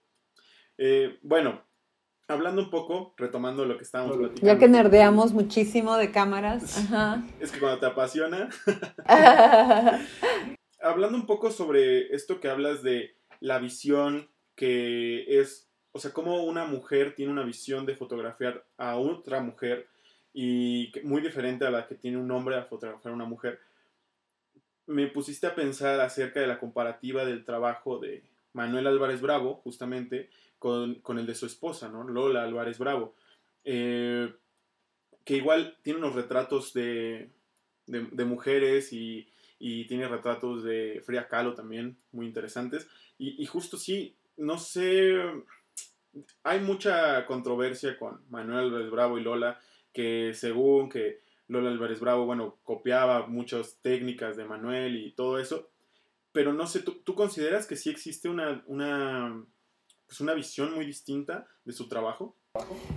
Eh, 0.79 1.19
bueno, 1.23 1.63
hablando 2.27 2.63
un 2.63 2.71
poco, 2.71 3.15
retomando 3.19 3.67
lo 3.67 3.77
que 3.77 3.85
estábamos 3.85 4.17
platicando. 4.17 4.47
Ya 4.47 4.59
que 4.59 4.69
nerdeamos 4.69 5.33
muchísimo 5.33 5.97
de 5.97 6.11
cámaras. 6.11 6.79
Es 7.39 7.53
que 7.53 7.61
cuando 7.61 7.79
te 7.81 7.87
apasiona. 7.87 8.49
hablando 10.81 11.19
un 11.19 11.27
poco 11.27 11.51
sobre 11.51 12.15
esto 12.15 12.41
que 12.41 12.49
hablas 12.49 12.83
de 12.83 13.17
la 13.41 13.59
visión 13.59 14.31
que 14.57 15.41
es, 15.41 15.69
o 15.93 15.99
sea, 15.99 16.13
cómo 16.13 16.43
una 16.45 16.65
mujer 16.65 17.15
tiene 17.15 17.33
una 17.33 17.45
visión 17.45 17.85
de 17.85 17.97
fotografiar 17.97 18.65
a 18.79 18.97
otra 18.97 19.41
mujer 19.41 19.89
y 20.33 20.91
muy 21.03 21.21
diferente 21.21 21.67
a 21.67 21.71
la 21.71 21.87
que 21.87 21.97
tiene 21.97 22.17
un 22.17 22.31
hombre 22.31 22.57
a 22.57 22.65
fotografiar 22.65 23.13
a 23.13 23.17
una 23.17 23.27
mujer 23.27 23.61
me 24.87 25.07
pusiste 25.09 25.47
a 25.47 25.55
pensar 25.55 26.01
acerca 26.01 26.41
de 26.41 26.47
la 26.47 26.59
comparativa 26.59 27.25
del 27.25 27.45
trabajo 27.45 27.99
de 27.99 28.23
Manuel 28.53 28.87
Álvarez 28.87 29.21
Bravo, 29.21 29.57
justamente, 29.57 30.31
con, 30.59 31.19
el 31.19 31.27
de 31.27 31.35
su 31.35 31.47
esposa, 31.47 31.89
¿no? 31.89 32.05
Lola 32.05 32.43
Álvarez 32.43 32.79
Bravo. 32.79 33.15
Eh, 33.65 34.33
que 35.25 35.37
igual 35.37 35.77
tiene 35.83 35.99
unos 35.99 36.15
retratos 36.15 36.73
de, 36.73 37.31
mujeres 37.87 38.93
y, 38.93 39.27
tiene 39.59 40.09
retratos 40.09 40.63
de 40.63 41.03
Frida 41.05 41.29
Kahlo 41.29 41.55
también, 41.55 41.97
muy 42.13 42.27
interesantes. 42.27 42.89
Y, 43.19 43.43
y, 43.43 43.47
justo 43.47 43.77
sí, 43.77 44.15
no 44.37 44.59
sé, 44.59 45.19
hay 46.43 46.61
mucha 46.61 47.27
controversia 47.27 47.99
con 47.99 48.21
Manuel 48.31 48.67
Álvarez 48.67 48.91
Bravo 48.91 49.19
y 49.19 49.23
Lola, 49.23 49.61
que 49.93 50.33
según 50.35 50.89
que 50.89 51.24
Lola 51.49 51.71
Álvarez 51.71 52.01
Bravo, 52.01 52.27
bueno, 52.27 52.59
copiaba 52.63 53.27
muchas 53.27 53.79
técnicas 53.83 54.37
de 54.37 54.45
Manuel 54.45 54.97
y 54.97 55.13
todo 55.13 55.39
eso, 55.39 55.71
pero 56.33 56.53
no 56.53 56.67
sé, 56.67 56.81
¿tú, 56.81 57.15
consideras 57.15 57.67
que 57.67 57.77
sí 57.77 57.91
existe 57.91 58.29
una, 58.29 58.65
una, 58.67 59.45
pues 60.07 60.21
una 60.21 60.35
visión 60.35 60.75
muy 60.75 60.87
distinta 60.87 61.47
de 61.65 61.73
su 61.73 61.89
trabajo? 61.89 62.37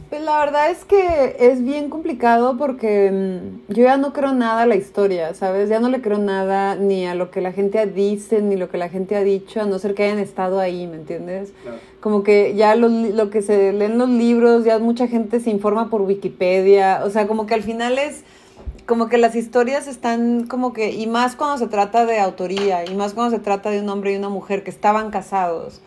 Pues 0.10 0.22
la 0.22 0.38
verdad 0.38 0.70
es 0.70 0.86
que 0.86 1.36
es 1.39 1.64
bien 1.64 1.89
complicado 1.89 2.58
porque 2.58 3.12
mm, 3.12 3.74
yo 3.74 3.84
ya 3.86 3.97
no 3.97 4.14
creo 4.14 4.32
nada 4.34 4.62
a 4.62 4.66
la 4.68 4.76
historia, 4.76 5.34
¿sabes? 5.34 5.68
Ya 5.68 5.80
no 5.80 5.89
le 5.89 5.99
creo 5.99 6.20
nada 6.20 6.76
ni 6.76 7.08
a 7.08 7.16
lo 7.16 7.32
que 7.32 7.41
la 7.41 7.51
gente 7.51 7.84
dice, 7.88 8.43
ni 8.43 8.55
lo 8.55 8.70
que 8.70 8.78
la 8.78 8.88
gente 8.88 9.16
ha 9.16 9.24
dicho, 9.24 9.60
a 9.60 9.66
no 9.66 9.80
ser 9.80 9.95
que 9.95 10.03
hayan 10.03 10.20
estado 10.20 10.60
ahí, 10.60 10.86
¿me 10.86 10.97
entiendes? 10.97 11.53
Como 11.99 12.22
que 12.22 12.53
ya 12.55 12.76
lo, 12.76 12.88
lo 12.88 13.32
que 13.32 13.41
se 13.41 13.74
leen 13.74 13.97
los 13.97 14.10
libros, 14.10 14.64
ya 14.64 14.78
mucha 14.78 15.08
gente 15.08 15.39
se 15.39 15.49
informa 15.49 15.89
por 15.89 16.03
Wikipedia, 16.03 17.01
o 17.03 17.10
sea, 17.10 17.28
como 17.28 17.47
que 17.47 17.55
al 17.55 17.64
final 17.64 17.97
es 17.97 18.24
como 18.86 19.10
que 19.10 19.18
las 19.18 19.36
historias 19.36 19.88
están 19.88 20.45
como 20.45 20.72
que, 20.72 20.91
y 20.91 21.08
más 21.08 21.36
cuando 21.36 21.58
se 21.58 21.68
trata 21.68 22.05
de 22.05 22.20
autoría, 22.20 22.86
y 22.86 22.93
más 22.95 23.14
cuando 23.14 23.36
se 23.36 23.41
trata 23.41 23.72
de 23.72 23.82
un 23.82 23.89
hombre 23.89 24.14
y 24.14 24.18
una 24.18 24.30
mujer 24.30 24.64
que 24.64 24.70
estaban 24.70 25.10
casados. 25.10 25.82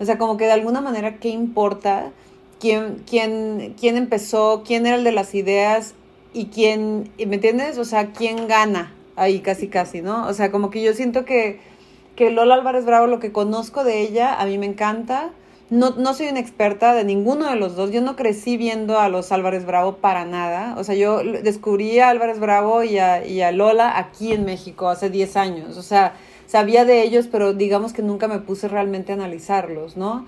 O 0.00 0.04
sea, 0.04 0.18
como 0.18 0.38
que 0.38 0.46
de 0.46 0.52
alguna 0.52 0.80
manera, 0.80 1.18
¿qué 1.18 1.28
importa? 1.28 2.10
¿Quién, 2.62 3.02
quién, 3.10 3.74
quién 3.76 3.96
empezó? 3.96 4.62
¿Quién 4.64 4.86
era 4.86 4.94
el 4.94 5.02
de 5.02 5.10
las 5.10 5.34
ideas? 5.34 5.94
¿Y 6.32 6.46
quién, 6.46 7.10
¿me 7.18 7.34
entiendes? 7.34 7.76
O 7.76 7.84
sea, 7.84 8.12
¿quién 8.12 8.46
gana? 8.46 8.94
Ahí 9.16 9.40
casi, 9.40 9.66
casi, 9.66 10.00
¿no? 10.00 10.28
O 10.28 10.32
sea, 10.32 10.52
como 10.52 10.70
que 10.70 10.80
yo 10.80 10.94
siento 10.94 11.24
que, 11.24 11.58
que 12.14 12.30
Lola 12.30 12.54
Álvarez 12.54 12.84
Bravo, 12.84 13.08
lo 13.08 13.18
que 13.18 13.32
conozco 13.32 13.82
de 13.82 14.02
ella, 14.02 14.40
a 14.40 14.46
mí 14.46 14.58
me 14.58 14.66
encanta 14.66 15.32
no, 15.70 15.90
no 15.96 16.12
soy 16.12 16.28
una 16.28 16.38
experta 16.38 16.94
de 16.94 17.02
ninguno 17.02 17.48
de 17.48 17.56
los 17.56 17.74
dos. 17.74 17.90
Yo 17.90 18.02
no 18.02 18.14
crecí 18.14 18.58
viendo 18.58 19.00
a 19.00 19.08
los 19.08 19.32
Álvarez 19.32 19.64
Bravo 19.64 19.96
para 19.96 20.26
nada. 20.26 20.74
O 20.76 20.84
sea, 20.84 20.94
yo 20.94 21.22
descubrí 21.24 21.98
a 21.98 22.10
Álvarez 22.10 22.38
Bravo 22.38 22.84
y 22.84 22.98
a, 22.98 23.26
y 23.26 23.40
a 23.40 23.50
Lola 23.52 23.98
aquí 23.98 24.32
en 24.32 24.44
México 24.44 24.90
hace 24.90 25.08
10 25.08 25.36
años. 25.36 25.78
O 25.78 25.82
sea, 25.82 26.12
sabía 26.46 26.84
de 26.84 27.02
ellos, 27.02 27.26
pero 27.26 27.54
digamos 27.54 27.94
que 27.94 28.02
nunca 28.02 28.28
me 28.28 28.38
puse 28.38 28.68
realmente 28.68 29.12
a 29.12 29.14
analizarlos, 29.14 29.96
¿no? 29.96 30.26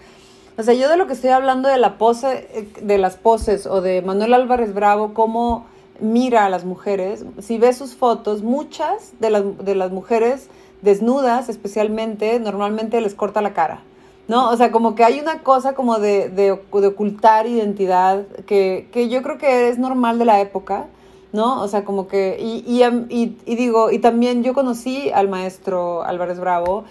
O 0.56 0.62
sea, 0.62 0.74
yo 0.74 0.88
de 0.88 0.96
lo 0.96 1.06
que 1.06 1.14
estoy 1.14 1.30
hablando 1.30 1.68
de 1.68 1.78
la 1.78 1.98
pose, 1.98 2.68
de 2.80 2.98
las 2.98 3.16
poses 3.16 3.66
o 3.66 3.80
de 3.80 4.02
Manuel 4.02 4.34
Álvarez 4.34 4.72
Bravo, 4.72 5.12
cómo 5.12 5.66
mira 6.00 6.44
a 6.44 6.48
las 6.48 6.64
mujeres, 6.64 7.24
si 7.40 7.58
ves 7.58 7.76
sus 7.76 7.94
fotos, 7.94 8.42
muchas 8.42 9.12
de 9.20 9.30
las, 9.30 9.42
de 9.64 9.74
las 9.74 9.90
mujeres 9.90 10.48
desnudas 10.82 11.48
especialmente, 11.48 12.38
normalmente 12.38 13.00
les 13.00 13.14
corta 13.14 13.42
la 13.42 13.52
cara. 13.52 13.82
¿no? 14.28 14.50
O 14.50 14.56
sea, 14.56 14.70
como 14.70 14.94
que 14.94 15.04
hay 15.04 15.20
una 15.20 15.40
cosa 15.40 15.74
como 15.74 15.98
de, 15.98 16.28
de, 16.30 16.52
ocultar 16.52 17.46
identidad 17.46 18.26
que, 18.46 18.88
que, 18.92 19.08
yo 19.08 19.22
creo 19.22 19.38
que 19.38 19.68
es 19.68 19.78
normal 19.78 20.18
de 20.18 20.24
la 20.24 20.40
época, 20.40 20.86
¿no? 21.32 21.60
O 21.60 21.68
sea, 21.68 21.84
como 21.84 22.08
que, 22.08 22.38
y, 22.40 22.64
y, 22.66 23.36
y, 23.44 23.56
digo, 23.56 23.90
y 23.90 23.98
también 23.98 24.42
yo 24.42 24.54
conocí 24.54 25.10
al 25.10 25.28
maestro 25.28 26.04
Álvarez 26.04 26.38
Bravo 26.38 26.84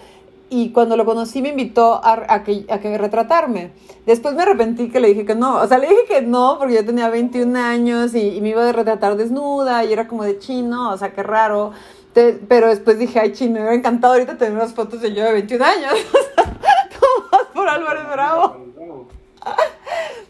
y 0.50 0.70
cuando 0.70 0.96
lo 0.96 1.04
conocí 1.04 1.42
me 1.42 1.50
invitó 1.50 1.94
a, 1.94 2.24
a, 2.28 2.44
que, 2.44 2.66
a 2.68 2.78
que 2.78 2.98
retratarme. 2.98 3.72
Después 4.06 4.34
me 4.34 4.42
arrepentí 4.42 4.90
que 4.90 5.00
le 5.00 5.08
dije 5.08 5.24
que 5.24 5.34
no, 5.34 5.56
o 5.56 5.66
sea, 5.66 5.78
le 5.78 5.88
dije 5.88 6.02
que 6.06 6.22
no 6.22 6.56
porque 6.58 6.74
yo 6.74 6.84
tenía 6.84 7.08
21 7.08 7.58
años 7.58 8.14
y, 8.14 8.36
y 8.36 8.40
me 8.40 8.50
iba 8.50 8.68
a 8.68 8.72
retratar 8.72 9.16
desnuda 9.16 9.84
y 9.84 9.92
era 9.92 10.06
como 10.06 10.24
de 10.24 10.38
chino, 10.38 10.92
o 10.92 10.96
sea, 10.98 11.12
qué 11.12 11.22
raro. 11.22 11.72
pero 12.12 12.68
después 12.68 12.98
dije, 12.98 13.18
ay, 13.20 13.32
chino, 13.32 13.54
me 13.54 13.60
hubiera 13.60 13.74
encantado 13.74 14.14
ahorita 14.14 14.36
tener 14.36 14.54
unas 14.54 14.74
fotos 14.74 15.00
de 15.00 15.14
yo 15.14 15.24
de 15.24 15.32
21 15.32 15.64
años. 15.64 15.92
Tomas 17.00 17.46
por 17.54 17.68
Álvarez 17.68 18.08
Bravo. 18.12 18.56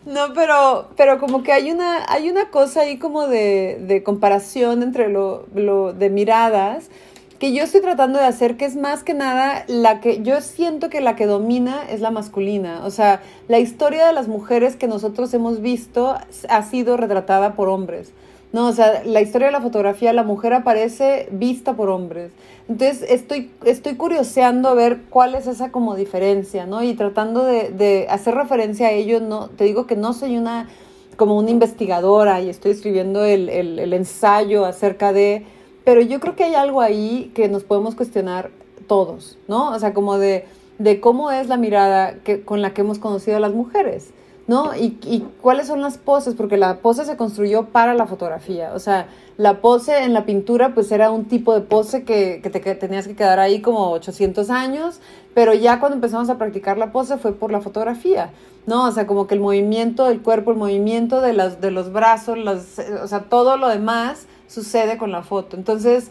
No, 0.06 0.34
pero, 0.34 0.88
pero 0.96 1.18
como 1.18 1.42
que 1.42 1.52
hay 1.52 1.70
una, 1.70 2.04
hay 2.08 2.28
una 2.28 2.50
cosa 2.50 2.82
ahí 2.82 2.98
como 2.98 3.26
de, 3.26 3.78
de 3.80 4.02
comparación 4.02 4.82
entre 4.82 5.08
lo, 5.08 5.46
lo 5.54 5.92
de 5.92 6.10
miradas 6.10 6.90
que 7.38 7.52
yo 7.52 7.64
estoy 7.64 7.80
tratando 7.80 8.18
de 8.18 8.24
hacer, 8.24 8.56
que 8.56 8.64
es 8.64 8.76
más 8.76 9.02
que 9.02 9.14
nada 9.14 9.64
la 9.66 10.00
que 10.00 10.22
yo 10.22 10.40
siento 10.40 10.88
que 10.88 11.00
la 11.00 11.16
que 11.16 11.26
domina 11.26 11.82
es 11.90 12.00
la 12.00 12.10
masculina. 12.10 12.82
O 12.84 12.90
sea, 12.90 13.22
la 13.48 13.58
historia 13.58 14.06
de 14.06 14.12
las 14.12 14.28
mujeres 14.28 14.76
que 14.76 14.86
nosotros 14.86 15.34
hemos 15.34 15.60
visto 15.60 16.14
ha 16.48 16.62
sido 16.62 16.96
retratada 16.96 17.54
por 17.54 17.68
hombres. 17.68 18.12
No, 18.52 18.68
o 18.68 18.72
sea, 18.72 19.02
la 19.04 19.20
historia 19.20 19.48
de 19.48 19.52
la 19.52 19.60
fotografía, 19.60 20.12
la 20.12 20.22
mujer 20.22 20.52
aparece 20.52 21.28
vista 21.32 21.74
por 21.74 21.88
hombres. 21.88 22.30
Entonces, 22.68 23.04
estoy, 23.10 23.50
estoy 23.64 23.96
curioseando 23.96 24.68
a 24.68 24.74
ver 24.74 25.00
cuál 25.10 25.34
es 25.34 25.48
esa 25.48 25.72
como 25.72 25.96
diferencia, 25.96 26.64
¿no? 26.64 26.80
Y 26.84 26.94
tratando 26.94 27.44
de, 27.44 27.70
de 27.70 28.06
hacer 28.08 28.36
referencia 28.36 28.86
a 28.86 28.90
ello, 28.92 29.18
no, 29.18 29.48
te 29.48 29.64
digo 29.64 29.88
que 29.88 29.96
no 29.96 30.12
soy 30.12 30.38
una 30.38 30.68
como 31.16 31.36
una 31.36 31.50
investigadora 31.50 32.40
y 32.40 32.48
estoy 32.48 32.72
escribiendo 32.72 33.24
el, 33.24 33.48
el, 33.48 33.78
el 33.78 33.92
ensayo 33.92 34.64
acerca 34.64 35.12
de, 35.12 35.44
pero 35.84 36.00
yo 36.00 36.20
creo 36.20 36.34
que 36.34 36.44
hay 36.44 36.54
algo 36.54 36.80
ahí 36.80 37.30
que 37.34 37.48
nos 37.48 37.64
podemos 37.64 37.94
cuestionar 37.94 38.50
todos, 38.86 39.38
¿no? 39.48 39.70
O 39.70 39.78
sea, 39.78 39.94
como 39.94 40.18
de, 40.18 40.46
de 40.78 41.00
cómo 41.00 41.30
es 41.30 41.48
la 41.48 41.56
mirada 41.56 42.14
que, 42.24 42.42
con 42.42 42.62
la 42.62 42.74
que 42.74 42.82
hemos 42.82 42.98
conocido 42.98 43.36
a 43.36 43.40
las 43.40 43.52
mujeres. 43.52 44.12
¿no? 44.46 44.76
Y, 44.76 44.98
y, 45.06 45.26
cuáles 45.40 45.68
son 45.68 45.80
las 45.80 45.96
poses, 45.96 46.34
porque 46.34 46.58
la 46.58 46.78
pose 46.80 47.04
se 47.06 47.16
construyó 47.16 47.66
para 47.66 47.94
la 47.94 48.06
fotografía, 48.06 48.72
o 48.74 48.78
sea, 48.78 49.06
la 49.36 49.60
pose 49.60 50.04
en 50.04 50.12
la 50.12 50.26
pintura 50.26 50.74
pues 50.74 50.92
era 50.92 51.10
un 51.10 51.24
tipo 51.24 51.54
de 51.54 51.62
pose 51.62 52.04
que, 52.04 52.40
que 52.42 52.50
te 52.50 52.60
que 52.60 52.74
tenías 52.74 53.08
que 53.08 53.16
quedar 53.16 53.40
ahí 53.40 53.60
como 53.62 53.90
800 53.90 54.50
años, 54.50 55.00
pero 55.32 55.54
ya 55.54 55.80
cuando 55.80 55.96
empezamos 55.96 56.28
a 56.28 56.36
practicar 56.36 56.76
la 56.76 56.92
pose 56.92 57.16
fue 57.16 57.32
por 57.32 57.50
la 57.50 57.60
fotografía, 57.60 58.30
¿no? 58.66 58.84
O 58.84 58.92
sea, 58.92 59.06
como 59.06 59.26
que 59.26 59.34
el 59.34 59.40
movimiento 59.40 60.04
del 60.04 60.20
cuerpo, 60.20 60.50
el 60.52 60.58
movimiento 60.58 61.20
de, 61.20 61.32
las, 61.32 61.60
de 61.60 61.70
los 61.70 61.90
brazos, 61.92 62.38
las, 62.38 62.78
o 63.02 63.08
sea, 63.08 63.24
todo 63.30 63.56
lo 63.56 63.68
demás 63.68 64.26
sucede 64.46 64.98
con 64.98 65.12
la 65.12 65.22
foto. 65.22 65.56
Entonces, 65.56 66.10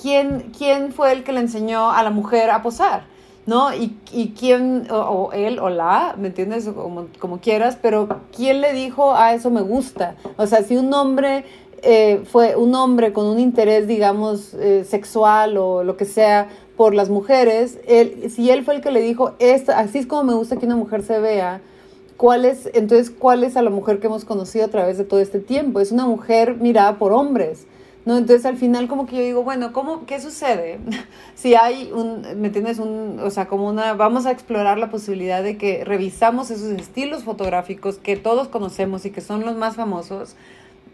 ¿quién, 0.00 0.52
¿quién 0.56 0.92
fue 0.92 1.12
el 1.12 1.24
que 1.24 1.32
le 1.32 1.40
enseñó 1.40 1.90
a 1.90 2.02
la 2.02 2.10
mujer 2.10 2.50
a 2.50 2.62
posar? 2.62 3.04
¿no? 3.46 3.74
Y, 3.74 3.96
y 4.12 4.34
quién, 4.38 4.86
o, 4.90 5.30
él 5.32 5.58
o 5.58 5.70
la, 5.70 6.14
¿me 6.18 6.28
entiendes? 6.28 6.68
Como, 6.68 7.08
como 7.18 7.40
quieras, 7.40 7.76
pero 7.80 8.08
¿quién 8.34 8.60
le 8.60 8.72
dijo, 8.72 9.12
a 9.12 9.26
ah, 9.26 9.34
eso 9.34 9.50
me 9.50 9.62
gusta? 9.62 10.14
O 10.36 10.46
sea, 10.46 10.62
si 10.62 10.76
un 10.76 10.92
hombre 10.94 11.44
eh, 11.82 12.22
fue 12.30 12.56
un 12.56 12.74
hombre 12.74 13.12
con 13.12 13.26
un 13.26 13.38
interés, 13.38 13.86
digamos, 13.88 14.54
eh, 14.54 14.84
sexual 14.84 15.56
o 15.56 15.82
lo 15.82 15.96
que 15.96 16.04
sea 16.04 16.48
por 16.76 16.94
las 16.94 17.08
mujeres, 17.08 17.78
él, 17.86 18.30
si 18.30 18.50
él 18.50 18.64
fue 18.64 18.76
el 18.76 18.80
que 18.82 18.90
le 18.90 19.00
dijo, 19.00 19.34
así 19.74 19.98
es 19.98 20.06
como 20.06 20.24
me 20.24 20.34
gusta 20.34 20.56
que 20.56 20.66
una 20.66 20.76
mujer 20.76 21.02
se 21.02 21.18
vea, 21.18 21.60
¿cuál 22.20 22.44
es, 22.44 22.68
entonces, 22.74 23.08
cuál 23.08 23.44
es 23.44 23.56
a 23.56 23.62
la 23.62 23.70
mujer 23.70 23.98
que 23.98 24.06
hemos 24.06 24.26
conocido 24.26 24.66
a 24.66 24.68
través 24.68 24.98
de 24.98 25.04
todo 25.04 25.20
este 25.20 25.40
tiempo? 25.40 25.80
Es 25.80 25.90
una 25.90 26.04
mujer 26.04 26.56
mirada 26.56 26.98
por 26.98 27.12
hombres. 27.12 27.66
¿no? 28.04 28.18
Entonces 28.18 28.44
al 28.44 28.58
final 28.58 28.88
como 28.88 29.06
que 29.06 29.16
yo 29.16 29.22
digo, 29.22 29.42
bueno, 29.42 29.72
¿cómo, 29.72 30.04
¿qué 30.04 30.20
sucede? 30.20 30.80
si 31.34 31.54
hay 31.54 31.90
un, 31.94 32.20
¿me 32.38 32.48
entiendes? 32.48 32.78
Un, 32.78 33.20
o 33.24 33.30
sea, 33.30 33.48
como 33.48 33.70
una, 33.70 33.94
vamos 33.94 34.26
a 34.26 34.32
explorar 34.32 34.76
la 34.76 34.90
posibilidad 34.90 35.42
de 35.42 35.56
que 35.56 35.82
revisamos 35.82 36.50
esos 36.50 36.72
estilos 36.72 37.24
fotográficos 37.24 37.96
que 37.96 38.16
todos 38.16 38.48
conocemos 38.48 39.06
y 39.06 39.10
que 39.10 39.22
son 39.22 39.46
los 39.46 39.56
más 39.56 39.76
famosos, 39.76 40.36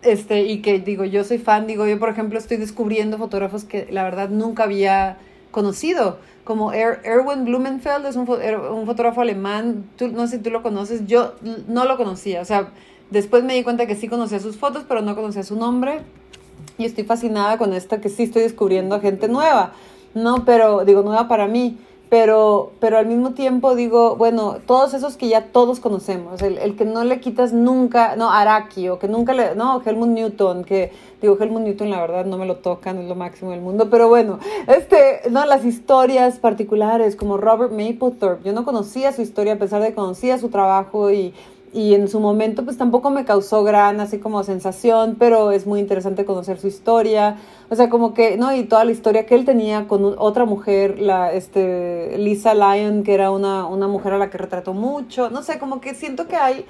este, 0.02 0.44
y 0.44 0.62
que 0.62 0.78
digo, 0.78 1.04
yo 1.04 1.24
soy 1.24 1.38
fan, 1.38 1.66
digo, 1.66 1.88
yo 1.88 1.98
por 1.98 2.10
ejemplo 2.10 2.38
estoy 2.38 2.58
descubriendo 2.58 3.18
fotógrafos 3.18 3.64
que 3.64 3.88
la 3.90 4.04
verdad 4.04 4.28
nunca 4.28 4.62
había 4.62 5.16
conocido, 5.50 6.18
como 6.46 6.72
er, 6.72 7.00
Erwin 7.02 7.44
Blumenfeld, 7.44 8.06
es 8.06 8.14
un, 8.14 8.26
er, 8.40 8.56
un 8.60 8.86
fotógrafo 8.86 9.20
alemán, 9.20 9.84
tú, 9.96 10.06
no 10.06 10.28
sé 10.28 10.36
si 10.36 10.42
tú 10.44 10.50
lo 10.50 10.62
conoces, 10.62 11.04
yo 11.04 11.34
no 11.66 11.84
lo 11.84 11.96
conocía, 11.96 12.40
o 12.40 12.44
sea, 12.44 12.68
después 13.10 13.42
me 13.42 13.54
di 13.54 13.64
cuenta 13.64 13.86
que 13.86 13.96
sí 13.96 14.06
conocía 14.06 14.38
sus 14.38 14.56
fotos, 14.56 14.84
pero 14.86 15.02
no 15.02 15.16
conocía 15.16 15.42
su 15.42 15.56
nombre 15.56 16.02
y 16.78 16.84
estoy 16.84 17.02
fascinada 17.02 17.58
con 17.58 17.72
esto 17.72 18.00
que 18.00 18.08
sí 18.08 18.22
estoy 18.22 18.42
descubriendo 18.42 19.00
gente 19.00 19.26
nueva, 19.26 19.72
¿no? 20.14 20.44
Pero 20.44 20.84
digo, 20.84 21.02
nueva 21.02 21.26
para 21.26 21.48
mí, 21.48 21.78
pero, 22.08 22.72
pero 22.78 22.98
al 22.98 23.06
mismo 23.06 23.32
tiempo 23.32 23.74
digo, 23.74 24.14
bueno, 24.16 24.58
todos 24.66 24.94
esos 24.94 25.16
que 25.16 25.28
ya 25.28 25.46
todos 25.46 25.80
conocemos, 25.80 26.40
el, 26.40 26.58
el 26.58 26.76
que 26.76 26.84
no 26.84 27.02
le 27.02 27.20
quitas 27.20 27.52
nunca, 27.52 28.14
no, 28.16 28.30
Araki, 28.30 28.88
o 28.88 28.98
que 28.98 29.08
nunca 29.08 29.34
le, 29.34 29.56
no, 29.56 29.82
Helmut 29.84 30.08
Newton, 30.08 30.64
que 30.64 30.92
digo, 31.20 31.36
Helmut 31.40 31.62
Newton 31.62 31.90
la 31.90 32.00
verdad 32.00 32.24
no 32.24 32.38
me 32.38 32.46
lo 32.46 32.56
tocan, 32.56 32.98
es 32.98 33.08
lo 33.08 33.16
máximo 33.16 33.50
del 33.50 33.60
mundo, 33.60 33.90
pero 33.90 34.08
bueno, 34.08 34.38
este, 34.68 35.22
no, 35.30 35.44
las 35.46 35.64
historias 35.64 36.38
particulares 36.38 37.16
como 37.16 37.38
Robert 37.38 37.72
Mapplethorpe, 37.72 38.44
yo 38.44 38.52
no 38.52 38.64
conocía 38.64 39.12
su 39.12 39.22
historia 39.22 39.54
a 39.54 39.58
pesar 39.58 39.82
de 39.82 39.88
que 39.88 39.94
conocía 39.94 40.38
su 40.38 40.48
trabajo 40.48 41.10
y 41.10 41.34
y 41.76 41.94
en 41.94 42.08
su 42.08 42.20
momento 42.20 42.64
pues 42.64 42.78
tampoco 42.78 43.10
me 43.10 43.26
causó 43.26 43.62
gran 43.62 44.00
así 44.00 44.18
como 44.18 44.42
sensación, 44.42 45.16
pero 45.18 45.52
es 45.52 45.66
muy 45.66 45.78
interesante 45.78 46.24
conocer 46.24 46.58
su 46.58 46.68
historia, 46.68 47.36
o 47.68 47.74
sea, 47.76 47.90
como 47.90 48.14
que, 48.14 48.38
¿no? 48.38 48.54
Y 48.56 48.64
toda 48.64 48.86
la 48.86 48.92
historia 48.92 49.26
que 49.26 49.34
él 49.34 49.44
tenía 49.44 49.86
con 49.86 50.14
otra 50.16 50.46
mujer, 50.46 50.98
la, 50.98 51.34
este, 51.34 52.16
Lisa 52.16 52.54
Lyon, 52.54 53.02
que 53.02 53.12
era 53.12 53.30
una, 53.30 53.66
una 53.66 53.88
mujer 53.88 54.14
a 54.14 54.18
la 54.18 54.30
que 54.30 54.38
retrató 54.38 54.72
mucho, 54.72 55.28
no 55.28 55.42
sé, 55.42 55.58
como 55.58 55.82
que 55.82 55.94
siento 55.94 56.26
que 56.26 56.36
hay 56.36 56.64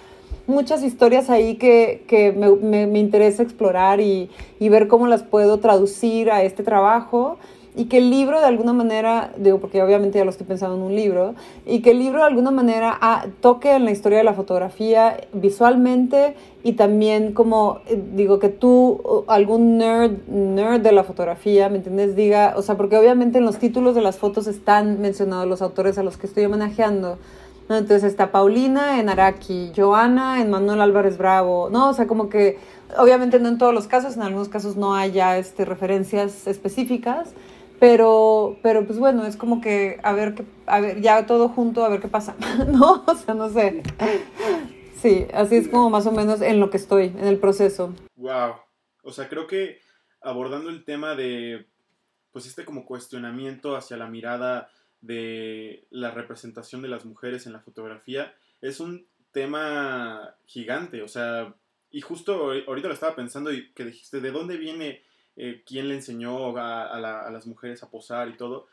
muchas 0.49 0.83
historias 0.83 1.31
ahí 1.31 1.55
que, 1.55 2.05
que 2.09 2.33
me, 2.33 2.51
me, 2.57 2.89
me, 2.89 2.99
interesa 2.99 3.45
explorar 3.45 4.01
y, 4.01 4.29
y 4.59 4.69
ver 4.71 4.89
cómo 4.89 5.07
las 5.07 5.23
puedo 5.23 5.59
traducir 5.59 6.33
a 6.33 6.43
este 6.43 6.65
trabajo 6.65 7.39
y 7.77 7.85
que 7.85 7.99
el 7.99 8.09
libro 8.09 8.41
de 8.41 8.47
alguna 8.47 8.73
manera, 8.73 9.33
digo, 9.37 9.61
porque 9.61 9.83
obviamente 9.83 10.19
ya 10.19 10.25
lo 10.25 10.31
estoy 10.31 10.47
pensando 10.47 10.77
en 10.77 10.83
un 10.83 10.97
libro, 10.97 11.35
y 11.67 11.83
que 11.83 11.91
el 11.91 11.99
libro 11.99 12.21
de 12.21 12.27
alguna 12.27 12.51
manera 12.51 12.97
ah, 13.03 13.27
toque 13.41 13.75
en 13.75 13.85
la 13.85 13.91
historia 13.91 14.19
de 14.19 14.25
la 14.25 14.33
fotografía 14.33 15.19
visualmente 15.35 16.35
y 16.65 16.73
también 16.73 17.35
como, 17.35 17.81
eh, 17.87 18.03
digo, 18.15 18.39
que 18.39 18.49
tú, 18.49 19.25
algún 19.29 19.77
nerd, 19.77 20.27
nerd 20.27 20.81
de 20.81 20.93
la 20.93 21.05
fotografía, 21.05 21.69
¿me 21.69 21.77
entiendes? 21.77 22.17
Diga, 22.17 22.55
o 22.57 22.63
sea, 22.63 22.77
porque 22.79 22.97
obviamente 22.97 23.39
en 23.39 23.45
los 23.45 23.59
títulos 23.59 23.95
de 23.95 24.01
las 24.01 24.17
fotos 24.17 24.47
están 24.47 25.01
mencionados 25.01 25.47
los 25.47 25.61
autores 25.61 25.99
a 25.99 26.03
los 26.03 26.17
que 26.17 26.27
estoy 26.27 26.47
homenajeando. 26.47 27.19
Entonces 27.69 28.05
está 28.05 28.31
Paulina 28.31 29.01
en 29.01 29.09
Araki, 29.09 29.73
Joana 29.77 30.41
en 30.41 30.51
Manuel 30.51 30.81
Álvarez 30.81 31.19
Bravo, 31.19 31.69
¿no? 31.71 31.91
O 31.91 31.93
sea, 31.93 32.07
como 32.07 32.29
que, 32.29 32.59
obviamente 32.97 33.41
no 33.41 33.49
en 33.49 33.59
todos 33.59 33.75
los 33.75 33.89
casos, 33.89 34.17
en 34.17 34.23
algunos 34.23 34.49
casos 34.49 34.77
no 34.77 34.95
haya 34.95 35.37
este, 35.37 35.65
referencias 35.65 36.47
específicas, 36.47 37.31
pero, 37.79 38.59
pero 38.63 38.87
pues 38.87 38.99
bueno, 38.99 39.27
es 39.27 39.37
como 39.37 39.61
que 39.61 39.99
a 40.03 40.13
ver, 40.13 40.35
qué, 40.35 40.45
a 40.67 40.81
ver, 40.81 41.01
ya 41.01 41.27
todo 41.27 41.49
junto, 41.49 41.85
a 41.85 41.89
ver 41.89 42.01
qué 42.01 42.09
pasa, 42.09 42.37
¿no? 42.69 43.05
O 43.07 43.15
sea, 43.15 43.35
no 43.35 43.49
sé. 43.51 43.83
Sí, 44.97 45.27
así 45.35 45.57
es 45.57 45.69
como 45.69 45.91
más 45.91 46.07
o 46.07 46.13
menos 46.13 46.41
en 46.41 46.59
lo 46.59 46.71
que 46.71 46.79
estoy, 46.79 47.07
en 47.07 47.27
el 47.27 47.39
proceso. 47.39 47.95
Wow. 48.17 48.55
O 49.03 49.13
sea, 49.13 49.29
creo 49.29 49.47
que 49.47 49.79
abordando 50.21 50.71
el 50.71 50.85
tema 50.85 51.15
de, 51.15 51.67
pues 52.33 52.47
este 52.47 52.65
como 52.65 52.87
cuestionamiento 52.87 53.77
hacia 53.77 53.97
la 53.97 54.09
mirada 54.09 54.71
de 55.01 55.87
la 55.91 56.11
representación 56.11 56.83
de 56.83 56.89
las 56.89 57.05
mujeres 57.05 57.47
en 57.47 57.53
la 57.53 57.61
fotografía, 57.61 58.35
es 58.61 58.81
un 58.81 59.07
tema 59.33 60.35
gigante, 60.47 61.03
o 61.03 61.09
sea, 61.09 61.55
y 61.91 62.01
justo 62.01 62.53
ahorita 62.67 62.89
lo 62.89 62.95
estaba 62.95 63.15
pensando 63.15 63.53
y 63.53 63.71
que 63.73 63.85
dijiste, 63.85 64.21
¿de 64.21 64.33
dónde 64.33 64.57
viene 64.57 65.03
eh, 65.37 65.63
quién 65.67 65.89
le 65.89 65.95
enseñó 65.95 66.57
a, 66.57 67.31
las 67.31 67.47
mujeres 67.47 67.83
a 67.83 67.91
posar 67.91 68.29
y 68.29 68.37
todo. 68.37 68.69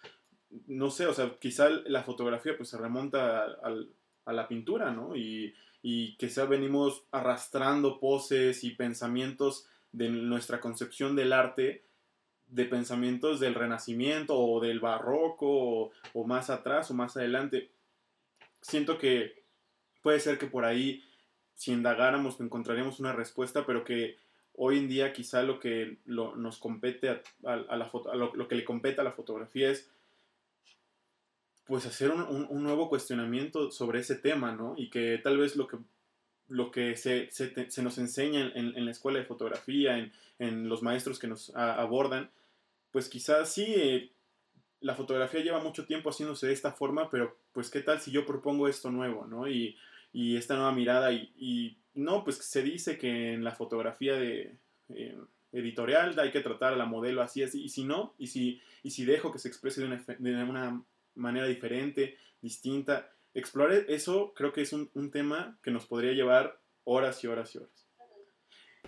No 0.68 0.90
sé, 0.90 1.08
o 1.08 1.14
sea, 1.14 1.36
quizá 1.40 1.70
la 1.70 2.04
fotografía 2.04 2.56
pues 2.56 2.70
se 2.70 2.78
remonta 2.78 3.44
a, 3.44 4.34
la 4.34 4.48
pintura, 4.48 4.92
¿no? 4.92 5.16
Y, 5.16 5.54
y 5.82 6.16
quizá 6.16 6.46
venimos 6.46 7.04
arrastrando 7.12 8.00
poses 8.00 8.64
y 8.64 8.72
pensamientos 8.72 9.68
de 9.92 10.10
nuestra 10.10 10.62
concepción 10.62 11.16
del 11.16 11.34
arte, 11.34 11.86
de 12.48 12.66
pensamientos 12.66 13.40
del 13.40 13.56
renacimiento 13.56 14.40
o 14.40 14.62
del 14.62 14.80
barroco 14.80 15.48
o, 15.48 15.92
o 16.14 16.26
más 16.26 16.50
atrás 16.50 16.90
o 16.90 16.94
más 16.94 17.18
adelante. 17.18 17.72
Siento 18.62 18.98
que 18.98 19.44
puede 20.02 20.20
ser 20.20 20.38
que 20.38 20.46
por 20.46 20.64
ahí, 20.64 21.04
si 21.56 21.74
indagáramos, 21.74 22.40
encontraríamos 22.40 23.00
una 23.00 23.12
respuesta, 23.12 23.66
pero 23.66 23.84
que 23.84 24.18
hoy 24.56 24.78
en 24.78 24.88
día 24.88 25.14
quizá 25.14 25.44
lo 25.44 25.60
que 25.60 25.98
nos 26.06 26.58
compete 26.58 27.22
a, 27.44 27.76
la 27.76 27.86
foto, 27.86 28.14
lo, 28.14 28.48
que 28.48 28.56
le 28.56 28.64
compete 28.64 29.02
a 29.02 29.04
la 29.04 29.12
fotografía 29.12 29.70
es 29.70 29.90
pues 31.66 31.86
hacer 31.86 32.12
un, 32.12 32.64
nuevo 32.64 32.90
cuestionamiento 32.90 33.72
sobre 33.72 34.00
ese 34.00 34.16
tema, 34.16 34.52
¿no? 34.52 34.76
Y 34.78 34.90
que 34.90 35.20
tal 35.24 35.38
vez 35.38 35.56
lo 35.56 35.68
que, 35.68 35.78
lo 36.50 36.72
que 36.72 36.98
se, 36.98 37.30
nos 37.82 37.98
enseña 37.98 38.52
en, 38.54 38.86
la 38.86 38.92
escuela 38.92 39.20
de 39.20 39.26
fotografía, 39.26 39.98
en, 40.40 40.70
los 40.70 40.84
maestros 40.84 41.20
que 41.20 41.28
nos 41.28 41.56
abordan, 41.56 42.30
pues 42.92 43.08
quizás 43.08 43.52
sí, 43.54 43.66
eh, 43.66 44.12
la 44.82 44.94
fotografía 44.94 45.40
lleva 45.40 45.64
mucho 45.64 45.86
tiempo 45.86 46.10
haciéndose 46.10 46.48
de 46.48 46.54
esta 46.54 46.74
forma, 46.74 47.10
pero 47.10 47.38
pues 47.54 47.70
qué 47.70 47.80
tal 47.80 48.02
si 48.02 48.12
yo 48.12 48.26
propongo 48.26 48.68
esto 48.68 48.92
nuevo, 48.92 49.26
¿no? 49.26 49.48
Y, 49.48 49.78
esta 50.16 50.54
nueva 50.54 50.72
mirada 50.72 51.12
y 51.12 51.76
no, 51.96 52.24
pues 52.24 52.38
se 52.38 52.62
dice 52.62 52.98
que 52.98 53.34
en 53.34 53.44
la 53.44 53.52
fotografía 53.52 54.16
de, 54.16 54.56
eh, 54.90 55.18
editorial, 55.54 56.20
hay 56.20 56.32
que 56.32 56.42
tratar 56.42 56.74
a 56.74 56.78
la 56.78 56.86
modelo 56.86 57.22
así, 57.22 57.44
así, 57.44 57.64
y 57.64 57.70
si 57.70 57.84
no, 57.84 58.14
y 58.18 58.28
si, 58.28 58.62
y 58.82 58.92
si 58.92 59.06
dejo 59.06 59.32
que 59.32 59.40
se 59.40 59.48
exprese 59.48 59.82
de 59.82 60.44
una, 60.44 60.84
manera 61.16 61.46
diferente, 61.46 62.18
distinta, 62.42 63.08
explorar 63.36 63.86
eso 63.88 64.34
creo 64.36 64.52
que 64.52 64.62
es 64.62 64.74
un, 64.74 64.90
tema 65.12 65.58
que 65.62 65.70
nos 65.70 65.86
podría 65.86 66.14
llevar 66.14 66.60
horas 66.84 67.24
y 67.24 67.28
horas 67.28 67.54
y 67.54 67.60
horas. 67.60 67.70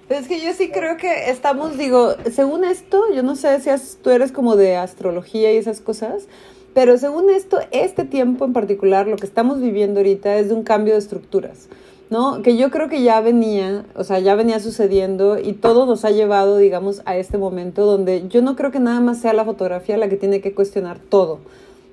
Es 0.09 0.27
que 0.27 0.41
yo 0.41 0.53
sí 0.53 0.71
creo 0.71 0.97
que 0.97 1.29
estamos, 1.29 1.77
digo, 1.77 2.15
según 2.31 2.65
esto, 2.65 3.13
yo 3.13 3.21
no 3.21 3.35
sé 3.35 3.59
si 3.59 3.97
tú 4.01 4.09
eres 4.09 4.31
como 4.31 4.55
de 4.55 4.75
astrología 4.75 5.53
y 5.53 5.57
esas 5.57 5.81
cosas, 5.81 6.27
pero 6.73 6.97
según 6.97 7.29
esto, 7.29 7.59
este 7.71 8.05
tiempo 8.05 8.43
en 8.43 8.53
particular, 8.53 9.07
lo 9.07 9.17
que 9.17 9.27
estamos 9.27 9.61
viviendo 9.61 9.99
ahorita 9.99 10.35
es 10.37 10.49
de 10.49 10.55
un 10.55 10.63
cambio 10.63 10.93
de 10.93 10.99
estructuras. 10.99 11.69
¿No? 12.09 12.41
Que 12.41 12.57
yo 12.57 12.69
creo 12.69 12.89
que 12.89 13.01
ya 13.01 13.19
venía, 13.21 13.85
o 13.95 14.03
sea, 14.03 14.19
ya 14.19 14.35
venía 14.35 14.59
sucediendo 14.59 15.39
y 15.39 15.53
todo 15.53 15.85
nos 15.85 16.05
ha 16.05 16.11
llevado, 16.11 16.57
digamos, 16.57 17.01
a 17.05 17.17
este 17.17 17.37
momento 17.37 17.85
donde 17.85 18.27
yo 18.27 18.41
no 18.41 18.55
creo 18.55 18.71
que 18.71 18.79
nada 18.79 18.99
más 18.99 19.19
sea 19.19 19.33
la 19.33 19.45
fotografía 19.45 19.97
la 19.97 20.09
que 20.09 20.17
tiene 20.17 20.41
que 20.41 20.53
cuestionar 20.53 20.99
todo, 20.99 21.39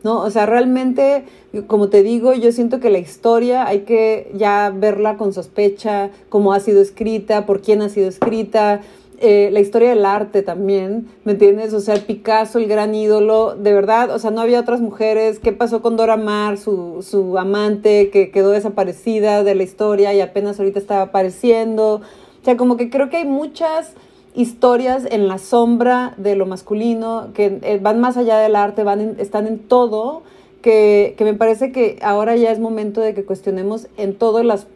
¿no? 0.03 0.21
O 0.21 0.31
sea, 0.31 0.47
realmente, 0.47 1.25
como 1.67 1.89
te 1.89 2.03
digo, 2.03 2.35
yo 2.35 2.53
siento 2.53 2.81
que 2.81 2.91
la 2.91 2.99
historia 2.99 3.67
hay 3.67 3.81
que 3.81 4.31
ya 4.35 4.73
verla 4.75 5.17
con 5.17 5.33
sospecha, 5.33 6.11
cómo 6.29 6.53
ha 6.53 6.61
sido 6.61 6.83
escrita, 6.83 7.47
por 7.47 7.63
quién 7.63 7.81
ha 7.83 7.89
sido 7.89 8.09
escrita, 8.09 8.83
eh, 9.23 9.51
la 9.53 9.61
historia 9.61 9.91
del 9.91 10.05
arte 10.05 10.43
también, 10.43 11.09
¿me 11.25 11.33
entiendes? 11.33 11.73
O 11.73 11.81
sea, 11.81 11.95
Picasso, 11.95 12.59
el 12.59 12.67
gran 12.67 12.95
ídolo, 12.95 13.55
de 13.55 13.73
verdad, 13.73 14.11
o 14.11 14.19
sea, 14.19 14.31
no 14.31 14.41
había 14.41 14.61
otras 14.61 14.81
mujeres. 14.81 15.39
¿Qué 15.39 15.53
pasó 15.53 15.81
con 15.81 15.97
Dora 15.97 16.17
Maar, 16.17 16.59
su, 16.59 17.07
su 17.09 17.39
amante, 17.39 18.11
que 18.11 18.31
quedó 18.31 18.51
desaparecida 18.51 19.45
de 19.45 19.55
la 19.55 19.63
historia 19.63 20.13
y 20.13 20.21
apenas 20.21 20.59
ahorita 20.59 20.79
estaba 20.79 21.03
apareciendo? 21.03 22.03
O 22.41 22.45
sea, 22.45 22.57
como 22.57 22.77
que 22.77 22.91
creo 22.91 23.09
que 23.09 23.19
hay 23.19 23.25
muchas 23.25 23.95
historias 24.35 25.07
en 25.11 25.29
la 25.29 25.39
sombra 25.39 26.15
de 26.17 26.37
lo 26.37 26.45
masculino 26.47 27.29
que 27.33 27.61
eh, 27.63 27.79
van 27.81 28.01
más 28.01 28.17
allá 28.17 28.39
del 28.39 28.57
arte, 28.57 28.83
van 28.83 29.17
están 29.19 29.47
en 29.47 29.61
todo 29.61 30.23
que, 30.63 31.17
me 31.21 31.35
parece 31.35 31.73
que 31.73 31.99
ahora 32.03 32.37
ya 32.37 32.51
es 32.51 32.59
momento 32.59 33.01
de 33.01 33.15
que 33.15 33.25
cuestionemos 33.25 33.89
en 33.97 34.15
todas 34.15 34.45
las 34.45 34.67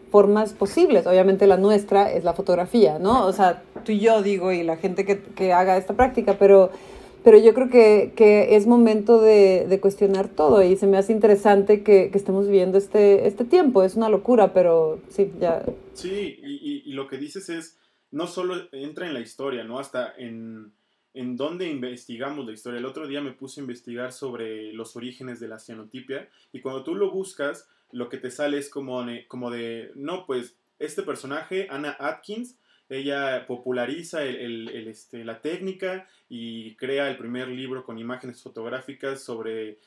posibles. 0.59 1.07
Obviamente 1.07 1.47
la 1.47 1.57
nuestra 1.57 2.13
es 2.13 2.25
la 2.25 2.33
fotografía, 2.33 2.99
¿no? 2.99 3.27
O 3.27 3.33
sea, 3.33 3.63
tú 3.85 3.93
y 3.93 4.01
yo 4.01 4.23
digo, 4.23 4.53
y 4.53 4.63
la 4.63 4.77
gente 4.77 5.05
que, 5.05 5.53
haga 5.53 5.77
esta 5.77 5.95
práctica, 5.95 6.37
pero, 6.39 6.71
pero 7.25 7.39
yo 7.39 7.55
creo 7.55 7.69
que, 7.69 8.57
es 8.57 8.67
momento 8.67 9.21
de, 9.21 9.79
cuestionar 9.81 10.29
todo 10.29 10.63
y 10.63 10.77
se 10.77 10.87
me 10.87 10.97
hace 10.97 11.13
interesante 11.13 11.83
que, 11.83 12.11
estemos 12.15 12.47
viviendo 12.47 12.79
este, 12.79 13.27
este 13.27 13.45
tiempo. 13.45 13.83
Es 13.83 13.97
una 13.97 14.09
locura, 14.09 14.53
pero 14.53 15.01
sí, 15.09 15.33
ya. 15.41 15.63
Sí, 15.95 16.39
y, 16.43 16.83
y 16.85 16.93
lo 16.93 17.07
que 17.09 17.19
dices 17.19 17.49
es, 17.49 17.79
no 18.11 18.27
solo 18.27 18.55
entra 18.73 19.07
en 19.07 19.15
la 19.15 19.21
historia, 19.21 19.65
¿no? 19.65 19.79
Hasta 19.79 20.15
en 20.17 20.73
en 21.17 21.35
dónde 21.35 21.67
investigamos 21.67 22.45
la 22.45 22.53
historia. 22.53 22.79
El 22.79 22.85
otro 22.85 23.09
día 23.09 23.23
me 23.23 23.33
puse 23.33 23.59
a 23.59 23.63
investigar 23.63 24.13
sobre 24.13 24.75
los 24.75 24.97
orígenes 24.97 25.41
de 25.41 25.49
la 25.49 25.59
cianotipia 25.59 26.29
y 26.53 26.61
cuando 26.61 26.85
tú 26.85 26.95
lo 26.95 27.11
buscas, 27.11 27.67
lo 27.93 28.09
que 28.09 28.19
te 28.19 28.31
sale 28.31 28.59
es 28.59 28.69
como 28.69 29.05
de, 29.05 29.27
como 29.27 29.51
de 29.51 29.91
no, 29.95 30.27
pues 30.27 30.57
este 30.79 31.03
personaje, 31.03 31.69
Anna 31.71 31.97
Atkins, 31.99 32.59
ella 32.89 33.47
populariza 33.47 34.23
el, 34.23 34.69
este, 34.69 35.25
la 35.25 35.41
técnica 35.41 36.07
y 36.29 36.77
crea 36.77 37.11
el 37.11 37.17
primer 37.17 37.49
libro 37.49 37.85
con 37.85 37.99
imágenes 37.99 38.43
fotográficas 38.43 39.23
sobre 39.23 39.79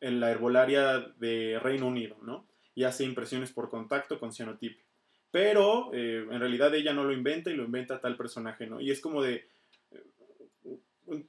la 0.00 0.30
herbolaria 0.30 0.98
de 1.18 1.58
Reino 1.60 1.86
Unido, 1.86 2.16
¿no? 2.22 2.46
Y 2.74 2.84
hace 2.84 3.04
impresiones 3.04 3.52
por 3.52 3.68
contacto 3.68 4.18
con 4.18 4.32
cianotipia. 4.32 4.82
Pero 5.30 5.90
eh, 5.92 6.26
en 6.30 6.40
realidad 6.40 6.74
ella 6.74 6.92
no 6.92 7.04
lo 7.04 7.12
inventa 7.12 7.50
y 7.50 7.54
lo 7.54 7.64
inventa 7.64 8.00
tal 8.00 8.16
personaje, 8.16 8.66
¿no? 8.66 8.80
Y 8.80 8.90
es 8.90 9.00
como 9.00 9.22
de, 9.22 9.46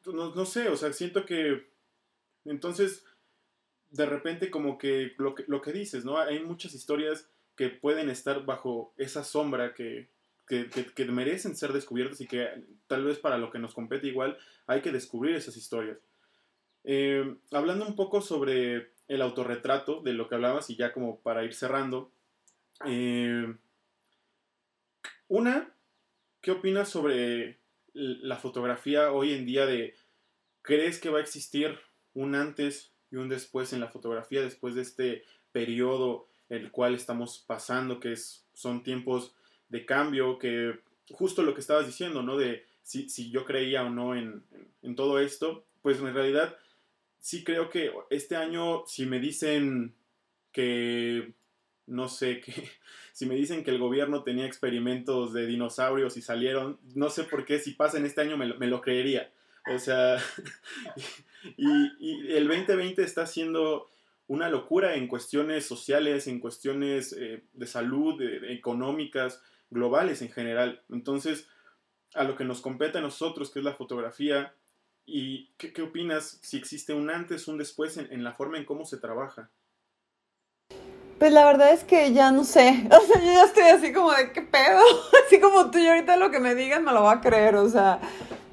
no, 0.05 0.45
sé, 0.45 0.69
o 0.69 0.77
sea, 0.77 0.93
siento 0.93 1.25
que 1.25 1.69
entonces 2.45 3.05
de 3.91 4.05
repente 4.05 4.49
como 4.49 4.77
que 4.77 5.13
lo, 5.17 5.35
que 5.35 5.43
lo 5.47 5.61
que 5.61 5.71
dices, 5.71 6.05
¿no? 6.05 6.17
Hay 6.17 6.39
muchas 6.43 6.73
historias 6.73 7.29
que 7.55 7.69
pueden 7.69 8.09
estar 8.09 8.45
bajo 8.45 8.93
esa 8.97 9.23
sombra 9.23 9.73
que, 9.73 10.09
que, 10.47 11.05
merecen 11.05 11.55
ser 11.55 11.73
descubiertas 11.73 12.21
y 12.21 12.27
que 12.27 12.47
tal 12.87 13.03
vez 13.03 13.19
para 13.19 13.37
lo 13.37 13.51
que 13.51 13.59
nos 13.59 13.73
compete 13.73 14.07
igual 14.07 14.37
hay 14.65 14.81
que 14.81 14.91
descubrir 14.91 15.35
esas 15.35 15.57
historias. 15.57 15.97
Eh, 16.83 17.35
hablando 17.51 17.85
un 17.85 17.95
poco 17.95 18.21
sobre 18.21 18.93
el 19.07 19.21
autorretrato, 19.21 20.01
de 20.01 20.13
lo 20.13 20.27
que 20.27 20.35
hablabas 20.35 20.69
y 20.69 20.75
ya 20.75 20.93
como 20.93 21.19
para 21.19 21.43
ir 21.43 21.53
cerrando, 21.53 22.11
eh, 22.85 23.53
una, 25.27 25.73
¿qué 26.41 26.51
opinas 26.51 26.89
sobre 26.89 27.59
la 27.93 28.37
fotografía 28.37 29.11
hoy 29.11 29.33
en 29.33 29.45
día 29.45 29.65
de, 29.65 29.95
¿crees 30.61 30.99
que 30.99 31.09
va 31.09 31.17
a 31.19 31.21
existir 31.23 31.77
un 32.13 32.35
antes 32.35 32.93
y 33.11 33.17
un 33.17 33.29
después 33.29 33.73
en 33.73 33.79
la 33.79 33.89
fotografía 33.89 34.41
después 34.41 34.75
de 34.75 34.81
este 34.81 35.23
periodo 35.51 36.27
el 36.49 36.71
cual 36.71 36.95
estamos 36.95 37.43
pasando, 37.45 37.99
que 37.99 38.13
es, 38.13 38.45
son 38.53 38.83
tiempos 38.83 39.35
de 39.69 39.85
cambio, 39.85 40.39
que 40.39 40.79
justo 41.11 41.43
lo 41.43 41.53
que 41.53 41.61
estabas 41.61 41.85
diciendo, 41.85 42.23
¿no? 42.23 42.37
De 42.37 42.65
si, 42.81 43.09
si 43.09 43.29
yo 43.29 43.45
creía 43.45 43.83
o 43.83 43.89
no 43.89 44.15
en, 44.15 44.43
en, 44.81 44.95
todo 44.95 45.19
esto, 45.19 45.65
pues 45.81 45.99
en 45.99 46.13
realidad 46.13 46.57
sí 47.19 47.43
creo 47.43 47.69
que 47.69 47.91
este 48.09 48.35
año, 48.35 48.83
si 48.87 49.05
me 49.05 49.19
dicen 49.19 49.93
que 50.51 51.33
no 51.89 52.07
sé, 52.07 52.39
que 52.45 52.69
si 53.11 53.25
me 53.25 53.35
dicen 53.35 53.63
que 53.63 53.71
el 53.71 53.79
gobierno 53.79 54.23
tenía 54.23 54.45
experimentos 54.45 55.33
de 55.33 55.45
dinosaurios 55.45 56.15
y 56.15 56.21
salieron, 56.21 56.79
no 56.95 57.09
sé 57.09 57.23
por 57.23 57.45
qué, 57.45 57.59
si 57.59 57.71
pasa 57.71 57.97
en 57.97 58.05
este 58.05 58.21
año 58.21 58.37
me 58.37 58.67
lo, 58.67 58.81
creería. 58.81 59.31
O 59.73 59.77
sea, 59.77 60.17
y, 61.57 62.33
el 62.33 62.47
2020 62.47 63.03
está 63.03 63.25
siendo 63.25 63.89
una 64.27 64.49
locura 64.49 64.95
en 64.95 65.07
cuestiones 65.07 65.65
sociales, 65.65 66.27
en 66.27 66.39
cuestiones 66.39 67.13
eh, 67.13 67.43
de 67.53 67.67
salud, 67.67 68.21
económicas, 68.21 69.41
globales 69.69 70.21
en 70.21 70.31
general. 70.31 70.83
Entonces, 70.89 71.47
a 72.13 72.23
lo 72.23 72.35
que 72.35 72.45
nos 72.45 72.61
compete 72.61 72.99
a 72.99 73.01
nosotros, 73.01 73.51
que 73.51 73.59
es 73.59 73.65
la 73.65 73.73
fotografía, 73.73 74.53
¿y 75.05 75.51
qué, 75.57 75.81
opinas 75.81 76.39
si 76.41 76.57
existe 76.57 76.93
un 76.93 77.09
antes, 77.09 77.47
un 77.47 77.57
después 77.57 77.97
en 77.97 78.23
la 78.23 78.33
forma 78.33 78.57
en 78.57 78.65
cómo 78.65 78.85
se 78.85 78.97
trabaja? 78.97 79.49
Pues 81.19 81.33
la 81.33 81.45
verdad 81.45 81.73
es 81.73 81.83
que 81.83 82.13
ya 82.13 82.31
no 82.31 82.45
sé. 82.45 82.87
O 82.91 83.05
sea, 83.05 83.19
yo 83.19 83.31
ya 83.33 83.43
estoy 83.43 83.63
así 83.63 83.91
como 83.91 84.11
de 84.13 84.31
qué 84.31 84.41
pedo. 84.41 84.81
Así 85.25 85.39
como 85.39 85.69
tú 85.69 85.77
y 85.77 85.85
ahorita 85.85 86.15
lo 86.15 86.31
que 86.31 86.39
me 86.39 86.55
digas 86.55 86.81
me 86.81 86.91
lo 86.91 87.03
va 87.03 87.13
a 87.13 87.21
creer. 87.21 87.55
O 87.55 87.69
sea, 87.69 87.99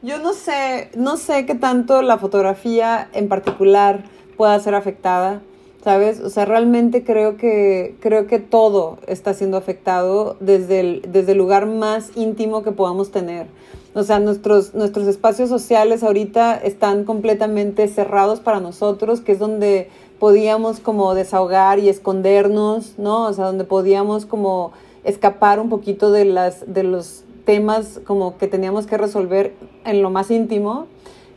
yo 0.07 0.21
no 0.21 0.33
sé, 0.35 0.91
no 0.97 1.17
sé 1.17 1.47
qué 1.47 1.57
tanto 1.57 2.01
la 2.01 2.17
fotografía 2.17 3.09
en 3.13 3.29
particular 3.29 4.05
pueda 4.37 4.59
ser 4.61 4.75
afectada. 4.75 5.43
¿Sabes? 5.83 6.19
O 6.19 6.31
sea, 6.31 6.45
realmente 6.47 7.05
creo 7.05 7.37
que, 7.37 7.95
creo 8.01 8.27
que 8.27 8.41
todo 8.41 8.99
está 9.07 9.35
siendo 9.35 9.57
afectado 9.57 10.37
desde 10.41 10.81
el, 10.81 11.03
desde 11.13 11.31
el 11.31 11.39
lugar 11.39 11.67
más 11.67 12.11
íntimo 12.17 12.65
que 12.65 12.73
podamos 12.73 13.13
tener. 13.13 13.47
O 13.95 14.03
sea, 14.03 14.19
nuestros, 14.19 14.75
nuestros 14.75 15.07
espacios 15.07 15.49
sociales 15.49 16.03
ahorita 16.03 16.57
están 16.57 17.05
completamente 17.05 17.87
cerrados 17.87 18.41
para 18.41 18.59
nosotros, 18.59 19.21
que 19.21 19.31
es 19.31 19.39
donde 19.39 19.89
podíamos 20.19 20.81
como 20.81 21.15
desahogar 21.15 21.79
y 21.79 21.89
escondernos, 21.89 22.99
¿no? 22.99 23.27
O 23.27 23.33
sea, 23.33 23.45
donde 23.45 23.63
podíamos 23.63 24.27
como 24.27 24.73
escapar 25.05 25.61
un 25.61 25.69
poquito 25.69 26.11
de, 26.11 26.25
las, 26.25 26.65
de 26.67 26.83
los 26.83 27.23
temas 27.47 28.01
como 28.05 28.37
que 28.37 28.49
teníamos 28.49 28.87
que 28.87 28.99
resolver 28.99 29.55
en 29.87 30.03
lo 30.03 30.11
más 30.11 30.31
íntimo. 30.31 30.89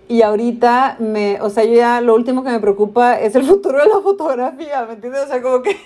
Y 0.09 0.23
ahorita 0.23 0.97
me, 0.99 1.39
o 1.39 1.51
sea, 1.51 1.63
yo 1.65 1.75
ya 1.75 2.01
lo 2.01 2.15
último 2.15 2.43
que 2.43 2.49
me 2.49 2.59
preocupa 2.59 3.19
es 3.19 3.35
el 3.35 3.43
futuro 3.51 3.77
de 3.77 3.87
la 3.87 4.01
fotografía, 4.01 4.83
¿me 4.85 4.93
entiendes? 4.93 5.25
O 5.25 5.27
sea, 5.27 5.41
como 5.41 5.61
que, 5.61 5.77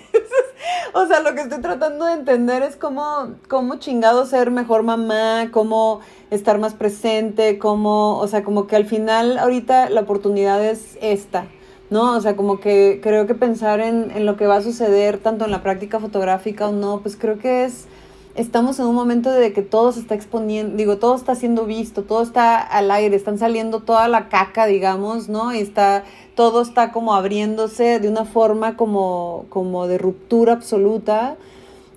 o 0.94 1.06
sea, 1.06 1.20
lo 1.20 1.36
que 1.36 1.42
estoy 1.42 1.62
tratando 1.62 2.06
de 2.06 2.14
entender 2.14 2.64
es 2.64 2.78
cómo, 2.78 3.34
cómo 3.50 3.76
chingado 3.76 4.26
ser 4.26 4.50
mejor 4.50 4.82
mamá, 4.82 5.50
cómo 5.52 6.00
estar 6.32 6.58
más 6.58 6.74
presente, 6.74 7.60
cómo, 7.60 8.18
o 8.18 8.28
sea, 8.28 8.44
como 8.44 8.66
que 8.66 8.78
al 8.78 8.86
final 8.86 9.38
ahorita 9.38 9.90
la 9.90 10.02
oportunidad 10.02 10.64
es 10.64 10.98
esta. 11.02 11.46
¿no? 11.90 12.16
O 12.16 12.22
sea, 12.22 12.36
como 12.36 12.60
que 12.60 13.02
creo 13.04 13.28
que 13.28 13.36
pensar 13.36 13.82
en, 13.82 14.10
en, 14.16 14.26
lo 14.26 14.36
que 14.36 14.48
va 14.48 14.56
a 14.56 14.62
suceder 14.62 15.20
tanto 15.20 15.46
en 15.46 15.52
la 15.52 15.62
práctica 15.62 16.00
fotográfica 16.00 16.70
o 16.70 16.72
no, 16.72 17.02
pues 17.02 17.16
creo 17.16 17.38
que 17.38 17.66
es, 17.66 17.88
estamos 18.36 18.80
en 18.80 18.88
un 18.88 18.96
momento 18.96 19.32
de 19.32 19.54
que 19.54 19.62
todo 19.62 19.92
se 19.92 20.00
está 20.00 20.16
exponiendo, 20.16 20.76
digo, 20.76 20.98
todo 20.98 21.16
está 21.16 21.36
siendo 21.36 21.66
visto, 21.66 22.04
todo 22.04 22.24
está 22.24 22.60
al 22.60 22.90
aire, 22.92 23.16
están 23.16 23.38
saliendo 23.38 23.82
toda 23.82 24.08
la 24.08 24.30
caca, 24.30 24.66
digamos, 24.66 25.30
¿no? 25.30 25.54
Y 25.54 25.60
está, 25.60 26.04
todo 26.36 26.62
está 26.62 26.92
como 26.92 27.14
abriéndose 27.14 28.00
de 28.00 28.10
una 28.10 28.26
forma 28.26 28.76
como, 28.76 29.46
como 29.50 29.88
de 29.88 29.98
ruptura 29.98 30.54
absoluta. 30.54 31.38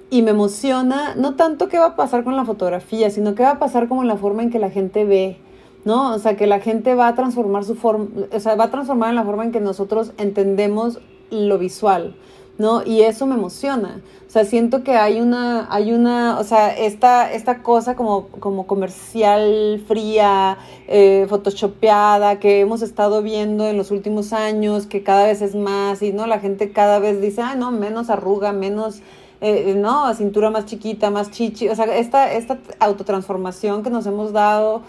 Y 0.09 0.23
me 0.23 0.31
emociona, 0.31 1.15
no 1.17 1.35
tanto 1.35 1.69
qué 1.69 1.79
va 1.79 1.87
a 1.87 1.97
pasar 1.97 2.23
con 2.23 2.37
la 2.37 2.45
fotografía, 2.45 3.11
sino 3.11 3.35
qué 3.35 3.43
va 3.43 3.53
a 3.53 3.59
pasar 3.59 3.89
como 3.89 4.03
en 4.03 4.09
la 4.09 4.17
forma 4.17 4.43
en 4.43 4.51
que 4.51 4.61
la 4.61 4.71
gente 4.71 5.05
ve, 5.05 5.39
¿no? 5.85 6.15
O 6.15 6.19
sea, 6.21 6.37
que 6.37 6.47
la 6.47 6.61
gente 6.61 6.95
va 6.95 7.09
a 7.09 7.15
transformar 7.17 7.65
su 7.65 7.75
forma, 7.75 8.07
o 8.31 8.41
sea, 8.41 8.55
va 8.55 8.65
a 8.65 8.71
transformar 8.71 9.09
en 9.11 9.17
la 9.17 9.25
forma 9.25 9.45
en 9.45 9.51
que 9.51 9.61
nosotros 9.61 10.13
entendemos 10.17 11.01
lo 11.31 11.59
visual, 11.59 12.15
¿no? 12.59 12.83
Y 12.85 13.03
eso 13.03 13.27
me 13.27 13.35
emociona. 13.35 14.01
O 14.27 14.31
sea, 14.31 14.45
siento 14.45 14.83
que 14.83 14.97
hay 14.97 15.21
una, 15.21 15.67
hay 15.73 15.93
una, 15.93 16.39
o 16.39 16.45
sea, 16.45 16.77
esta, 16.77 17.33
esta 17.33 17.63
cosa 17.63 17.95
como, 17.95 18.27
como 18.29 18.67
comercial 18.67 19.83
fría, 19.87 20.59
eh, 20.89 21.27
photoshopeada, 21.29 22.39
que 22.41 22.61
hemos 22.61 22.83
estado 22.83 23.23
viendo 23.23 23.67
en 23.67 23.77
los 23.77 23.91
últimos 23.91 24.33
años, 24.33 24.87
que 24.87 25.03
cada 25.03 25.27
vez 25.27 25.43
es 25.43 25.55
más, 25.55 26.03
y 26.03 26.13
no, 26.13 26.27
la 26.27 26.41
gente 26.41 26.73
cada 26.73 26.99
vez 26.99 27.21
dice, 27.21 27.43
ah, 27.43 27.55
no, 27.55 27.71
menos 27.71 28.11
arruga, 28.11 28.53
menos, 28.53 29.01
eh, 29.41 29.75
no, 29.77 30.13
cintura 30.15 30.51
más 30.51 30.67
chiquita, 30.67 31.11
más 31.11 31.31
chichi. 31.31 31.69
O 31.69 31.75
sea, 31.75 31.85
esta, 31.97 32.33
esta 32.33 32.59
autotransformación 32.81 33.83
que 33.83 33.91
nos 33.91 34.07
hemos 34.07 34.33
dado, 34.33 34.83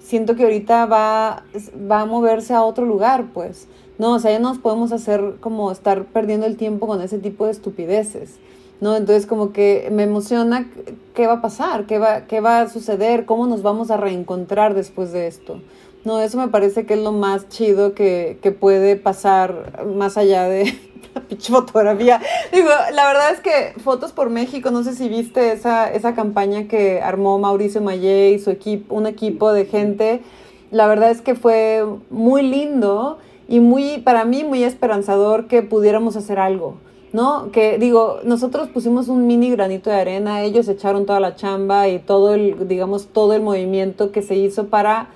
siento 0.00 0.36
que 0.36 0.44
ahorita 0.44 0.86
va, 0.86 1.42
va 1.90 2.00
a 2.00 2.06
moverse 2.06 2.54
a 2.54 2.62
otro 2.62 2.86
lugar, 2.86 3.26
pues. 3.34 3.68
No, 4.00 4.14
o 4.14 4.18
sea, 4.18 4.30
ya 4.30 4.38
nos 4.38 4.56
podemos 4.56 4.92
hacer 4.92 5.34
como 5.40 5.70
estar 5.70 6.06
perdiendo 6.06 6.46
el 6.46 6.56
tiempo 6.56 6.86
con 6.86 7.02
ese 7.02 7.18
tipo 7.18 7.44
de 7.44 7.52
estupideces. 7.52 8.38
¿no? 8.80 8.96
Entonces 8.96 9.26
como 9.26 9.52
que 9.52 9.90
me 9.92 10.04
emociona 10.04 10.70
qué 11.12 11.26
va 11.26 11.34
a 11.34 11.42
pasar, 11.42 11.84
qué 11.84 11.98
va, 11.98 12.22
qué 12.22 12.40
va 12.40 12.62
a 12.62 12.70
suceder, 12.70 13.26
cómo 13.26 13.46
nos 13.46 13.60
vamos 13.60 13.90
a 13.90 13.98
reencontrar 13.98 14.72
después 14.72 15.12
de 15.12 15.26
esto. 15.26 15.60
No, 16.06 16.18
eso 16.18 16.38
me 16.38 16.48
parece 16.48 16.86
que 16.86 16.94
es 16.94 17.00
lo 17.00 17.12
más 17.12 17.50
chido 17.50 17.92
que, 17.92 18.38
que 18.40 18.52
puede 18.52 18.96
pasar 18.96 19.84
más 19.94 20.16
allá 20.16 20.44
de 20.44 20.64
la 21.14 21.36
fotografía. 21.38 22.22
Digo, 22.54 22.70
la 22.94 23.06
verdad 23.06 23.32
es 23.34 23.40
que 23.40 23.78
Fotos 23.82 24.12
por 24.12 24.30
México, 24.30 24.70
no 24.70 24.82
sé 24.82 24.94
si 24.94 25.10
viste 25.10 25.52
esa, 25.52 25.92
esa 25.92 26.14
campaña 26.14 26.68
que 26.68 27.02
armó 27.02 27.38
Mauricio 27.38 27.82
Mayé 27.82 28.30
y 28.30 28.38
su 28.38 28.48
equipo, 28.48 28.94
un 28.94 29.06
equipo 29.06 29.52
de 29.52 29.66
gente. 29.66 30.22
La 30.70 30.86
verdad 30.86 31.10
es 31.10 31.20
que 31.20 31.34
fue 31.34 31.84
muy 32.08 32.40
lindo 32.40 33.18
y 33.50 33.58
muy, 33.58 33.98
para 33.98 34.24
mí, 34.24 34.44
muy 34.44 34.62
esperanzador 34.62 35.48
que 35.48 35.62
pudiéramos 35.62 36.14
hacer 36.14 36.38
algo. 36.38 36.76
¿no? 37.12 37.50
Que 37.50 37.78
digo, 37.78 38.20
nosotros 38.22 38.68
pusimos 38.68 39.08
un 39.08 39.26
mini 39.26 39.50
granito 39.50 39.90
de 39.90 39.96
arena, 39.96 40.42
ellos 40.42 40.68
echaron 40.68 41.04
toda 41.04 41.18
la 41.18 41.34
chamba 41.34 41.88
y 41.88 41.98
todo 41.98 42.32
el, 42.32 42.68
digamos, 42.68 43.08
todo 43.08 43.34
el 43.34 43.42
movimiento 43.42 44.12
que 44.12 44.22
se 44.22 44.36
hizo 44.36 44.68
para, 44.68 45.08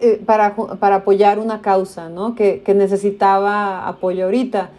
eh, 0.00 0.20
para, 0.26 0.56
para, 0.56 0.96
apoyar 0.96 1.38
una 1.38 1.62
causa, 1.62 2.08
¿no? 2.08 2.34
Que, 2.34 2.62
que 2.62 2.74
necesitaba 2.74 3.86
apoyo 3.86 4.24
ahorita. 4.24 4.70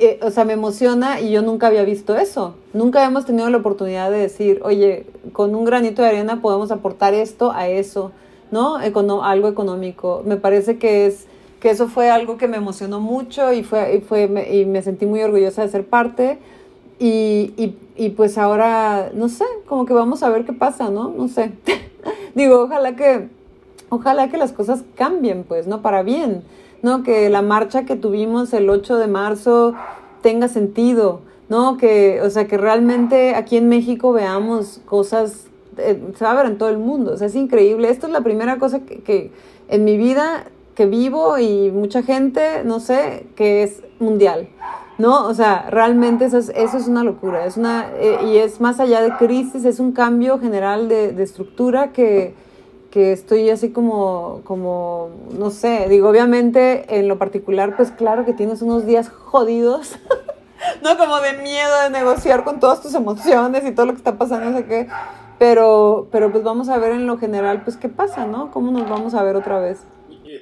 Eh, 0.00 0.18
o 0.20 0.32
sea, 0.32 0.44
me 0.44 0.54
emociona 0.54 1.20
y 1.20 1.30
yo 1.30 1.42
nunca 1.42 1.68
había 1.68 1.84
visto 1.84 2.16
eso. 2.16 2.56
Nunca 2.72 2.98
habíamos 2.98 3.24
tenido 3.24 3.48
la 3.50 3.58
oportunidad 3.58 4.10
de 4.10 4.18
decir, 4.18 4.60
oye, 4.64 5.06
con 5.32 5.54
un 5.54 5.64
granito 5.64 6.02
de 6.02 6.08
arena 6.08 6.42
podemos 6.42 6.72
aportar 6.72 7.14
esto 7.14 7.52
a 7.52 7.68
eso, 7.68 8.10
¿no? 8.50 8.82
Econo 8.82 9.22
algo 9.22 9.46
económico. 9.46 10.22
Me 10.26 10.36
parece 10.36 10.78
que 10.78 11.06
es 11.06 11.28
que 11.60 11.70
eso 11.70 11.88
fue 11.88 12.10
algo 12.10 12.36
que 12.36 12.48
me 12.48 12.56
emocionó 12.56 13.00
mucho 13.00 13.52
y, 13.52 13.62
fue, 13.62 13.96
y, 13.96 14.00
fue, 14.00 14.28
me, 14.28 14.54
y 14.54 14.66
me 14.66 14.82
sentí 14.82 15.06
muy 15.06 15.22
orgullosa 15.22 15.62
de 15.62 15.68
ser 15.68 15.86
parte. 15.86 16.38
Y, 16.98 17.52
y, 17.56 17.76
y, 17.96 18.10
pues 18.10 18.38
ahora, 18.38 19.10
no 19.14 19.28
sé, 19.28 19.44
como 19.66 19.84
que 19.84 19.92
vamos 19.92 20.22
a 20.22 20.30
ver 20.30 20.44
qué 20.44 20.52
pasa, 20.52 20.90
¿no? 20.90 21.10
No 21.10 21.28
sé. 21.28 21.52
Digo, 22.34 22.62
ojalá 22.62 22.96
que, 22.96 23.28
ojalá 23.88 24.28
que 24.28 24.38
las 24.38 24.52
cosas 24.52 24.82
cambien, 24.94 25.44
pues, 25.44 25.66
¿no? 25.66 25.82
Para 25.82 26.02
bien, 26.02 26.42
¿no? 26.82 27.02
Que 27.02 27.28
la 27.28 27.42
marcha 27.42 27.84
que 27.84 27.96
tuvimos 27.96 28.52
el 28.54 28.70
8 28.70 28.96
de 28.96 29.06
marzo 29.08 29.74
tenga 30.22 30.48
sentido, 30.48 31.20
¿no? 31.48 31.76
Que, 31.76 32.20
o 32.22 32.30
sea, 32.30 32.46
que 32.46 32.56
realmente 32.56 33.34
aquí 33.34 33.56
en 33.56 33.68
México 33.68 34.12
veamos 34.12 34.80
cosas, 34.86 35.46
eh, 35.76 36.02
se 36.16 36.24
va 36.24 36.32
a 36.32 36.34
ver 36.34 36.46
en 36.46 36.58
todo 36.58 36.70
el 36.70 36.78
mundo, 36.78 37.12
o 37.12 37.16
sea, 37.16 37.26
es 37.26 37.34
increíble. 37.34 37.90
Esto 37.90 38.06
es 38.06 38.12
la 38.12 38.22
primera 38.22 38.58
cosa 38.58 38.80
que, 38.80 39.00
que 39.00 39.30
en 39.68 39.84
mi 39.84 39.98
vida 39.98 40.46
que 40.76 40.86
vivo 40.86 41.38
y 41.38 41.72
mucha 41.72 42.02
gente, 42.02 42.62
no 42.64 42.78
sé, 42.78 43.26
que 43.34 43.64
es 43.64 43.82
mundial. 43.98 44.48
¿no? 44.98 45.26
O 45.26 45.34
sea, 45.34 45.68
realmente 45.70 46.24
eso 46.24 46.38
es, 46.38 46.50
eso 46.54 46.76
es 46.76 46.86
una 46.86 47.04
locura, 47.04 47.44
es 47.44 47.56
una, 47.56 47.90
eh, 47.96 48.18
y 48.26 48.38
es 48.38 48.60
más 48.60 48.80
allá 48.80 49.02
de 49.02 49.12
crisis, 49.16 49.64
es 49.64 49.78
un 49.78 49.92
cambio 49.92 50.38
general 50.38 50.88
de, 50.88 51.12
de 51.12 51.22
estructura 51.22 51.92
que, 51.92 52.34
que, 52.90 53.12
estoy 53.12 53.50
así 53.50 53.70
como, 53.70 54.40
como, 54.44 55.10
no 55.38 55.50
sé, 55.50 55.86
digo, 55.88 56.08
obviamente 56.08 56.98
en 56.98 57.08
lo 57.08 57.18
particular, 57.18 57.76
pues 57.76 57.90
claro 57.90 58.24
que 58.24 58.32
tienes 58.32 58.62
unos 58.62 58.86
días 58.86 59.10
jodidos, 59.10 59.98
¿no? 60.82 60.96
Como 60.96 61.20
de 61.20 61.34
miedo 61.42 61.82
de 61.82 61.90
negociar 61.90 62.42
con 62.44 62.58
todas 62.58 62.80
tus 62.80 62.94
emociones 62.94 63.64
y 63.66 63.72
todo 63.72 63.86
lo 63.86 63.92
que 63.92 63.98
está 63.98 64.16
pasando, 64.16 64.50
no 64.50 64.56
sé 64.56 64.64
qué, 64.64 64.88
pero, 65.38 66.08
pero 66.10 66.32
pues 66.32 66.42
vamos 66.42 66.70
a 66.70 66.78
ver 66.78 66.92
en 66.92 67.06
lo 67.06 67.18
general, 67.18 67.62
pues 67.64 67.76
qué 67.76 67.90
pasa, 67.90 68.26
¿no? 68.26 68.50
¿Cómo 68.50 68.72
nos 68.72 68.88
vamos 68.88 69.12
a 69.12 69.22
ver 69.22 69.36
otra 69.36 69.58
vez? 69.58 69.78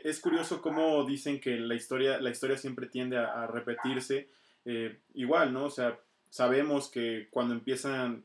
Es 0.05 0.21
curioso 0.21 0.61
cómo 0.61 1.03
dicen 1.05 1.41
que 1.41 1.57
la 1.59 1.75
historia, 1.75 2.21
la 2.21 2.31
historia 2.31 2.59
siempre 2.59 2.87
tiende 2.89 3.17
a, 3.17 3.47
repetirse. 3.47 4.29
Eh, 4.67 5.01
igual, 5.15 5.53
¿no? 5.53 5.65
O 5.65 5.71
sea, 5.71 5.99
sabemos 6.29 6.91
que 6.91 7.29
cuando 7.31 7.55
empiezan, 7.55 8.23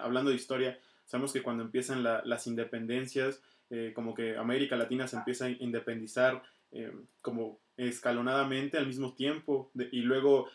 hablando 0.00 0.30
de 0.30 0.36
historia, 0.36 0.78
sabemos 1.04 1.32
que 1.32 1.42
cuando 1.42 1.64
empiezan 1.64 2.04
las 2.04 2.46
independencias, 2.46 3.42
eh, 3.70 3.92
como 3.92 4.14
que 4.14 4.36
América 4.36 4.76
Latina 4.76 5.08
se 5.08 5.16
empieza 5.16 5.46
a 5.46 5.50
independizar 5.50 6.42
eh, 6.70 6.92
como 7.20 7.58
escalonadamente 7.76 8.78
al 8.78 8.86
mismo 8.86 9.14
tiempo 9.14 9.72
y 9.90 10.02
luego 10.02 10.48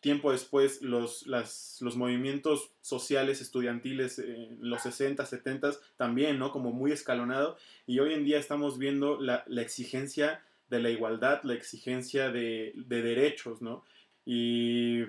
tiempo 0.00 0.32
después 0.32 0.82
los, 0.82 1.26
los 1.26 1.96
movimientos 1.96 2.70
sociales 2.80 3.40
estudiantiles 3.40 4.18
en 4.18 4.58
los 4.60 4.82
60, 4.82 5.24
70 5.24 5.72
también, 5.96 6.38
¿no? 6.38 6.52
Como 6.52 6.72
muy 6.72 6.92
escalonado. 6.92 7.56
Y 7.86 7.98
hoy 7.98 8.14
en 8.14 8.24
día 8.24 8.38
estamos 8.38 8.78
viendo 8.78 9.20
la, 9.20 9.44
exigencia 9.58 10.42
de 10.68 10.80
la 10.80 10.90
igualdad, 10.90 11.42
la 11.42 11.54
exigencia 11.54 12.30
de, 12.30 12.72
derechos, 12.86 13.60
¿no? 13.62 13.84
Y 14.24 15.04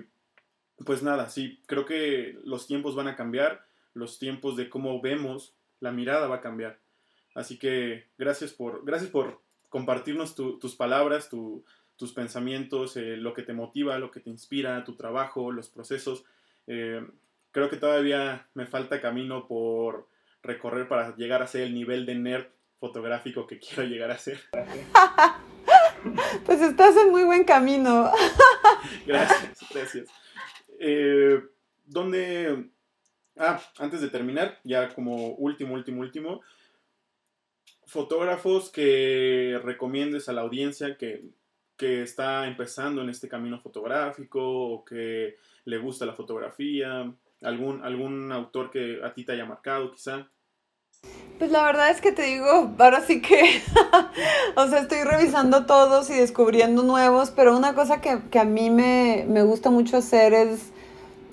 pues 0.84 1.02
nada, 1.02 1.28
sí, 1.28 1.60
creo 1.66 1.84
que 1.84 2.38
los 2.44 2.66
tiempos 2.66 2.94
van 2.96 3.08
a 3.08 3.16
cambiar, 3.16 3.66
los 3.94 4.18
tiempos 4.18 4.56
de 4.56 4.68
cómo 4.68 5.00
vemos, 5.00 5.54
la 5.80 5.92
mirada 5.92 6.26
va 6.26 6.36
a 6.36 6.40
cambiar. 6.40 6.80
Así 7.34 7.58
que 7.58 8.06
gracias 8.18 8.52
por, 8.52 8.84
gracias 8.84 9.10
por 9.10 9.40
compartirnos 9.68 10.34
tus 10.34 10.74
palabras, 10.74 11.30
tu, 11.30 11.64
tus 12.02 12.12
pensamientos, 12.12 12.96
eh, 12.96 13.16
lo 13.16 13.32
que 13.32 13.44
te 13.44 13.52
motiva, 13.52 13.96
lo 13.96 14.10
que 14.10 14.18
te 14.18 14.28
inspira, 14.28 14.82
tu 14.82 14.96
trabajo, 14.96 15.52
los 15.52 15.68
procesos. 15.68 16.24
Eh, 16.66 17.00
creo 17.52 17.70
que 17.70 17.76
todavía 17.76 18.48
me 18.54 18.66
falta 18.66 19.00
camino 19.00 19.46
por 19.46 20.08
recorrer 20.42 20.88
para 20.88 21.14
llegar 21.14 21.42
a 21.42 21.46
ser 21.46 21.60
el 21.60 21.74
nivel 21.74 22.04
de 22.04 22.16
nerd 22.16 22.46
fotográfico 22.80 23.46
que 23.46 23.58
quiero 23.60 23.84
llegar 23.84 24.10
a 24.10 24.18
ser. 24.18 24.40
pues 26.44 26.60
estás 26.60 26.96
en 26.96 27.12
muy 27.12 27.22
buen 27.22 27.44
camino. 27.44 28.10
gracias, 29.06 29.64
gracias. 29.72 30.08
Eh, 30.80 31.40
¿Dónde... 31.84 32.68
Ah, 33.36 33.62
antes 33.78 34.00
de 34.00 34.08
terminar, 34.08 34.58
ya 34.64 34.92
como 34.92 35.34
último, 35.34 35.74
último, 35.74 36.00
último, 36.00 36.40
fotógrafos 37.86 38.70
que 38.70 39.60
recomiendes 39.62 40.28
a 40.28 40.32
la 40.32 40.40
audiencia 40.40 40.96
que 40.96 41.30
que 41.82 42.02
está 42.02 42.46
empezando 42.46 43.02
en 43.02 43.08
este 43.08 43.28
camino 43.28 43.58
fotográfico 43.58 44.40
o 44.40 44.84
que 44.84 45.34
le 45.64 45.78
gusta 45.78 46.06
la 46.06 46.12
fotografía? 46.12 47.12
¿Algún, 47.42 47.84
algún 47.84 48.30
autor 48.30 48.70
que 48.70 49.00
a 49.02 49.12
ti 49.12 49.24
te 49.24 49.32
haya 49.32 49.44
marcado 49.44 49.90
quizá? 49.90 50.28
Pues 51.40 51.50
la 51.50 51.64
verdad 51.64 51.90
es 51.90 52.00
que 52.00 52.12
te 52.12 52.22
digo, 52.22 52.72
ahora 52.78 53.00
sí 53.00 53.20
que, 53.20 53.60
o 54.54 54.68
sea, 54.68 54.78
estoy 54.78 55.02
revisando 55.02 55.66
todos 55.66 56.08
y 56.10 56.14
descubriendo 56.14 56.84
nuevos, 56.84 57.32
pero 57.32 57.56
una 57.56 57.74
cosa 57.74 58.00
que, 58.00 58.20
que 58.30 58.38
a 58.38 58.44
mí 58.44 58.70
me, 58.70 59.26
me, 59.28 59.42
gusta 59.42 59.70
mucho 59.70 59.96
hacer 59.96 60.34
es, 60.34 60.70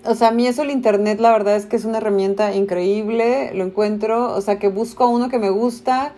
o 0.04 0.16
sea, 0.16 0.30
a 0.30 0.32
mí 0.32 0.47
eso 0.47 0.64
el 0.64 0.72
Internet 0.72 1.20
la 1.20 1.32
verdad 1.32 1.58
es 1.58 1.68
que 1.68 1.76
es 1.76 1.86
una 1.86 2.00
herramienta 2.00 2.56
increíble, 2.56 3.54
lo 3.54 3.66
encuentro, 3.66 4.34
o 4.34 4.41
sea, 4.41 4.58
que 4.58 4.70
busco 4.70 5.08
uno 5.10 5.30
que 5.30 5.38
me 5.38 5.52
gusta, 5.52 6.14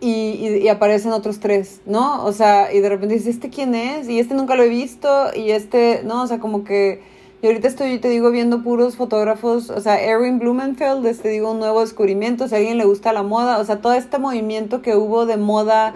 y, 0.00 0.58
y, 0.62 0.68
aparecen 0.68 1.12
otros 1.12 1.40
tres, 1.40 1.80
¿no? 1.86 2.24
O 2.24 2.32
sea, 2.32 2.72
y 2.72 2.80
de 2.80 2.88
repente 2.88 3.14
dices, 3.14 3.34
¿este 3.34 3.50
quién 3.50 3.74
es? 3.74 4.08
Y 4.08 4.20
este 4.20 4.34
nunca 4.34 4.54
lo 4.54 4.62
he 4.62 4.68
visto, 4.68 5.28
y 5.34 5.50
este, 5.50 6.02
¿no? 6.04 6.22
O 6.22 6.26
sea, 6.26 6.38
como 6.38 6.64
que 6.64 7.00
yo 7.42 7.50
ahorita 7.50 7.68
estoy, 7.68 7.98
te 7.98 8.08
digo, 8.08 8.32
viendo 8.32 8.62
puros 8.64 8.96
fotógrafos, 8.96 9.70
o 9.70 9.80
sea, 9.80 10.00
Erin 10.00 10.40
Blumenfeld, 10.40 11.04
te 11.04 11.10
este, 11.10 11.28
digo, 11.28 11.52
un 11.52 11.60
nuevo 11.60 11.80
descubrimiento, 11.80 12.48
si 12.48 12.54
a 12.54 12.58
alguien 12.58 12.78
le 12.78 12.84
gusta 12.84 13.12
la 13.12 13.22
moda, 13.22 13.58
o 13.58 13.64
sea, 13.64 13.80
todo 13.80 13.92
este 13.92 14.18
movimiento 14.18 14.82
que 14.82 14.96
hubo 14.96 15.24
de 15.24 15.36
moda 15.36 15.94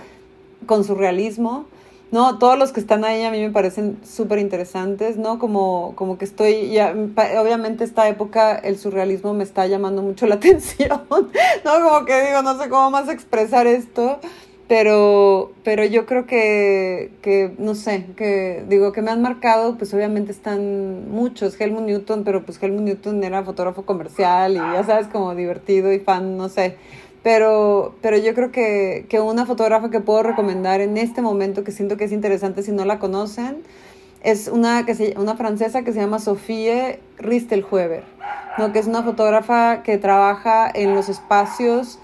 con 0.67 0.85
surrealismo, 0.85 1.67
no, 2.13 2.39
todos 2.39 2.59
los 2.59 2.73
que 2.73 2.81
están 2.81 3.07
ahí 3.07 3.25
a 3.25 3.31
mí 3.31 3.41
me 3.41 3.51
parecen 3.51 3.99
súper 4.05 4.39
interesantes, 4.39 5.17
¿no? 5.17 5.39
Como, 5.39 5.95
como 5.97 6.19
que 6.19 6.27
estoy, 6.27 6.71
ya, 6.71 6.95
obviamente 7.41 7.85
esta 7.85 8.07
época 8.07 8.55
el 8.55 8.79
surrealismo 8.79 9.33
me 9.33 9.45
está 9.45 9.67
llamando 9.67 10.03
mucho 10.03 10.27
la 10.27 10.35
atención, 10.37 11.01
¿no? 11.09 11.73
Como 11.83 12.05
que 12.05 12.27
digo, 12.27 12.43
no 12.43 12.63
sé 12.63 12.69
cómo 12.69 12.91
más 12.91 13.09
expresar 13.09 13.67
esto, 13.67 14.21
pero, 14.69 15.53
pero 15.65 15.87
yo 15.87 16.05
creo 16.05 16.27
que, 16.27 17.13
que, 17.23 17.55
no 17.57 17.75
sé, 17.75 18.05
que 18.15 18.63
digo, 18.69 18.93
que 18.93 19.01
me 19.01 19.11
han 19.11 19.23
marcado, 19.23 19.79
pues 19.79 19.95
obviamente 19.95 20.33
están 20.33 21.11
muchos, 21.11 21.59
Helmut 21.59 21.85
Newton, 21.85 22.25
pero 22.25 22.45
pues 22.45 22.63
Helmut 22.63 22.83
Newton 22.83 23.25
era 23.25 23.43
fotógrafo 23.43 23.87
comercial 23.87 24.53
y 24.53 24.57
ya 24.59 24.85
sabes, 24.85 25.09
como 25.09 25.35
divertido 25.35 25.91
y 25.91 25.99
fan, 25.99 26.37
no 26.37 26.51
sé. 26.51 26.77
Pero, 27.23 27.95
pero 28.03 28.17
yo 28.17 28.35
creo 28.35 28.51
que, 28.51 29.07
que 29.09 29.21
una 29.21 29.47
fotógrafa 29.47 29.91
que 29.91 30.01
puedo 30.01 30.23
recomendar 30.23 30.81
en 30.81 30.97
este 30.97 31.23
momento, 31.23 31.63
que 31.63 31.71
siento 31.71 31.97
que 31.97 32.05
es 32.05 32.13
interesante 32.13 32.63
si 32.63 32.73
no 32.73 32.85
la 32.85 32.99
conocen, 32.99 33.63
es 34.23 34.49
una, 34.49 34.87
que 34.87 34.95
se, 34.95 35.15
una 35.19 35.37
francesa 35.37 35.83
que 35.83 35.93
se 35.93 36.01
llama 36.01 36.19
Sophie 36.19 37.01
Ristelhueber, 37.19 38.05
¿no? 38.59 38.73
que 38.73 38.79
es 38.79 38.87
una 38.87 39.03
fotógrafa 39.03 39.83
que 39.83 39.99
trabaja 39.99 40.71
en 40.73 40.95
los 40.95 41.09
espacios 41.09 41.99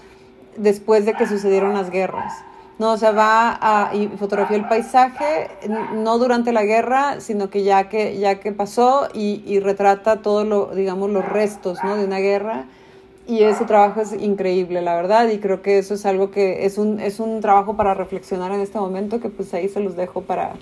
después 0.57 1.05
de 1.05 1.13
que 1.13 1.27
sucedieron 1.27 1.73
las 1.73 1.89
guerras. 1.89 2.33
No, 2.77 2.93
o 2.93 2.97
sea, 2.97 3.11
va 3.11 3.59
a 3.61 3.93
y 3.93 4.07
fotografía 4.07 4.55
el 4.55 4.65
paisaje, 4.65 5.49
no 5.95 6.17
durante 6.17 6.53
la 6.53 6.63
guerra, 6.63 7.19
sino 7.19 7.49
que 7.49 7.63
ya 7.63 7.89
que, 7.89 8.17
ya 8.17 8.39
que 8.39 8.53
pasó 8.53 9.09
y, 9.13 9.43
y 9.45 9.59
retrata 9.59 10.21
todo 10.21 10.45
lo, 10.45 10.67
digamos, 10.73 11.09
los 11.09 11.25
restos, 11.27 11.83
¿no? 11.83 11.97
De 11.97 12.05
una 12.05 12.19
guerra. 12.19 12.67
Y 13.29 13.43
ese 13.43 13.63
trabajo 13.65 14.01
es 14.01 14.11
increíble, 14.11 14.81
la 14.81 14.95
verdad, 14.95 15.29
y 15.29 15.37
creo 15.37 15.61
que 15.61 15.77
eso 15.77 15.93
es 15.93 16.07
algo 16.07 16.31
que 16.31 16.65
es 16.65 16.79
un, 16.79 16.99
es 16.99 17.19
un 17.19 17.41
trabajo 17.41 17.77
para 17.77 17.93
reflexionar 17.93 18.51
en 18.51 18.59
este 18.59 18.79
momento, 18.79 19.21
que 19.21 19.29
pues 19.29 19.53
ahí 19.53 19.69
se 19.69 19.81
los 19.81 19.95
dejo 19.95 20.23
para 20.23 20.55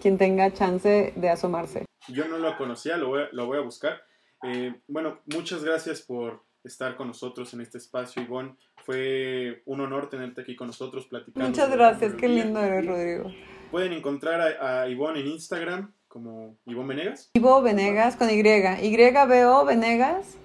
quien 0.00 0.16
tenga 0.16 0.50
chance 0.50 1.12
de 1.14 1.28
asomarse. 1.28 1.84
Yo 2.08 2.26
no 2.26 2.38
lo 2.38 2.56
conocía, 2.56 2.96
lo 2.96 3.08
voy 3.08 3.24
a, 3.24 3.28
lo 3.32 3.44
voy 3.44 3.58
a 3.58 3.60
buscar. 3.60 4.00
Eh, 4.42 4.74
bueno, 4.88 5.20
muchas 5.34 5.62
gracias 5.62 6.00
por 6.00 6.42
estar 6.64 6.96
con 6.96 7.08
nosotros 7.08 7.52
en 7.52 7.60
este 7.60 7.76
espacio, 7.76 8.22
Ivonne. 8.22 8.56
Fue 8.86 9.62
un 9.66 9.82
honor 9.82 10.08
tenerte 10.08 10.40
aquí 10.40 10.56
con 10.56 10.68
nosotros 10.68 11.06
platicando. 11.06 11.46
Muchas 11.46 11.70
gracias, 11.70 12.14
qué 12.14 12.26
lindo 12.26 12.58
eres, 12.58 12.86
Rodrigo. 12.86 13.30
Pueden 13.70 13.92
encontrar 13.92 14.40
a, 14.40 14.80
a 14.80 14.88
Ivonne 14.88 15.20
en 15.20 15.26
Instagram 15.26 15.92
como 16.08 16.56
Ivonne 16.64 16.94
Venegas. 16.94 17.30
Ivo 17.34 17.60
Venegas 17.60 18.16
con 18.16 18.30
Y. 18.30 18.40
Y-B-O 18.40 19.64
Venegas. 19.66 20.38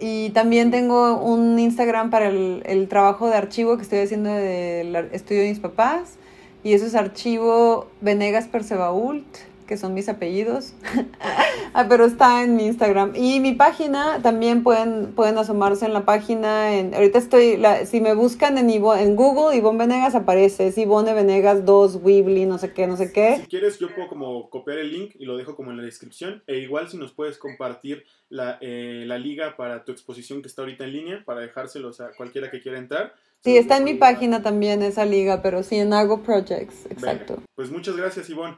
Y 0.00 0.30
también 0.30 0.70
tengo 0.70 1.16
un 1.16 1.58
Instagram 1.58 2.10
para 2.10 2.28
el, 2.28 2.62
el, 2.66 2.88
trabajo 2.88 3.28
de 3.28 3.36
archivo 3.36 3.76
que 3.76 3.82
estoy 3.82 4.00
haciendo 4.00 4.30
del 4.30 4.94
estudio 5.12 5.42
de 5.42 5.48
mis 5.50 5.60
papás. 5.60 6.16
Y 6.64 6.72
eso 6.72 6.86
es 6.86 6.94
archivo 6.94 7.88
Venegas 8.00 8.48
Percebault 8.48 9.24
que 9.66 9.76
son 9.76 9.94
mis 9.94 10.08
apellidos. 10.08 10.74
ah, 11.74 11.86
pero 11.88 12.04
está 12.04 12.42
en 12.42 12.56
mi 12.56 12.66
Instagram. 12.66 13.14
Y 13.16 13.40
mi 13.40 13.52
página, 13.52 14.20
también 14.22 14.62
pueden, 14.62 15.12
pueden 15.12 15.38
asomarse 15.38 15.86
en 15.86 15.92
la 15.92 16.04
página. 16.04 16.74
En, 16.76 16.94
ahorita 16.94 17.18
estoy, 17.18 17.56
la, 17.56 17.86
si 17.86 18.00
me 18.00 18.14
buscan 18.14 18.58
en, 18.58 18.70
en 18.70 19.16
Google, 19.16 19.56
Ivonne 19.56 19.78
Venegas 19.78 20.14
aparece. 20.14 20.68
Es 20.68 20.78
Ivonne 20.78 21.14
Venegas 21.14 21.64
2, 21.64 22.00
Weebly, 22.02 22.46
no 22.46 22.58
sé 22.58 22.72
qué, 22.72 22.86
no 22.86 22.96
sé 22.96 23.12
qué. 23.12 23.38
Si 23.42 23.46
quieres, 23.46 23.78
yo 23.78 23.94
puedo 23.94 24.08
como 24.08 24.50
copiar 24.50 24.78
el 24.78 24.92
link 24.92 25.16
y 25.18 25.24
lo 25.24 25.36
dejo 25.36 25.56
como 25.56 25.70
en 25.70 25.76
la 25.78 25.82
descripción. 25.82 26.42
E 26.46 26.58
igual 26.58 26.88
si 26.88 26.96
nos 26.96 27.12
puedes 27.12 27.38
compartir 27.38 28.04
la, 28.28 28.58
eh, 28.60 29.04
la 29.06 29.18
liga 29.18 29.56
para 29.56 29.84
tu 29.84 29.92
exposición 29.92 30.42
que 30.42 30.48
está 30.48 30.62
ahorita 30.62 30.84
en 30.84 30.92
línea, 30.92 31.22
para 31.24 31.40
dejárselos 31.40 32.00
a 32.00 32.10
cualquiera 32.16 32.50
que 32.50 32.60
quiera 32.60 32.78
entrar. 32.78 33.14
Sí, 33.44 33.58
está 33.58 33.76
en 33.76 33.84
mi 33.84 33.92
página 33.92 34.42
también 34.42 34.82
esa 34.82 35.04
liga, 35.04 35.42
pero 35.42 35.62
sí 35.62 35.76
en 35.76 35.92
Argo 35.92 36.22
Projects, 36.22 36.86
exacto. 36.86 37.34
Venga. 37.34 37.48
Pues 37.54 37.70
muchas 37.70 37.94
gracias, 37.94 38.30
Ivonne. 38.30 38.56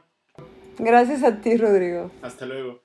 Gracias 0.79 1.23
a 1.23 1.41
ti, 1.41 1.57
Rodrigo. 1.57 2.11
Hasta 2.21 2.45
luego. 2.45 2.81